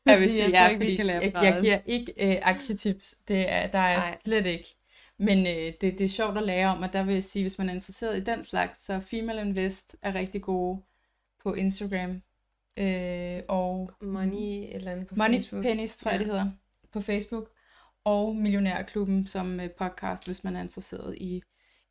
Jeg 0.06 0.20
vil 0.20 0.30
sige, 0.30 0.46
vi 0.48 0.52
fordi 0.78 0.98
jeg, 1.08 1.34
jeg 1.44 1.56
os. 1.58 1.64
giver 1.64 1.80
ikke 1.86 2.14
øh, 2.18 2.38
aktietips. 2.42 3.16
Det 3.28 3.52
er, 3.52 3.68
der 3.68 3.80
er 3.80 3.90
jeg 3.90 3.98
Ej. 3.98 4.18
slet 4.26 4.46
ikke. 4.46 4.76
Men 5.18 5.40
øh, 5.48 5.74
det, 5.82 5.82
det 5.82 6.02
er 6.02 6.08
sjovt 6.10 6.38
at 6.38 6.44
lære 6.44 6.68
om, 6.68 6.82
og 6.82 6.94
der 6.94 7.04
vil 7.04 7.14
jeg 7.14 7.24
sige, 7.24 7.44
hvis 7.44 7.58
man 7.58 7.70
er 7.70 7.74
interesseret 7.74 8.18
i 8.18 8.24
den 8.24 8.44
slags, 8.44 8.86
så 8.86 9.00
Female 9.00 9.42
Invest 9.42 9.96
er 10.02 10.16
rigtig 10.16 10.42
gode 10.42 10.82
på 11.44 11.54
Instagram. 11.54 12.22
Øh, 12.78 13.42
og 13.48 13.92
Money 14.02 14.76
eller 14.76 14.92
andet 14.92 15.08
på 15.08 15.16
Money 15.16 15.36
Facebook. 15.38 15.64
Pennies, 15.64 15.98
tror 15.98 16.12
jeg, 16.12 16.20
Ja. 16.20 16.24
det 16.24 16.32
hedder, 16.34 16.50
på 16.92 17.02
Facebook. 17.02 17.50
Og 18.04 18.36
Millionærklubben 18.36 19.28
som 19.28 19.60
øh, 19.60 19.70
podcast, 19.70 20.26
hvis 20.26 20.44
man 20.44 20.56
er 20.56 20.62
interesseret 20.62 21.18
i, 21.18 21.42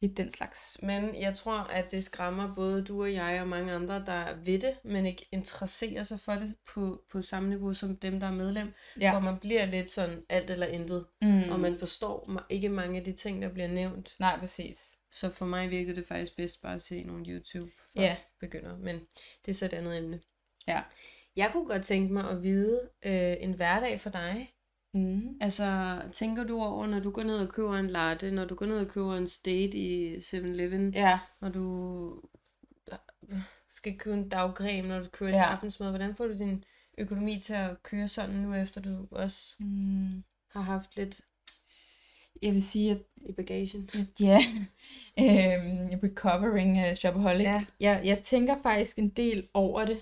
i 0.05 0.07
den 0.07 0.31
slags. 0.31 0.79
Men 0.83 1.21
jeg 1.21 1.35
tror, 1.37 1.59
at 1.59 1.91
det 1.91 2.05
skræmmer 2.05 2.55
både 2.55 2.85
du 2.85 3.03
og 3.03 3.13
jeg 3.13 3.41
og 3.41 3.49
mange 3.49 3.73
andre, 3.73 3.95
der 4.07 4.35
ved 4.37 4.59
det, 4.59 4.79
men 4.85 5.07
ikke 5.07 5.29
interesserer 5.33 6.03
sig 6.03 6.21
for 6.21 6.33
det 6.33 6.55
på, 6.75 7.03
på 7.13 7.23
samme 7.23 7.49
niveau 7.49 7.75
som 7.75 7.97
dem, 7.97 8.21
der 8.21 8.27
er 8.27 8.33
medlem. 8.33 8.73
Ja. 9.01 9.11
Hvor 9.11 9.21
man 9.21 9.39
bliver 9.39 9.67
lidt 9.67 9.91
sådan 9.91 10.23
alt 10.29 10.51
eller 10.51 10.67
intet, 10.67 11.07
Mm. 11.23 11.51
og 11.53 11.61
man 11.61 11.79
forstår 11.79 12.31
ikke 12.51 12.69
mange 12.69 12.99
af 12.99 13.05
de 13.05 13.13
ting, 13.13 13.43
der 13.43 13.49
bliver 13.49 13.69
nævnt. 13.69 14.15
Nej, 14.21 14.39
præcis. 14.39 14.99
Så 15.13 15.31
for 15.31 15.47
mig 15.47 15.71
virkede 15.71 15.97
det 15.97 16.07
faktisk 16.07 16.37
bedst 16.37 16.63
bare 16.63 16.75
at 16.75 16.83
se 16.83 17.03
nogle 17.05 17.27
YouTube 17.27 17.71
for 17.77 18.03
Ja. 18.03 18.17
begynder. 18.41 18.77
Men 18.77 18.97
det 19.45 19.51
er 19.51 19.55
så 19.55 19.65
et 19.65 19.73
andet 19.73 19.99
emne. 19.99 20.21
Ja. 20.69 20.83
Jeg 21.37 21.51
kunne 21.53 21.67
godt 21.69 21.83
tænke 21.85 22.13
mig 22.13 22.31
at 22.31 22.43
vide 22.43 22.81
øh, 23.07 23.37
en 23.41 23.53
hverdag 23.53 24.01
for 24.01 24.11
dig. 24.11 24.54
Mm. 24.95 25.37
Altså, 25.41 26.01
tænker 26.13 26.45
du 26.45 26.61
over, 26.63 26.87
når 26.87 27.01
du 27.01 27.11
går 27.11 27.23
ned 27.23 27.39
og 27.39 27.49
køber 27.49 27.75
en 27.77 27.87
latte, 27.91 28.31
når 28.31 28.45
du 28.45 28.55
går 28.55 28.67
ned 28.67 28.79
og 28.79 28.89
køber 28.89 29.15
en 29.17 29.29
state 29.29 29.79
i 29.79 30.17
7-Eleven, 30.17 30.93
Ja. 30.95 31.19
når 31.41 31.49
du 31.49 31.67
øh, 32.93 33.39
skal 33.71 33.99
købe 33.99 34.17
en 34.17 34.29
dagcreme, 34.29 34.89
når 34.89 34.99
du 34.99 35.09
køber 35.13 35.31
ja. 35.31 35.37
Ja. 35.37 35.43
til 35.43 35.49
aftensmad, 35.53 35.89
hvordan 35.91 36.15
får 36.17 36.27
du 36.27 36.39
din 36.39 36.65
økonomi 36.99 37.39
til 37.41 37.53
at 37.55 37.83
køre 37.83 38.09
sådan 38.09 38.35
nu, 38.35 38.55
efter 38.55 38.81
du 38.81 39.07
også 39.11 39.55
Mm. 39.59 40.25
har 40.49 40.61
haft 40.61 40.97
lidt 40.97 41.21
Jeg 42.43 42.53
vil 42.53 42.63
sige, 42.63 42.91
at 42.91 42.99
i 43.29 43.33
bagagen? 43.33 43.91
Ja, 44.21 44.39
øhm, 45.21 46.01
recovering 46.03 46.89
uh, 46.91 46.95
shopaholic. 46.95 47.45
Ja. 47.47 47.65
Jeg, 47.81 48.01
jeg 48.05 48.19
tænker 48.19 48.57
faktisk 48.63 48.99
en 48.99 49.09
del 49.09 49.49
over 49.55 49.85
det, 49.85 49.99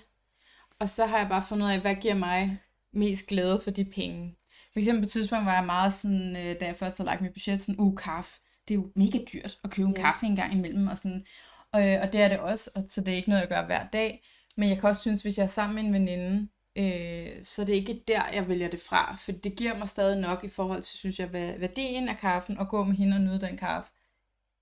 og 0.79 0.89
så 0.89 1.05
har 1.05 1.17
jeg 1.17 1.29
bare 1.29 1.43
fundet 1.49 1.65
ud 1.67 1.71
af, 1.71 1.79
hvad 1.81 1.95
giver 1.95 2.13
mig 2.13 2.59
mest 2.91 3.27
glæde 3.27 3.59
for 3.63 3.71
de 3.71 3.85
penge. 3.85 4.35
For 4.73 4.79
eksempel 4.79 5.01
på 5.01 5.05
et 5.05 5.11
tidspunkt 5.11 5.45
var 5.45 5.55
jeg 5.55 5.65
meget 5.65 5.93
sådan, 5.93 6.35
øh, 6.35 6.59
da 6.59 6.65
jeg 6.65 6.75
først 6.75 6.97
havde 6.97 7.07
lagt 7.09 7.21
mit 7.21 7.33
budget, 7.33 7.61
sådan, 7.61 7.79
uh, 7.79 7.95
kaffe, 7.95 8.41
det 8.67 8.73
er 8.73 8.75
jo 8.75 8.91
mega 8.95 9.19
dyrt 9.33 9.59
at 9.63 9.69
købe 9.69 9.87
en 9.89 9.95
Ja. 9.97 10.01
kaffe 10.01 10.25
en 10.25 10.35
gang 10.35 10.53
imellem, 10.53 10.87
og 10.87 10.97
sådan, 10.97 11.25
og, 11.71 11.81
og 11.81 12.13
det 12.13 12.21
er 12.21 12.27
det 12.27 12.39
også, 12.39 12.69
og 12.75 12.85
så 12.89 13.01
det 13.01 13.11
er 13.11 13.15
ikke 13.15 13.29
noget, 13.29 13.41
jeg 13.41 13.49
gør 13.49 13.65
hver 13.65 13.87
dag, 13.87 14.23
men 14.57 14.69
jeg 14.69 14.79
kan 14.79 14.89
også 14.89 15.01
synes, 15.01 15.21
hvis 15.21 15.37
jeg 15.37 15.43
er 15.43 15.47
sammen 15.47 15.75
med 15.75 15.83
en 15.83 15.93
veninde, 15.93 16.47
øh, 16.75 17.43
så 17.43 17.63
det 17.63 17.73
er 17.73 17.79
ikke 17.79 18.03
der, 18.07 18.21
jeg 18.33 18.47
vælger 18.49 18.69
det 18.69 18.79
fra, 18.81 19.15
for 19.15 19.31
det 19.31 19.55
giver 19.55 19.77
mig 19.77 19.87
stadig 19.89 20.19
nok 20.21 20.43
i 20.43 20.47
forhold 20.47 20.81
til, 20.81 20.97
synes 20.97 21.19
jeg, 21.19 21.33
værdien 21.33 22.09
af 22.09 22.17
kaffen, 22.17 22.57
og 22.57 22.69
gå 22.69 22.83
med 22.83 22.95
hende 22.95 23.15
og 23.15 23.21
nyde 23.21 23.41
den 23.41 23.57
kaffe, 23.57 23.91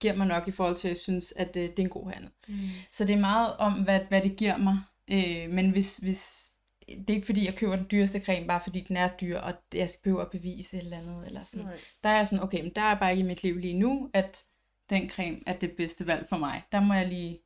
giver 0.01 0.15
mig 0.15 0.27
nok 0.27 0.47
i 0.47 0.51
forhold 0.51 0.75
til, 0.75 0.87
at 0.87 0.89
jeg 0.89 0.97
synes, 0.97 1.33
at 1.35 1.53
det, 1.53 1.77
det 1.77 1.83
er 1.83 1.87
en 1.87 1.89
god 1.89 2.11
handel. 2.11 2.29
Mm. 2.47 2.55
Så 2.89 3.05
det 3.05 3.13
er 3.15 3.19
meget 3.19 3.57
om, 3.57 3.73
hvad, 3.73 3.99
hvad 4.09 4.21
det 4.21 4.35
giver 4.37 4.57
mig. 4.57 4.77
Øh, 5.11 5.49
men 5.49 5.69
hvis, 5.69 5.97
hvis, 5.97 6.50
det 6.97 7.09
er 7.09 7.13
ikke 7.13 7.25
fordi, 7.25 7.45
jeg 7.45 7.55
køber 7.55 7.75
den 7.75 7.87
dyreste 7.91 8.19
creme, 8.19 8.47
bare 8.47 8.61
fordi 8.63 8.79
den 8.79 8.97
er 8.97 9.09
dyr, 9.21 9.37
og 9.39 9.53
jeg 9.73 9.89
skal 9.89 10.03
behøve 10.03 10.21
at 10.21 10.31
bevise 10.31 10.77
et 10.77 10.83
eller 10.83 10.97
andet. 10.97 11.25
Eller 11.25 11.43
sådan. 11.43 11.65
Nej. 11.65 11.77
Der 12.03 12.09
er 12.09 12.17
jeg 12.17 12.27
sådan, 12.27 12.43
okay, 12.43 12.61
men 12.61 12.71
der 12.75 12.81
er 12.81 12.99
bare 12.99 13.11
ikke 13.11 13.23
i 13.23 13.27
mit 13.27 13.43
liv 13.43 13.57
lige 13.57 13.79
nu, 13.79 14.09
at 14.13 14.45
den 14.89 15.09
creme 15.09 15.39
er 15.45 15.57
det 15.57 15.71
bedste 15.71 16.07
valg 16.07 16.29
for 16.29 16.37
mig. 16.37 16.63
Der 16.71 16.79
må 16.79 16.93
jeg 16.93 17.07
lige 17.07 17.41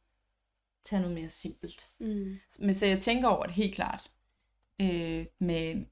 tage 0.84 1.02
noget 1.02 1.16
mere 1.16 1.30
simpelt. 1.30 1.90
Mm. 2.00 2.38
Men 2.60 2.74
så 2.74 2.86
jeg 2.86 3.02
tænker 3.02 3.28
over 3.28 3.46
det 3.46 3.56
helt 3.56 3.76
klart. 3.76 4.12
Øh, 4.82 5.26
med 5.40 5.86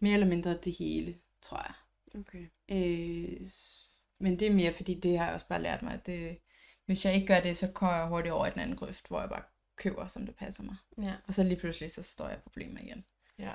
mere 0.00 0.14
eller 0.14 0.26
mindre 0.26 0.56
det 0.56 0.72
hele, 0.78 1.14
tror 1.42 1.56
jeg. 1.56 1.74
Okay. 2.20 2.46
Øh, 2.68 3.46
men 4.18 4.38
det 4.38 4.48
er 4.48 4.52
mere, 4.52 4.72
fordi 4.72 4.94
det 4.94 5.18
har 5.18 5.24
jeg 5.24 5.34
også 5.34 5.48
bare 5.48 5.62
lært 5.62 5.82
mig, 5.82 5.94
at 5.94 6.06
det, 6.06 6.38
hvis 6.86 7.04
jeg 7.04 7.14
ikke 7.14 7.26
gør 7.26 7.40
det, 7.40 7.56
så 7.56 7.72
kommer 7.72 7.96
jeg 7.96 8.08
hurtigt 8.08 8.32
over 8.32 8.46
i 8.46 8.50
den 8.50 8.60
anden 8.60 8.76
grøft, 8.76 9.08
hvor 9.08 9.20
jeg 9.20 9.28
bare 9.28 9.42
køber, 9.76 10.06
som 10.06 10.26
det 10.26 10.36
passer 10.36 10.62
mig. 10.62 10.76
Ja. 10.98 11.14
Og 11.26 11.34
så 11.34 11.42
lige 11.42 11.60
pludselig, 11.60 11.92
så 11.92 12.02
står 12.02 12.28
jeg 12.28 12.38
i 12.38 12.40
problemer 12.40 12.80
igen. 12.80 13.04
Ja. 13.38 13.52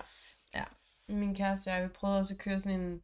Ja. 0.55 0.63
Min 1.07 1.35
kæreste 1.35 1.67
og 1.67 1.73
jeg, 1.75 1.83
vi 1.83 1.89
prøvede 1.89 2.19
også 2.19 2.33
at 2.33 2.39
køre 2.39 2.61
sådan 2.61 2.79
en 2.79 3.01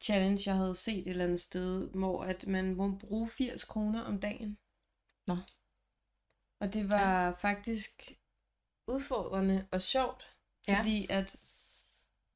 challenge, 0.00 0.42
jeg 0.46 0.54
havde 0.56 0.74
set 0.74 0.98
et 0.98 1.06
eller 1.06 1.24
andet 1.24 1.40
sted, 1.40 1.90
hvor 1.90 2.24
at 2.24 2.46
man 2.46 2.74
må 2.74 2.96
bruge 2.96 3.30
80 3.30 3.64
kroner 3.64 4.02
om 4.02 4.20
dagen. 4.20 4.58
Nå. 5.26 5.36
Og 6.60 6.72
det 6.72 6.88
var 6.90 7.24
ja. 7.24 7.30
faktisk 7.30 8.12
udfordrende 8.86 9.66
og 9.70 9.82
sjovt, 9.82 10.36
Ja. 10.68 10.78
fordi 10.78 11.06
at 11.10 11.36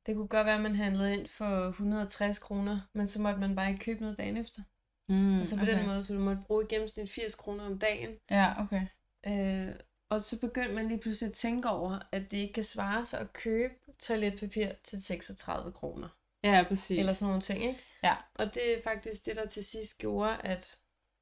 det 0.06 0.14
kunne 0.16 0.28
godt 0.28 0.46
være, 0.46 0.54
at 0.54 0.60
man 0.60 0.76
handlede 0.76 1.12
ind 1.14 1.26
for 1.26 1.68
160 1.68 2.38
kroner, 2.38 2.80
men 2.92 3.08
så 3.08 3.20
måtte 3.20 3.40
man 3.40 3.56
bare 3.56 3.70
ikke 3.70 3.84
købe 3.84 4.00
noget 4.00 4.18
dagen 4.18 4.36
efter. 4.36 4.62
Mm, 5.08 5.38
Altså 5.38 5.56
på 5.56 5.64
den 5.64 5.86
måde, 5.86 6.04
så 6.04 6.14
du 6.14 6.20
måtte 6.20 6.42
bruge 6.46 6.64
i 6.64 6.66
gennemsnit 6.68 7.10
80 7.10 7.34
kroner 7.34 7.64
om 7.66 7.78
dagen. 7.78 8.10
Ja, 8.30 8.62
okay. 8.62 8.86
Øh, 9.26 9.68
og 10.08 10.22
så 10.22 10.40
begyndte 10.40 10.74
man 10.74 10.88
lige 10.88 11.00
pludselig 11.00 11.28
at 11.28 11.34
tænke 11.34 11.68
over, 11.68 11.98
at 12.12 12.30
det 12.30 12.36
ikke 12.36 12.54
kan 12.54 12.64
svare 12.64 13.04
sig 13.06 13.20
at 13.20 13.32
købe 13.32 13.74
toiletpapir 13.98 14.68
til 14.84 15.04
36 15.04 15.72
kroner. 15.72 16.08
Ja, 16.44 16.64
præcis. 16.68 16.98
Eller 16.98 17.12
sådan 17.12 17.28
nogle 17.28 17.42
ting, 17.42 17.64
ikke? 17.64 17.80
Ja. 18.02 18.14
Og 18.34 18.54
det 18.54 18.78
er 18.78 18.82
faktisk 18.84 19.26
det, 19.26 19.36
der 19.36 19.46
til 19.46 19.64
sidst 19.64 19.98
gjorde, 19.98 20.36
at 20.44 20.76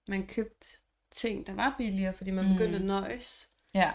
man 0.08 0.26
købte 0.26 0.66
ting, 1.10 1.46
der 1.46 1.54
var 1.54 1.74
billigere, 1.78 2.12
fordi 2.12 2.30
man 2.30 2.44
begyndte 2.44 2.78
Mm. 2.78 2.82
at 2.82 2.86
nøjes. 2.86 3.48
Ja, 3.74 3.92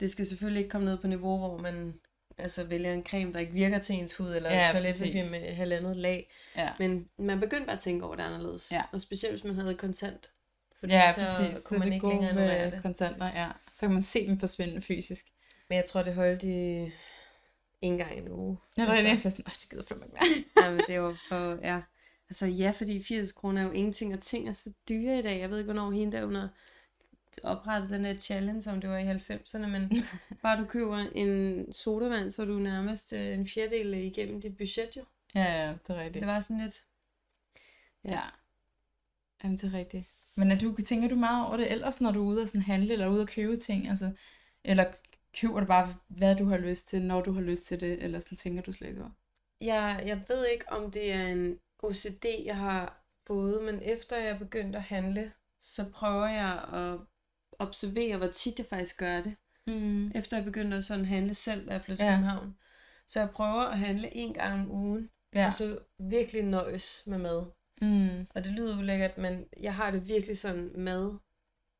Det 0.00 0.10
skal 0.10 0.26
selvfølgelig 0.26 0.60
ikke 0.60 0.70
komme 0.70 0.84
ned 0.84 0.98
på 0.98 1.06
niveau, 1.06 1.38
hvor 1.38 1.58
man 1.58 2.00
altså 2.38 2.64
vælger 2.64 2.92
en 2.92 3.04
creme, 3.06 3.32
der 3.32 3.38
ikke 3.38 3.52
virker 3.52 3.78
til 3.78 3.94
ens 3.94 4.16
hud, 4.16 4.34
eller 4.36 4.50
Ja, 4.52 4.72
toiletpapir 4.72 5.22
med 5.30 5.54
halvandet 5.54 5.96
lag. 5.96 6.30
ja. 6.56 6.72
Men 6.78 7.08
man 7.18 7.40
begyndte 7.40 7.66
bare 7.66 7.76
at 7.76 7.82
tænke 7.82 8.06
over 8.06 8.14
det 8.16 8.22
anderledes. 8.22 8.72
Ja. 8.72 8.82
Og 8.92 9.00
specielt, 9.00 9.32
hvis 9.34 9.44
man 9.44 9.54
havde 9.54 9.74
kontant. 9.74 10.30
Fordi 10.86 10.94
Ja, 10.94 11.12
så 11.12 11.20
præcis. 11.20 11.58
Så 11.62 11.68
kunne 11.68 11.78
man 11.78 11.88
det 11.88 11.92
er 11.92 11.94
ikke 11.94 12.08
længere 12.08 12.30
ignorere 12.30 12.64
med 12.64 12.72
det. 12.72 12.82
kontanter, 12.82 13.26
ja. 13.26 13.50
Så 13.72 13.80
kan 13.80 13.90
man 13.92 14.02
se 14.02 14.26
dem 14.26 14.40
forsvinde 14.40 14.82
fysisk. 14.82 15.26
Men 15.68 15.76
jeg 15.76 15.84
tror, 15.84 16.02
det 16.02 16.14
holdt 16.14 16.42
i 16.42 16.90
en 17.80 17.98
gang 17.98 18.14
i 18.16 18.18
en 18.18 18.28
uge. 18.28 18.58
Ja, 18.76 18.82
det 18.82 18.88
er 18.88 18.92
Altså. 18.92 19.02
det, 19.04 19.08
jeg 19.10 19.18
synes, 19.18 19.34
sådan, 19.34 19.44
"Åh, 19.48 19.52
det 19.52 19.70
gider 19.70 19.82
jeg 19.90 19.96
ikke 19.96 20.18
mere. 20.20 20.44
Jamen, 20.66 20.80
det 20.88 21.00
var 21.00 21.16
for, 21.28 21.58
ja. 21.66 21.80
Altså 22.30 22.46
ja, 22.46 22.70
fordi 22.70 23.02
80 23.02 23.32
kroner 23.32 23.60
er 23.62 23.66
jo 23.66 23.72
ingenting, 23.72 24.14
og 24.14 24.20
ting 24.20 24.48
er 24.48 24.52
så 24.52 24.72
dyre 24.88 25.18
i 25.18 25.22
dag. 25.22 25.40
Jeg 25.40 25.50
ved 25.50 25.58
ikke, 25.58 25.72
hvornår 25.72 25.90
hende 25.90 26.16
der 26.16 26.24
under 26.24 26.48
oprettede 27.42 27.94
den 27.94 28.04
der 28.04 28.14
challenge, 28.20 28.70
om 28.70 28.80
det 28.80 28.90
var 28.90 28.98
i 28.98 29.04
90'erne, 29.16 29.66
men 29.66 29.92
bare 30.42 30.60
du 30.60 30.64
køber 30.66 30.96
en 30.98 31.72
sodavand, 31.72 32.30
så 32.30 32.42
er 32.42 32.46
du 32.46 32.58
nærmest 32.58 33.12
øh, 33.12 33.34
en 33.34 33.48
fjerdedel 33.48 33.94
igennem 33.94 34.40
dit 34.40 34.56
budget 34.56 34.96
jo. 34.96 35.04
Ja, 35.34 35.42
ja, 35.44 35.68
det 35.68 35.72
er 35.74 35.78
Så 35.86 35.94
rigtigt. 35.96 36.14
det 36.20 36.26
var 36.26 36.40
sådan 36.40 36.60
lidt, 36.60 36.84
Ja. 38.04 38.20
Jamen, 39.44 39.56
det 39.56 39.64
er 39.74 39.78
rigtigt. 39.78 40.06
Men 40.36 40.50
er 40.50 40.58
du, 40.58 40.74
tænker 40.86 41.08
du 41.08 41.14
meget 41.14 41.46
over 41.46 41.56
det 41.56 41.72
ellers, 41.72 42.00
når 42.00 42.12
du 42.12 42.22
er 42.22 42.26
ude 42.26 42.42
og 42.42 42.48
sådan 42.48 42.62
handle, 42.62 42.92
eller 42.92 43.08
ude 43.08 43.22
og 43.22 43.28
købe 43.28 43.56
ting? 43.56 43.88
Altså, 43.88 44.10
eller 44.64 44.84
køber 45.40 45.60
du 45.60 45.66
bare, 45.66 45.94
hvad 46.08 46.36
du 46.36 46.44
har 46.44 46.56
lyst 46.58 46.88
til, 46.88 47.02
når 47.02 47.20
du 47.22 47.32
har 47.32 47.40
lyst 47.40 47.66
til 47.66 47.80
det, 47.80 48.02
eller 48.02 48.18
sådan 48.18 48.36
tænker 48.36 48.62
du 48.62 48.72
slet 48.72 48.88
ikke 48.88 49.00
over? 49.00 49.10
jeg, 49.60 50.02
jeg 50.06 50.22
ved 50.28 50.46
ikke, 50.46 50.72
om 50.72 50.90
det 50.90 51.12
er 51.12 51.26
en 51.26 51.58
OCD, 51.78 52.24
jeg 52.44 52.56
har 52.56 53.02
både, 53.26 53.62
men 53.62 53.82
efter 53.82 54.16
jeg 54.16 54.38
begyndte 54.38 54.78
at 54.78 54.84
handle, 54.84 55.32
så 55.60 55.84
prøver 55.84 56.26
jeg 56.26 56.64
at 56.72 56.98
observere, 57.58 58.16
hvor 58.16 58.26
tit 58.26 58.58
jeg 58.58 58.66
faktisk 58.66 58.98
gør 58.98 59.20
det. 59.20 59.36
Mm. 59.66 60.12
Efter 60.14 60.36
jeg 60.36 60.44
begyndte 60.44 60.76
at 60.76 60.84
sådan 60.84 61.04
handle 61.04 61.34
selv, 61.34 61.66
da 61.68 61.72
jeg 61.72 61.82
flyttede 61.82 62.06
til 62.08 62.10
Ja. 62.12 62.16
København. 62.16 62.56
Så 63.08 63.20
jeg 63.20 63.30
prøver 63.30 63.62
at 63.62 63.78
handle 63.78 64.14
en 64.14 64.34
gang 64.34 64.60
om 64.60 64.70
ugen, 64.70 65.10
Ja. 65.34 65.46
og 65.46 65.54
så 65.54 65.78
virkelig 65.98 66.42
nøjes 66.42 67.02
med 67.06 67.18
mad. 67.18 67.46
Mm. 67.82 68.26
Og 68.34 68.44
det 68.44 68.52
lyder 68.52 68.78
ulækkert, 68.78 69.18
men 69.18 69.44
jeg 69.60 69.74
har 69.74 69.90
det 69.90 70.08
virkelig 70.08 70.38
sådan, 70.38 70.70
mad, 70.74 71.18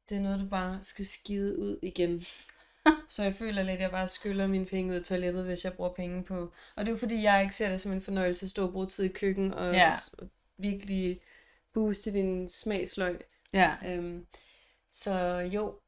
det 0.09 0.17
er 0.17 0.21
noget, 0.21 0.41
du 0.41 0.47
bare 0.49 0.79
skal 0.83 1.07
skide 1.07 1.59
ud 1.59 1.79
igen. 1.83 2.25
så 3.09 3.23
jeg 3.23 3.35
føler 3.35 3.63
lidt, 3.63 3.75
at 3.75 3.81
jeg 3.81 3.91
bare 3.91 4.09
skyller 4.09 4.47
mine 4.47 4.67
penge 4.67 4.91
ud 4.91 4.97
af 4.97 5.05
toilettet, 5.05 5.45
hvis 5.45 5.65
jeg 5.65 5.73
bruger 5.73 5.93
penge 5.93 6.25
på. 6.25 6.53
Og 6.77 6.85
det 6.85 6.89
er 6.89 6.93
jo 6.93 6.99
fordi, 6.99 7.23
jeg 7.23 7.43
ikke 7.43 7.55
ser 7.55 7.69
det 7.71 7.81
som 7.81 7.93
en 7.93 8.01
fornøjelse 8.03 8.47
at 8.47 8.51
stå 8.51 8.67
og 8.67 8.73
bruge 8.73 8.87
tid 8.87 9.05
i 9.05 9.09
køkken 9.09 9.55
og 9.55 9.75
Ja. 9.75 9.93
virkelig 10.59 11.21
booste 11.73 12.13
din 12.13 12.49
smagsløg. 12.49 13.21
Ja. 13.53 13.75
Øhm, 13.87 14.27
så 14.93 15.13
jo, 15.53 15.79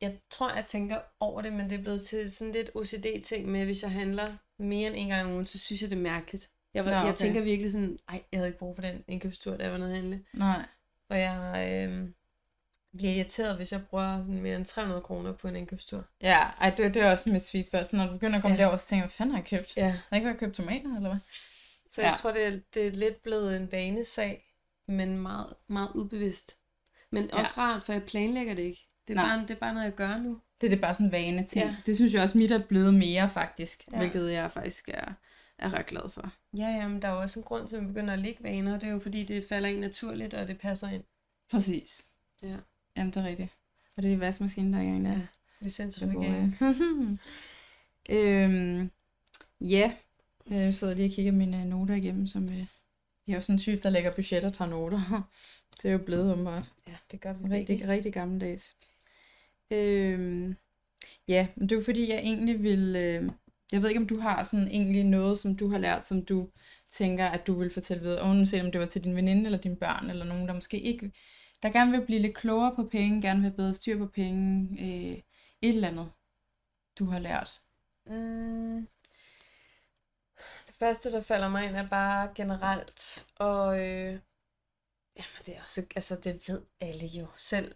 jeg 0.00 0.18
tror, 0.30 0.54
jeg 0.54 0.66
tænker 0.66 1.00
over 1.20 1.42
det, 1.42 1.52
men 1.52 1.70
det 1.70 1.78
er 1.78 1.82
blevet 1.82 2.02
til 2.02 2.32
sådan 2.32 2.52
lidt 2.52 2.70
OCD-ting 2.74 3.48
med, 3.48 3.64
hvis 3.64 3.82
jeg 3.82 3.90
handler 3.90 4.26
mere 4.58 4.86
end 4.86 4.96
en 4.96 5.08
gang 5.08 5.26
om 5.26 5.32
ugen, 5.32 5.46
så 5.46 5.58
synes 5.58 5.82
jeg, 5.82 5.90
det 5.90 5.96
er 5.96 6.00
mærkeligt. 6.02 6.50
Jeg, 6.74 6.84
var, 6.84 6.90
Nå, 6.90 6.96
jeg 6.96 7.06
okay. 7.08 7.16
tænker 7.18 7.40
virkelig 7.40 7.72
sådan, 7.72 7.98
ej, 8.08 8.22
jeg 8.32 8.38
havde 8.38 8.48
ikke 8.48 8.58
brug 8.58 8.74
for 8.74 8.82
den 8.82 9.04
indkøbstur, 9.08 9.56
da 9.56 9.62
jeg 9.62 9.72
var 9.72 9.78
nede 9.78 9.94
handle. 9.94 10.24
Nej. 10.32 10.66
Og 11.08 11.18
jeg 11.20 11.68
øhm, 11.88 12.14
bliver 12.96 13.12
irriteret, 13.12 13.56
hvis 13.56 13.72
jeg 13.72 13.86
bruger 13.86 14.18
sådan 14.18 14.42
mere 14.42 14.56
end 14.56 14.64
300 14.66 15.02
kroner 15.02 15.32
på 15.32 15.48
en 15.48 15.56
indkøbstur. 15.56 16.04
Ja, 16.22 16.38
ej, 16.60 16.70
det, 16.70 16.94
det 16.94 17.02
er 17.02 17.10
også 17.10 17.30
mit 17.30 17.42
sweet 17.42 17.66
spot. 17.66 17.86
Så 17.86 17.96
når 17.96 18.06
du 18.06 18.12
begynder 18.12 18.36
at 18.36 18.42
komme 18.42 18.54
Ja. 18.54 18.58
ja. 18.58 18.62
derover, 18.64 18.76
så 18.76 18.86
tænker 18.86 19.02
jeg, 19.02 19.06
hvad 19.08 19.14
fanden 19.14 19.34
har 19.34 19.42
jeg 19.42 19.48
købt? 19.48 19.76
Ja. 19.76 19.82
Har 19.90 20.02
jeg 20.10 20.16
ikke 20.16 20.26
været 20.26 20.38
købt 20.40 20.54
tomater, 20.56 20.96
eller 20.96 21.08
hvad? 21.08 21.20
Så 21.90 22.02
jeg 22.02 22.10
Ja. 22.10 22.14
tror, 22.16 22.32
det 22.32 22.46
er, 22.46 22.58
det 22.74 22.86
er 22.86 22.90
lidt 22.90 23.22
blevet 23.22 23.56
en 23.56 23.72
vanesag, 23.72 24.44
men 24.88 25.18
meget, 25.18 25.54
meget 25.68 25.90
ubevidst. 25.94 26.56
Men 27.10 27.24
Ja. 27.32 27.40
også 27.40 27.52
rart, 27.58 27.82
for 27.86 27.92
jeg 27.92 28.02
planlægger 28.02 28.54
det 28.54 28.62
ikke. 28.62 28.86
Det 29.08 29.16
er, 29.18 29.20
Nej. 29.22 29.28
bare, 29.36 29.40
det 29.42 29.50
er 29.50 29.54
bare 29.54 29.74
noget, 29.74 29.84
jeg 29.84 29.94
gør 29.94 30.18
nu. 30.18 30.40
Det 30.60 30.66
er 30.66 30.70
det 30.70 30.80
bare 30.80 30.94
sådan 30.94 31.06
en 31.06 31.12
vane 31.12 31.46
ting. 31.46 31.64
Ja. 31.66 31.76
Det 31.86 31.96
synes 31.96 32.14
jeg 32.14 32.22
også, 32.22 32.38
mit 32.38 32.52
er 32.52 32.58
blevet 32.58 32.94
mere 32.94 33.30
faktisk. 33.30 33.84
Ja. 33.92 33.96
Ja. 33.96 33.98
Hvilket 33.98 34.32
jeg 34.32 34.52
faktisk 34.52 34.88
er, 34.94 35.12
er 35.60 35.74
ret 35.74 35.86
glad 35.86 36.10
for. 36.10 36.32
Ja, 36.56 36.66
ja, 36.68 36.88
men 36.88 37.02
der 37.02 37.08
er 37.08 37.12
jo 37.12 37.20
også 37.20 37.40
en 37.40 37.44
grund 37.44 37.68
til, 37.68 37.76
at 37.76 37.82
man 37.82 37.92
begynder 37.94 38.12
at 38.12 38.18
lægge 38.18 38.42
vaner. 38.44 38.78
Det 38.78 38.88
er 38.88 38.92
jo 38.92 38.98
fordi, 38.98 39.24
det 39.24 39.44
falder 39.48 39.68
ind 39.68 39.78
naturligt, 39.80 40.34
og 40.34 40.48
det 40.48 40.58
passer 40.58 40.88
ind. 40.88 41.04
Præcis. 41.50 42.06
Ja. 42.42 42.56
Jamen, 42.96 43.12
det 43.12 43.16
er 43.22 43.26
rigtigt. 43.26 43.56
Og 43.96 44.02
det 44.02 44.12
er 44.12 44.16
vaskemaskinen, 44.16 44.72
der 44.72 44.78
er 44.78 44.82
i 44.82 44.86
gang 44.86 45.04
der. 45.04 45.10
Ja, 45.10 45.16
Det 45.18 45.26
Licensforgave. 45.60 46.52
ja. 46.60 48.14
øhm, 48.44 48.90
ja, 49.60 49.92
jeg 50.50 50.74
sidder 50.74 50.94
lige 50.94 51.08
og 51.08 51.12
kigger 51.12 51.32
mine 51.32 51.64
noter 51.64 51.94
igennem, 51.94 52.26
som 52.26 52.48
øh, 52.48 52.58
jeg 52.58 52.66
er 53.26 53.34
jo 53.34 53.40
sådan 53.40 53.54
en 53.54 53.58
type, 53.58 53.80
der 53.82 53.90
lægger 53.90 54.12
budget 54.14 54.44
og 54.44 54.52
tager 54.52 54.70
noter. 54.70 55.28
det 55.82 55.88
er 55.88 55.92
jo 55.92 55.98
blevet 55.98 56.32
åbenbart. 56.32 56.72
Ja, 56.88 56.94
det 57.10 57.20
gør 57.20 57.32
vi 57.32 57.48
Rigtig, 57.54 57.88
rigtig 57.88 58.12
gammeldags. 58.12 58.76
Øhm, 59.70 60.56
ja, 61.28 61.46
men 61.56 61.68
det 61.68 61.74
er 61.74 61.80
jo 61.80 61.84
fordi, 61.84 62.10
jeg 62.10 62.18
egentlig 62.18 62.62
vil... 62.62 62.96
Øh, 62.96 63.30
jeg 63.72 63.82
ved 63.82 63.88
ikke, 63.88 64.00
om 64.00 64.06
du 64.06 64.20
har 64.20 64.42
sådan 64.42 64.68
egentlig 64.68 65.04
noget, 65.04 65.38
som 65.38 65.56
du 65.56 65.70
har 65.70 65.78
lært, 65.78 66.06
som 66.06 66.24
du 66.24 66.48
tænker, 66.90 67.26
at 67.26 67.46
du 67.46 67.54
vil 67.54 67.70
fortælle 67.70 68.02
videre. 68.02 68.24
Uanset 68.24 68.64
om 68.64 68.72
det 68.72 68.80
var 68.80 68.86
til 68.86 69.04
din 69.04 69.16
veninde 69.16 69.44
eller 69.44 69.58
dine 69.58 69.76
børn, 69.76 70.10
eller 70.10 70.24
nogen, 70.24 70.48
der 70.48 70.54
måske 70.54 70.80
ikke... 70.80 71.12
Der 71.62 71.70
gerne 71.70 71.90
vil 71.90 72.06
blive 72.06 72.20
lidt 72.20 72.36
klogere 72.36 72.76
på 72.76 72.84
penge, 72.84 73.22
gerne 73.22 73.40
vil 73.40 73.48
have 73.48 73.56
bedre 73.56 73.74
styr 73.74 73.98
på 73.98 74.06
penge. 74.06 74.68
Øh, 74.80 75.18
et 75.62 75.74
eller 75.74 75.88
andet, 75.88 76.10
du 76.98 77.04
har 77.04 77.18
lært. 77.18 77.60
Mm. 78.06 78.86
Det 80.66 80.74
første, 80.78 81.12
der 81.12 81.20
falder 81.20 81.48
mig 81.48 81.66
ind, 81.66 81.76
er 81.76 81.88
bare 81.88 82.30
generelt. 82.34 83.26
Og 83.36 83.80
øh, 83.80 84.18
jamen, 85.16 85.40
det 85.46 85.56
er 85.56 85.62
også, 85.62 85.86
altså 85.96 86.16
det 86.24 86.48
ved 86.48 86.62
alle 86.80 87.06
jo. 87.06 87.26
Selv 87.38 87.74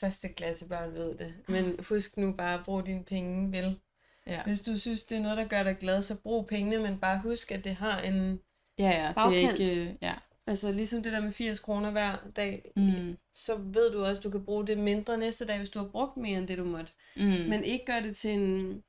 første 0.00 0.28
klasse 0.28 0.68
børn 0.68 0.94
ved 0.94 1.18
det. 1.18 1.34
Men 1.48 1.84
husk 1.88 2.16
nu 2.16 2.32
bare 2.32 2.58
at 2.58 2.64
bruge 2.64 2.86
dine 2.86 3.04
penge 3.04 3.52
vel. 3.52 3.80
Ja, 4.26 4.42
Hvis 4.44 4.60
du 4.60 4.78
synes, 4.78 5.02
det 5.02 5.18
er 5.18 5.22
noget, 5.22 5.36
der 5.36 5.44
gør 5.48 5.62
dig 5.62 5.76
glad, 5.80 6.02
så 6.02 6.14
brug 6.14 6.46
pengene, 6.46 6.78
men 6.78 6.98
bare 6.98 7.20
husk, 7.20 7.52
at 7.52 7.64
det 7.64 7.74
har 7.74 8.00
en... 8.00 8.40
ja, 8.78 8.84
ja 8.88 8.90
det 8.90 9.02
er 9.08 9.12
Bagkant. 9.12 9.58
ikke... 9.58 9.80
Øh, 9.82 9.94
ja. 10.02 10.14
Altså 10.46 10.72
ligesom 10.72 11.02
det 11.02 11.12
der 11.12 11.20
med 11.20 11.32
80 11.32 11.60
kroner 11.60 11.90
hver 11.90 12.16
dag, 12.36 12.72
Mm, 12.76 13.16
så 13.34 13.56
ved 13.56 13.92
du 13.92 14.04
også, 14.04 14.20
at 14.20 14.24
du 14.24 14.30
kan 14.30 14.44
bruge 14.44 14.66
det 14.66 14.78
mindre 14.78 15.18
næste 15.18 15.46
dag, 15.46 15.58
hvis 15.58 15.70
du 15.70 15.78
har 15.78 15.86
brugt 15.88 16.16
mere 16.16 16.38
end 16.38 16.48
det, 16.48 16.58
du 16.58 16.64
måtte. 16.64 16.92
mm, 17.16 17.22
Men 17.22 17.64
ikke 17.64 17.84
gør 17.84 18.00
det 18.00 18.16
til 18.16 18.30
en, 18.30 18.82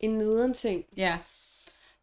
en 0.00 0.10
nederen 0.10 0.54
ting. 0.54 0.84
ja, 0.96 1.18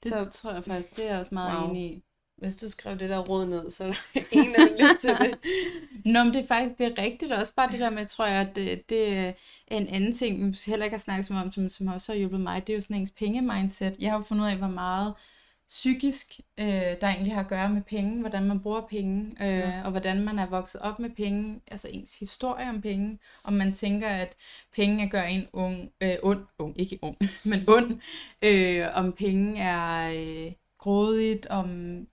det 0.04 0.12
Så- 0.12 0.26
tror 0.26 0.54
jeg 0.54 0.64
faktisk, 0.64 0.96
det 0.98 1.06
er 1.06 1.10
jeg 1.10 1.20
også 1.20 1.34
meget 1.34 1.62
wow. 1.62 1.70
enig 1.70 1.92
i. 1.92 2.04
Hvis 2.38 2.56
du 2.56 2.70
skrev 2.70 3.00
det 3.00 3.10
der 3.10 3.20
råd 3.20 3.46
ned, 3.46 3.72
så 3.72 3.84
er 3.84 3.88
der 3.88 4.22
en, 4.32 4.56
lytte 4.72 4.98
til 5.00 5.10
det. 5.10 5.38
Nå, 6.14 6.24
men 6.24 6.34
det 6.34 6.44
er 6.44 6.48
faktisk 6.48 6.78
det 6.78 6.88
er 6.88 7.02
rigtigt 7.04 7.32
også 7.32 7.54
bare 7.56 7.72
det 7.72 7.80
der 7.80 7.90
med, 7.90 8.06
tror 8.06 8.26
jeg, 8.26 8.42
at 8.42 8.56
det, 8.56 8.90
det 8.90 9.18
er 9.18 9.34
en 9.68 9.88
anden 9.88 10.14
ting, 10.14 10.52
vi 10.52 10.58
heller 10.68 10.86
ikke 10.86 10.98
har 10.98 11.02
snakket 11.02 11.26
så 11.26 11.34
om, 11.34 11.52
som, 11.52 11.70
som 11.70 11.88
også 11.88 12.12
har 12.12 12.18
hjulpet 12.18 12.40
mig, 12.40 12.68
det 12.68 12.74
er 12.74 12.78
jo 12.78 12.82
sådan 12.82 12.98
ens 12.98 13.12
penge-mindset. 13.12 13.96
Jeg 14.00 14.12
har 14.12 14.18
jo 14.18 14.24
fundet 14.24 14.44
ud 14.44 14.50
af, 14.50 14.58
hvor 14.58 14.68
meget 14.68 15.14
psykisk, 15.68 16.40
øh, 16.58 16.66
der 17.02 17.08
egentlig 17.08 17.34
har 17.34 17.42
at 17.42 17.48
gøre 17.48 17.70
med 17.70 17.82
penge, 17.82 18.20
hvordan 18.20 18.44
man 18.44 18.60
bruger 18.60 18.82
penge, 18.82 19.36
øh, 19.42 19.58
ja. 19.58 19.84
og 19.84 19.92
hvordan 19.92 20.22
man 20.22 20.40
er 20.40 20.46
vokset 20.50 20.82
op 20.82 21.00
med 21.00 21.10
penge, 21.10 21.62
altså 21.68 21.88
ens 21.92 22.20
historie 22.20 22.70
om 22.70 22.82
penge, 22.82 23.20
om 23.44 23.54
man 23.54 23.74
tænker, 23.74 24.10
at 24.10 24.36
penge 24.76 25.10
gør 25.10 25.24
en 25.24 25.48
ung, 25.54 25.92
øh, 26.02 26.16
ond, 26.24 26.46
ung, 26.60 26.80
ikke 26.80 27.00
ung, 27.02 27.18
men 27.44 27.70
ond, 27.70 28.00
øh, 28.42 28.86
om 28.94 29.14
penge 29.14 29.62
er 29.62 30.12
øh, 30.12 30.52
grådigt, 30.78 31.46
om 31.46 31.68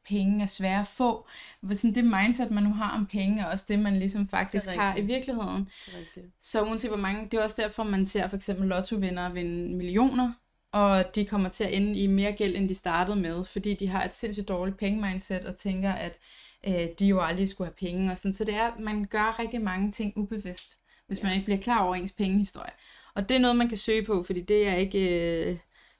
penge 0.08 0.42
er 0.42 0.46
svære 0.46 0.80
at 0.80 0.86
få. 0.86 1.26
Sådan 1.72 1.94
det 1.94 2.04
mindset, 2.04 2.50
man 2.50 2.62
nu 2.62 2.72
har 2.72 2.90
om 2.96 3.06
penge, 3.06 3.42
er 3.42 3.46
også 3.46 3.64
det, 3.68 3.78
man 3.78 3.98
ligesom 3.98 4.28
faktisk 4.28 4.68
har 4.68 4.96
i 4.96 5.00
virkeligheden. 5.00 5.68
Det 6.14 6.22
er. 6.22 6.28
Så 6.40 6.62
uanset 6.62 6.90
hvor 6.90 6.98
mange, 6.98 7.28
det 7.30 7.34
er 7.38 7.42
også 7.42 7.62
derfor, 7.62 7.82
man 7.82 8.06
ser 8.06 8.28
for 8.28 8.36
eksempel 8.36 8.68
lottovindere 8.68 9.32
vinde 9.32 9.76
millioner, 9.76 10.32
og 10.72 11.14
de 11.14 11.24
kommer 11.24 11.48
til 11.48 11.64
at 11.64 11.72
ende 11.74 11.98
i 11.98 12.06
mere 12.06 12.32
gæld, 12.32 12.56
end 12.56 12.68
de 12.68 12.74
startede 12.74 13.16
med, 13.16 13.44
fordi 13.44 13.74
de 13.74 13.86
har 13.88 14.04
et 14.04 14.14
sindssygt 14.14 14.48
dårligt 14.48 14.76
penge-mindset, 14.78 15.44
og 15.46 15.56
tænker, 15.56 15.92
at 15.92 16.18
øh, 16.66 16.88
de 16.98 17.06
jo 17.06 17.20
aldrig 17.20 17.48
skulle 17.48 17.68
have 17.68 17.90
penge. 17.90 18.10
Og 18.10 18.16
sådan. 18.18 18.32
Så 18.32 18.44
det 18.44 18.54
er, 18.54 18.70
man 18.78 19.04
gør 19.04 19.38
rigtig 19.38 19.60
mange 19.60 19.90
ting 19.90 20.12
ubevidst, 20.16 20.78
hvis 21.06 21.18
Ja. 21.18 21.24
man 21.24 21.32
ikke 21.32 21.44
bliver 21.44 21.60
klar 21.60 21.78
over 21.84 21.94
ens 21.94 22.12
pengehistorie. 22.12 22.70
Og 23.14 23.28
det 23.28 23.34
er 23.34 23.38
noget, 23.38 23.56
man 23.56 23.68
kan 23.68 23.78
søge 23.78 24.04
på, 24.04 24.22
fordi 24.22 24.40
det 24.40 24.68
er 24.68 24.74
ikke 24.74 25.30
øh, 25.50 25.56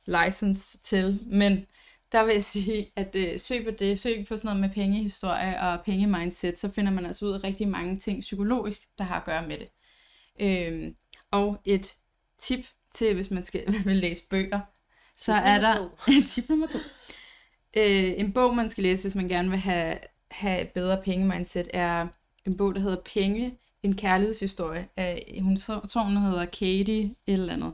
license 0.07 0.79
til, 0.79 1.21
men 1.27 1.67
der 2.15 2.25
vil 2.25 2.33
jeg 2.33 2.45
sige, 2.45 2.93
at 2.97 3.17
øh, 3.17 3.39
søg 3.39 3.65
på 3.65 3.71
det, 3.71 3.99
søg 3.99 4.27
på 4.29 4.37
sådan 4.37 4.49
noget 4.49 4.61
med 4.61 4.69
pengehistorie 4.69 5.61
og 5.61 5.81
pengemindset, 5.85 6.59
så 6.59 6.71
finder 6.71 6.93
man 6.93 7.07
altså 7.07 7.27
ud 7.27 7.33
af 7.33 7.45
rigtig 7.45 7.69
mange 7.69 7.99
ting 7.99 8.21
psykologisk, 8.21 8.89
der 8.99 9.05
har 9.05 9.17
at 9.17 9.25
gøre 9.25 9.47
med 9.49 9.59
det. 9.59 9.69
Øhm, 10.41 10.97
og 11.31 11.61
et 11.65 11.95
tip 12.39 12.61
til, 12.95 13.15
hvis 13.15 13.31
man 13.31 13.43
skal 13.43 13.75
vil 13.87 13.97
læse 13.97 14.23
bøger, 14.31 14.61
så 15.17 15.33
Tip 15.33 15.43
er 15.45 15.59
der 15.59 15.91
tip 16.29 16.49
nummer 16.49 16.67
to. 16.67 16.79
Øh, 17.77 18.13
en 18.17 18.33
bog, 18.33 18.57
man 18.57 18.71
skal 18.71 18.83
læse, 18.83 19.03
hvis 19.03 19.15
man 19.15 19.29
gerne 19.29 19.51
vil 19.51 19.59
have, 19.59 19.99
have 20.31 20.61
et 20.61 20.69
bedre 20.69 21.03
pengemindset, 21.05 21.69
er 21.73 22.07
en 22.47 22.57
bog, 22.57 22.75
der 22.75 22.81
hedder 22.81 23.01
Penge, 23.15 23.59
en 23.83 23.97
kærlighedshistorie. 23.97 24.89
Af, 24.97 25.41
hun 25.43 25.57
tror, 25.57 26.03
hun 26.03 26.17
hedder 26.17 26.45
Katie 26.45 27.05
et 27.05 27.15
eller 27.27 27.53
andet. 27.53 27.73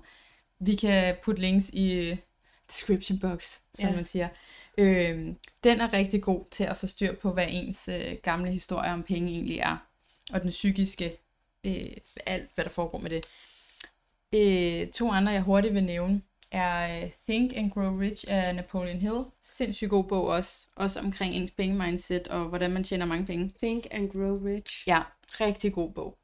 Vi 0.59 0.75
kan 0.75 1.17
putte 1.25 1.41
links 1.41 1.71
i 1.73 1.93
øh, 1.93 2.17
description 2.71 3.19
box, 3.19 3.59
som 3.75 3.89
Ja. 3.89 3.95
man 3.95 4.05
siger. 4.05 4.29
Øh, 4.79 5.35
den 5.65 5.81
er 5.81 5.93
rigtig 5.93 6.23
god 6.23 6.45
til 6.51 6.65
at 6.65 6.77
få 6.77 6.87
styr 6.87 7.15
på, 7.15 7.33
hvad 7.33 7.47
ens 7.51 7.89
øh, 7.89 8.17
gamle 8.23 8.51
historie 8.51 8.93
om 8.93 9.03
penge 9.03 9.31
egentlig 9.31 9.59
er. 9.59 9.77
Og 10.33 10.43
den 10.43 10.51
psykiske, 10.51 11.17
øh, 11.65 11.91
alt 12.27 12.51
hvad 12.55 12.65
der 12.65 12.71
foregår 12.71 12.99
med 12.99 13.11
det. 13.11 13.27
Øh, 14.33 14.89
to 14.89 15.11
andre, 15.11 15.33
jeg 15.33 15.43
hurtigt 15.43 15.75
vil 15.75 15.85
nævne, 15.85 16.23
er 16.51 17.03
øh, 17.05 17.11
Think 17.29 17.57
and 17.57 17.71
Grow 17.71 17.99
Rich 18.01 18.25
af 18.29 18.55
Napoleon 18.55 18.99
Hill. 18.99 19.25
Sindssygt 19.43 19.91
god 19.91 20.05
bog 20.05 20.27
også. 20.27 20.67
Også 20.77 21.01
omkring 21.01 21.35
ens 21.35 21.51
penge-mindset 21.51 22.29
og 22.29 22.45
hvordan 22.45 22.71
man 22.71 22.85
tjener 22.85 23.07
mange 23.07 23.27
penge. 23.27 23.53
Think 23.63 23.87
and 23.91 24.11
Grow 24.11 24.45
Rich. 24.47 24.89
Ja, 24.89 25.03
rigtig 25.41 25.73
god 25.73 25.93
bog. 25.93 26.19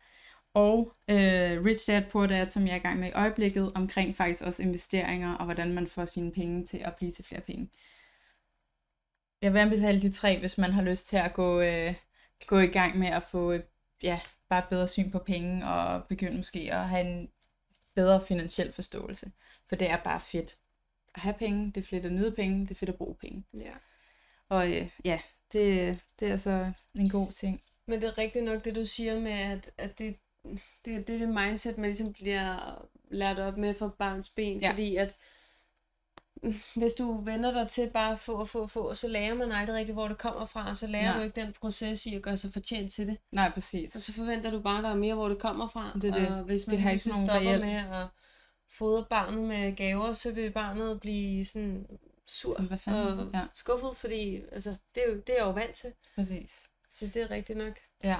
Og 0.57 0.93
øh, 1.09 1.65
Rich 1.65 1.87
Dad 1.87 2.03
Poor 2.11 2.27
Dad, 2.27 2.51
som 2.51 2.67
jeg 2.67 2.73
er 2.73 2.77
i 2.77 2.79
gang 2.79 3.01
med 3.01 3.09
i 3.09 3.13
øjeblikket, 3.13 3.73
omkring 3.75 4.17
faktisk 4.17 4.43
også 4.43 4.63
investeringer 4.63 5.35
og 5.35 5.45
hvordan 5.45 5.75
man 5.75 5.87
får 5.87 6.05
sine 6.05 6.33
penge 6.33 6.65
til 6.65 6.79
at 6.79 6.97
blive 6.97 7.13
til 7.13 7.25
flere 7.25 7.41
penge. 7.41 7.71
Jeg 9.43 9.53
vil 9.53 9.59
anbefale 9.59 10.03
de 10.03 10.13
tre, 10.13 10.39
hvis 10.39 10.59
man 10.59 10.71
har 10.71 10.83
lyst 10.83 11.09
til 11.09 11.17
at 11.17 11.35
gå, 11.35 11.61
øh, 11.61 11.95
gå 12.47 12.59
i 12.59 12.67
gang 12.67 12.99
med 12.99 13.09
at 13.09 13.23
få 13.23 13.53
øh, 13.53 13.63
ja, 14.03 14.21
bare 14.49 14.59
et 14.59 14.69
bedre 14.71 14.89
syn 14.89 15.11
på 15.11 15.19
penge 15.19 15.67
og 15.67 16.05
begynde 16.05 16.37
måske 16.37 16.73
at 16.73 16.89
have 16.89 17.07
en 17.07 17.31
bedre 17.95 18.21
finansiel 18.21 18.73
forståelse. 18.73 19.33
For 19.69 19.77
det 19.77 19.91
er 19.91 19.97
bare 19.97 20.21
fedt 20.21 20.57
at 21.15 21.21
have 21.21 21.35
penge, 21.39 21.73
det 21.73 21.77
er 21.77 21.87
fedt 21.87 22.07
at 22.07 22.13
nyde 22.13 22.33
penge, 22.33 22.61
det 22.61 22.71
er 22.71 22.75
fedt 22.75 22.91
at 22.91 22.99
bruge 22.99 23.15
penge. 23.15 23.45
Ja. 23.55 23.73
Og 24.49 24.73
øh, 24.73 24.91
ja, 25.05 25.21
det, 25.53 25.99
det 26.21 26.29
er 26.29 26.33
altså 26.33 26.73
en 26.95 27.09
god 27.09 27.33
ting. 27.33 27.63
Men 27.87 28.01
det 28.01 28.09
er 28.09 28.19
rigtigt 28.19 28.45
nok, 28.45 28.65
det 28.65 28.75
du 28.75 28.87
siger 28.87 29.21
med, 29.21 29.33
at, 29.33 29.71
at 29.79 29.99
det, 29.99 30.17
det, 30.85 31.07
det 31.07 31.15
er 31.15 31.19
det 31.19 31.29
mindset, 31.29 31.79
man 31.79 31.87
ligesom 31.91 32.13
bliver 32.13 32.83
lært 33.11 33.39
op 33.39 33.57
med 33.57 33.75
fra 33.75 33.89
barns 33.99 34.29
ben. 34.29 34.61
Ja. 34.61 34.71
Fordi 34.71 34.97
at 34.97 35.17
hvis 36.77 36.93
du 36.93 37.21
vender 37.25 37.51
dig 37.53 37.69
til 37.69 37.91
bare 37.91 38.13
at 38.13 38.19
få 38.21 38.33
og 38.35 38.49
få 38.49 38.63
og 38.63 38.71
få, 38.71 38.95
så 38.95 39.09
lærer 39.09 39.35
man 39.35 39.53
aldrig 39.53 39.77
rigtigt, 39.77 39.95
hvor 39.97 40.09
det 40.09 40.19
kommer 40.19 40.47
fra, 40.47 40.69
og 40.71 40.77
så 40.77 40.87
lærer 40.87 41.09
Nej. 41.11 41.19
du 41.19 41.23
ikke 41.25 41.41
den 41.41 41.53
proces 41.53 42.07
i 42.07 42.15
at 42.15 42.23
gøre 42.23 42.37
sig 42.39 42.53
fortjent 42.53 42.93
til 42.93 43.07
det. 43.07 43.17
Nej, 43.33 43.51
præcis. 43.51 43.95
Og 43.97 44.01
så 44.03 44.13
forventer 44.13 44.51
du 44.51 44.61
bare, 44.61 44.79
at 44.79 44.85
der 44.85 44.91
er 44.91 44.95
mere, 44.95 45.15
hvor 45.15 45.29
det 45.29 45.39
kommer 45.39 45.69
fra. 45.69 45.91
Det 45.95 46.15
det. 46.15 46.29
Og 46.29 46.43
hvis 46.45 46.61
Det 46.63 46.73
man 46.73 46.81
har 46.81 46.91
lige 46.91 46.95
ikke 46.95 47.19
stopper 47.27 47.53
reel- 47.53 47.65
med 47.65 47.75
at 48.01 48.07
fodre 48.71 49.05
barnet 49.11 49.43
med 49.45 49.77
gaver, 49.77 50.13
så 50.13 50.33
vil 50.33 50.51
barnet 50.51 51.01
blive 51.01 51.45
sådan 51.45 51.87
sur 52.27 52.53
Sådan, 52.53 52.67
hvad 52.67 52.79
fanden? 52.79 53.19
og 53.19 53.31
Ja. 53.35 53.43
skuffet, 53.55 53.97
fordi 53.97 54.41
altså, 54.53 54.77
det, 54.95 55.03
er 55.07 55.13
jo, 55.13 55.17
det 55.17 55.29
er 55.31 55.35
jeg 55.39 55.45
jo 55.45 55.51
vant 55.51 55.75
til. 55.75 55.93
Præcis. 56.15 56.71
Så 56.95 57.07
det 57.07 57.23
er 57.23 57.31
rigtigt 57.31 57.59
nok. 57.59 57.75
Ja. 58.05 58.17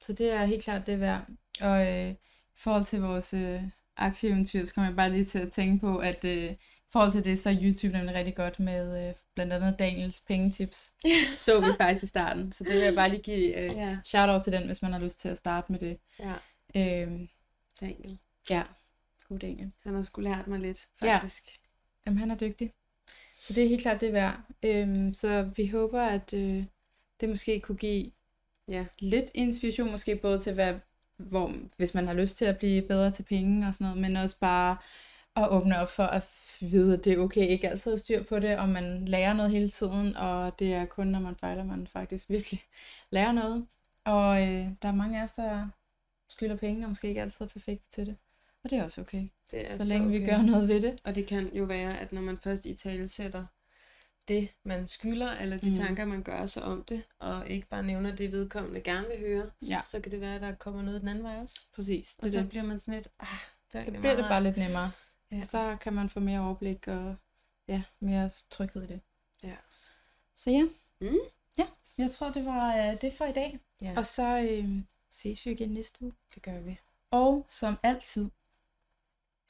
Så 0.00 0.12
det 0.12 0.30
er 0.32 0.44
helt 0.44 0.64
klart 0.64 0.86
det 0.86 1.00
værd. 1.00 1.26
Og 1.60 1.86
øh, 1.86 2.10
i 2.10 2.16
forhold 2.56 2.84
til 2.84 3.00
vores 3.00 3.34
øh, 3.34 3.62
aktieeventyr, 3.96 4.64
så 4.64 4.74
kommer 4.74 4.88
jeg 4.90 4.96
bare 4.96 5.10
lige 5.10 5.24
til 5.24 5.38
at 5.38 5.52
tænke 5.52 5.80
på, 5.80 5.98
at 5.98 6.24
øh, 6.24 6.52
i 6.52 6.92
forhold 6.92 7.12
til 7.12 7.24
det, 7.24 7.38
så 7.38 7.50
er 7.50 7.56
YouTube 7.62 7.96
nemlig 7.96 8.14
rigtig 8.14 8.36
godt 8.36 8.60
med 8.60 9.08
øh, 9.08 9.14
blandt 9.34 9.52
andet 9.52 9.78
Daniels 9.78 10.20
pengetips. 10.20 10.92
så 11.44 11.60
vi 11.60 11.66
faktisk 11.80 12.04
i 12.04 12.06
starten. 12.06 12.52
Så 12.52 12.64
det 12.64 12.72
vil 12.72 12.82
jeg 12.82 12.94
bare 12.94 13.08
lige 13.10 13.22
give 13.22 13.56
øh, 13.58 13.76
Ja. 13.76 13.98
shout-out 14.04 14.42
til 14.44 14.52
den, 14.52 14.66
hvis 14.66 14.82
man 14.82 14.92
har 14.92 15.00
lyst 15.00 15.20
til 15.20 15.28
at 15.28 15.36
starte 15.38 15.72
med 15.72 15.80
det. 15.80 15.98
Ja, 16.18 16.34
Øh, 16.74 17.28
Daniel. 17.80 18.18
ja, 18.50 18.62
god 19.28 19.38
Daniel. 19.38 19.72
Han 19.82 19.94
har 19.94 20.02
sgu 20.02 20.20
lært 20.20 20.46
mig 20.46 20.60
lidt, 20.60 20.88
Ja. 21.02 21.14
faktisk. 21.16 21.58
Jamen, 22.06 22.18
han 22.18 22.30
er 22.30 22.34
dygtig. 22.36 22.72
Så 23.40 23.52
det 23.52 23.64
er 23.64 23.68
helt 23.68 23.82
klart 23.82 24.00
det 24.00 24.08
er 24.08 24.12
værd. 24.12 24.40
Øhm, 24.62 25.14
så 25.14 25.50
vi 25.56 25.66
håber, 25.66 26.02
at 26.02 26.34
øh, 26.34 26.64
det 27.20 27.28
måske 27.28 27.60
kunne 27.60 27.78
give 27.78 28.10
Ja. 28.68 28.86
lidt 28.98 29.30
inspiration, 29.34 29.90
måske 29.90 30.16
både 30.16 30.40
til, 30.40 30.54
hvad, 30.54 30.74
hvor, 31.16 31.52
hvis 31.76 31.94
man 31.94 32.06
har 32.06 32.14
lyst 32.14 32.36
til 32.36 32.44
at 32.44 32.58
blive 32.58 32.82
bedre 32.82 33.10
til 33.10 33.22
penge 33.22 33.66
og 33.66 33.74
sådan 33.74 33.84
noget, 33.84 34.00
men 34.00 34.16
også 34.16 34.38
bare 34.40 34.76
at 35.36 35.48
åbne 35.50 35.78
op 35.78 35.90
for 35.90 36.04
at 36.04 36.56
vide, 36.60 36.94
at 36.94 37.04
det 37.04 37.12
er 37.12 37.18
okay 37.18 37.48
ikke 37.48 37.68
altid 37.68 37.92
at 37.92 38.00
styr 38.00 38.22
på 38.22 38.38
det, 38.38 38.58
og 38.58 38.68
man 38.68 39.04
lærer 39.08 39.32
noget 39.32 39.50
hele 39.50 39.70
tiden, 39.70 40.16
og 40.16 40.58
det 40.58 40.74
er 40.74 40.84
kun, 40.84 41.06
når 41.06 41.20
man 41.20 41.36
fejler, 41.36 41.64
man 41.64 41.86
faktisk 41.86 42.30
virkelig 42.30 42.62
lærer 43.10 43.32
noget. 43.32 43.66
Og 44.04 44.42
øh, 44.42 44.68
der 44.82 44.88
er 44.88 44.94
mange 44.94 45.20
af 45.20 45.24
os, 45.24 45.32
der 45.32 45.68
skylder 46.28 46.56
penge, 46.56 46.84
og 46.84 46.88
måske 46.88 47.08
ikke 47.08 47.22
altid 47.22 47.44
er 47.44 47.48
perfekte 47.48 47.86
til 47.92 48.06
det. 48.06 48.16
Og 48.64 48.70
det 48.70 48.78
er 48.78 48.84
også 48.84 49.00
okay, 49.00 49.28
Det 49.50 49.70
er 49.70 49.74
så 49.74 49.84
længe 49.84 50.10
vi 50.10 50.24
gør 50.26 50.42
noget 50.42 50.68
ved 50.68 50.80
det. 50.80 51.00
Og 51.04 51.14
det 51.14 51.26
kan 51.26 51.50
jo 51.54 51.64
være, 51.64 51.98
at 51.98 52.12
når 52.12 52.20
man 52.20 52.38
først 52.38 52.66
i 52.66 52.74
tale 52.74 53.08
sætter 53.08 53.46
det, 54.28 54.48
man 54.64 54.88
skylder, 54.88 55.30
eller 55.32 55.58
de 55.58 55.70
Mm. 55.70 55.76
tanker, 55.76 56.04
man 56.04 56.22
gør 56.22 56.46
sig 56.46 56.62
om 56.62 56.84
det, 56.84 57.02
og 57.18 57.48
ikke 57.48 57.66
bare 57.66 57.82
nævner 57.82 58.16
det, 58.16 58.32
vedkommende 58.32 58.80
gerne 58.80 59.08
vil 59.08 59.18
høre, 59.18 59.50
Ja. 59.68 59.80
så 59.86 60.00
kan 60.00 60.12
det 60.12 60.20
være, 60.20 60.34
at 60.34 60.40
der 60.40 60.54
kommer 60.54 60.82
noget 60.82 61.00
den 61.00 61.08
anden 61.08 61.24
vej 61.24 61.36
også. 61.36 61.60
Præcis, 61.74 62.14
Og 62.18 62.22
det 62.24 62.32
så 62.32 62.38
er 62.38 62.42
det. 62.42 62.50
bliver 62.50 62.64
man 62.64 62.78
sådan 62.78 62.94
lidt, 62.94 63.08
ah, 63.20 63.26
Så 63.70 63.84
bliver 63.90 64.16
det 64.16 64.24
bare 64.28 64.42
lidt 64.42 64.56
nemmere. 64.56 64.92
Ja. 65.32 65.38
Og 65.40 65.46
så 65.46 65.76
kan 65.80 65.92
man 65.92 66.08
få 66.10 66.20
mere 66.20 66.40
overblik 66.40 66.88
og 66.88 67.16
ja, 67.68 67.82
mere 68.00 68.30
tryghed 68.50 68.82
i 68.82 68.86
det. 68.86 69.00
Ja. 69.42 69.54
Så 70.34 70.50
ja. 70.50 70.62
Mm. 71.00 71.16
Ja, 71.58 71.66
jeg 71.98 72.10
tror, 72.10 72.30
det 72.32 72.46
var 72.46 72.76
øh, 72.76 73.00
det 73.00 73.12
for 73.14 73.24
i 73.24 73.32
dag. 73.32 73.58
Ja, 73.82 73.92
Og 73.96 74.06
så 74.06 74.38
øh, 74.38 74.68
ses 75.10 75.46
vi 75.46 75.50
igen 75.50 75.68
næste 75.70 76.02
uge. 76.02 76.12
det 76.34 76.42
gør 76.42 76.60
vi. 76.60 76.78
Og 77.10 77.46
som 77.50 77.78
altid, 77.82 78.30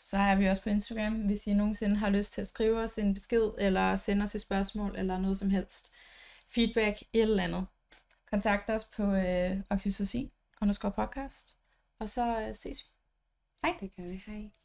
så 0.00 0.16
er 0.16 0.34
vi 0.34 0.46
også 0.46 0.62
på 0.62 0.70
Instagram, 0.70 1.12
hvis 1.22 1.46
I 1.46 1.54
nogensinde 1.54 1.96
har 1.96 2.10
lyst 2.10 2.32
til 2.32 2.40
at 2.40 2.48
skrive 2.48 2.80
os 2.80 2.98
en 2.98 3.14
besked, 3.14 3.50
eller 3.58 3.96
sende 3.96 4.22
os 4.22 4.34
et 4.34 4.40
spørgsmål, 4.40 4.96
eller 4.96 5.18
noget 5.18 5.36
som 5.36 5.50
helst. 5.50 5.92
Feedback, 6.48 7.02
et 7.12 7.22
eller 7.22 7.44
andet. 7.44 7.66
Kontakt 8.30 8.70
os 8.70 8.84
på 8.84 9.02
øh, 9.02 9.60
oxytocin, 9.70 10.30
underscore 10.62 10.92
podcast. 10.92 11.56
Og 11.98 12.08
så 12.08 12.40
øh, 12.40 12.54
ses 12.54 12.84
vi. 13.62 13.68
Det 13.80 13.96
gør 13.96 14.02
vi. 14.02 14.22
Hej. 14.26 14.59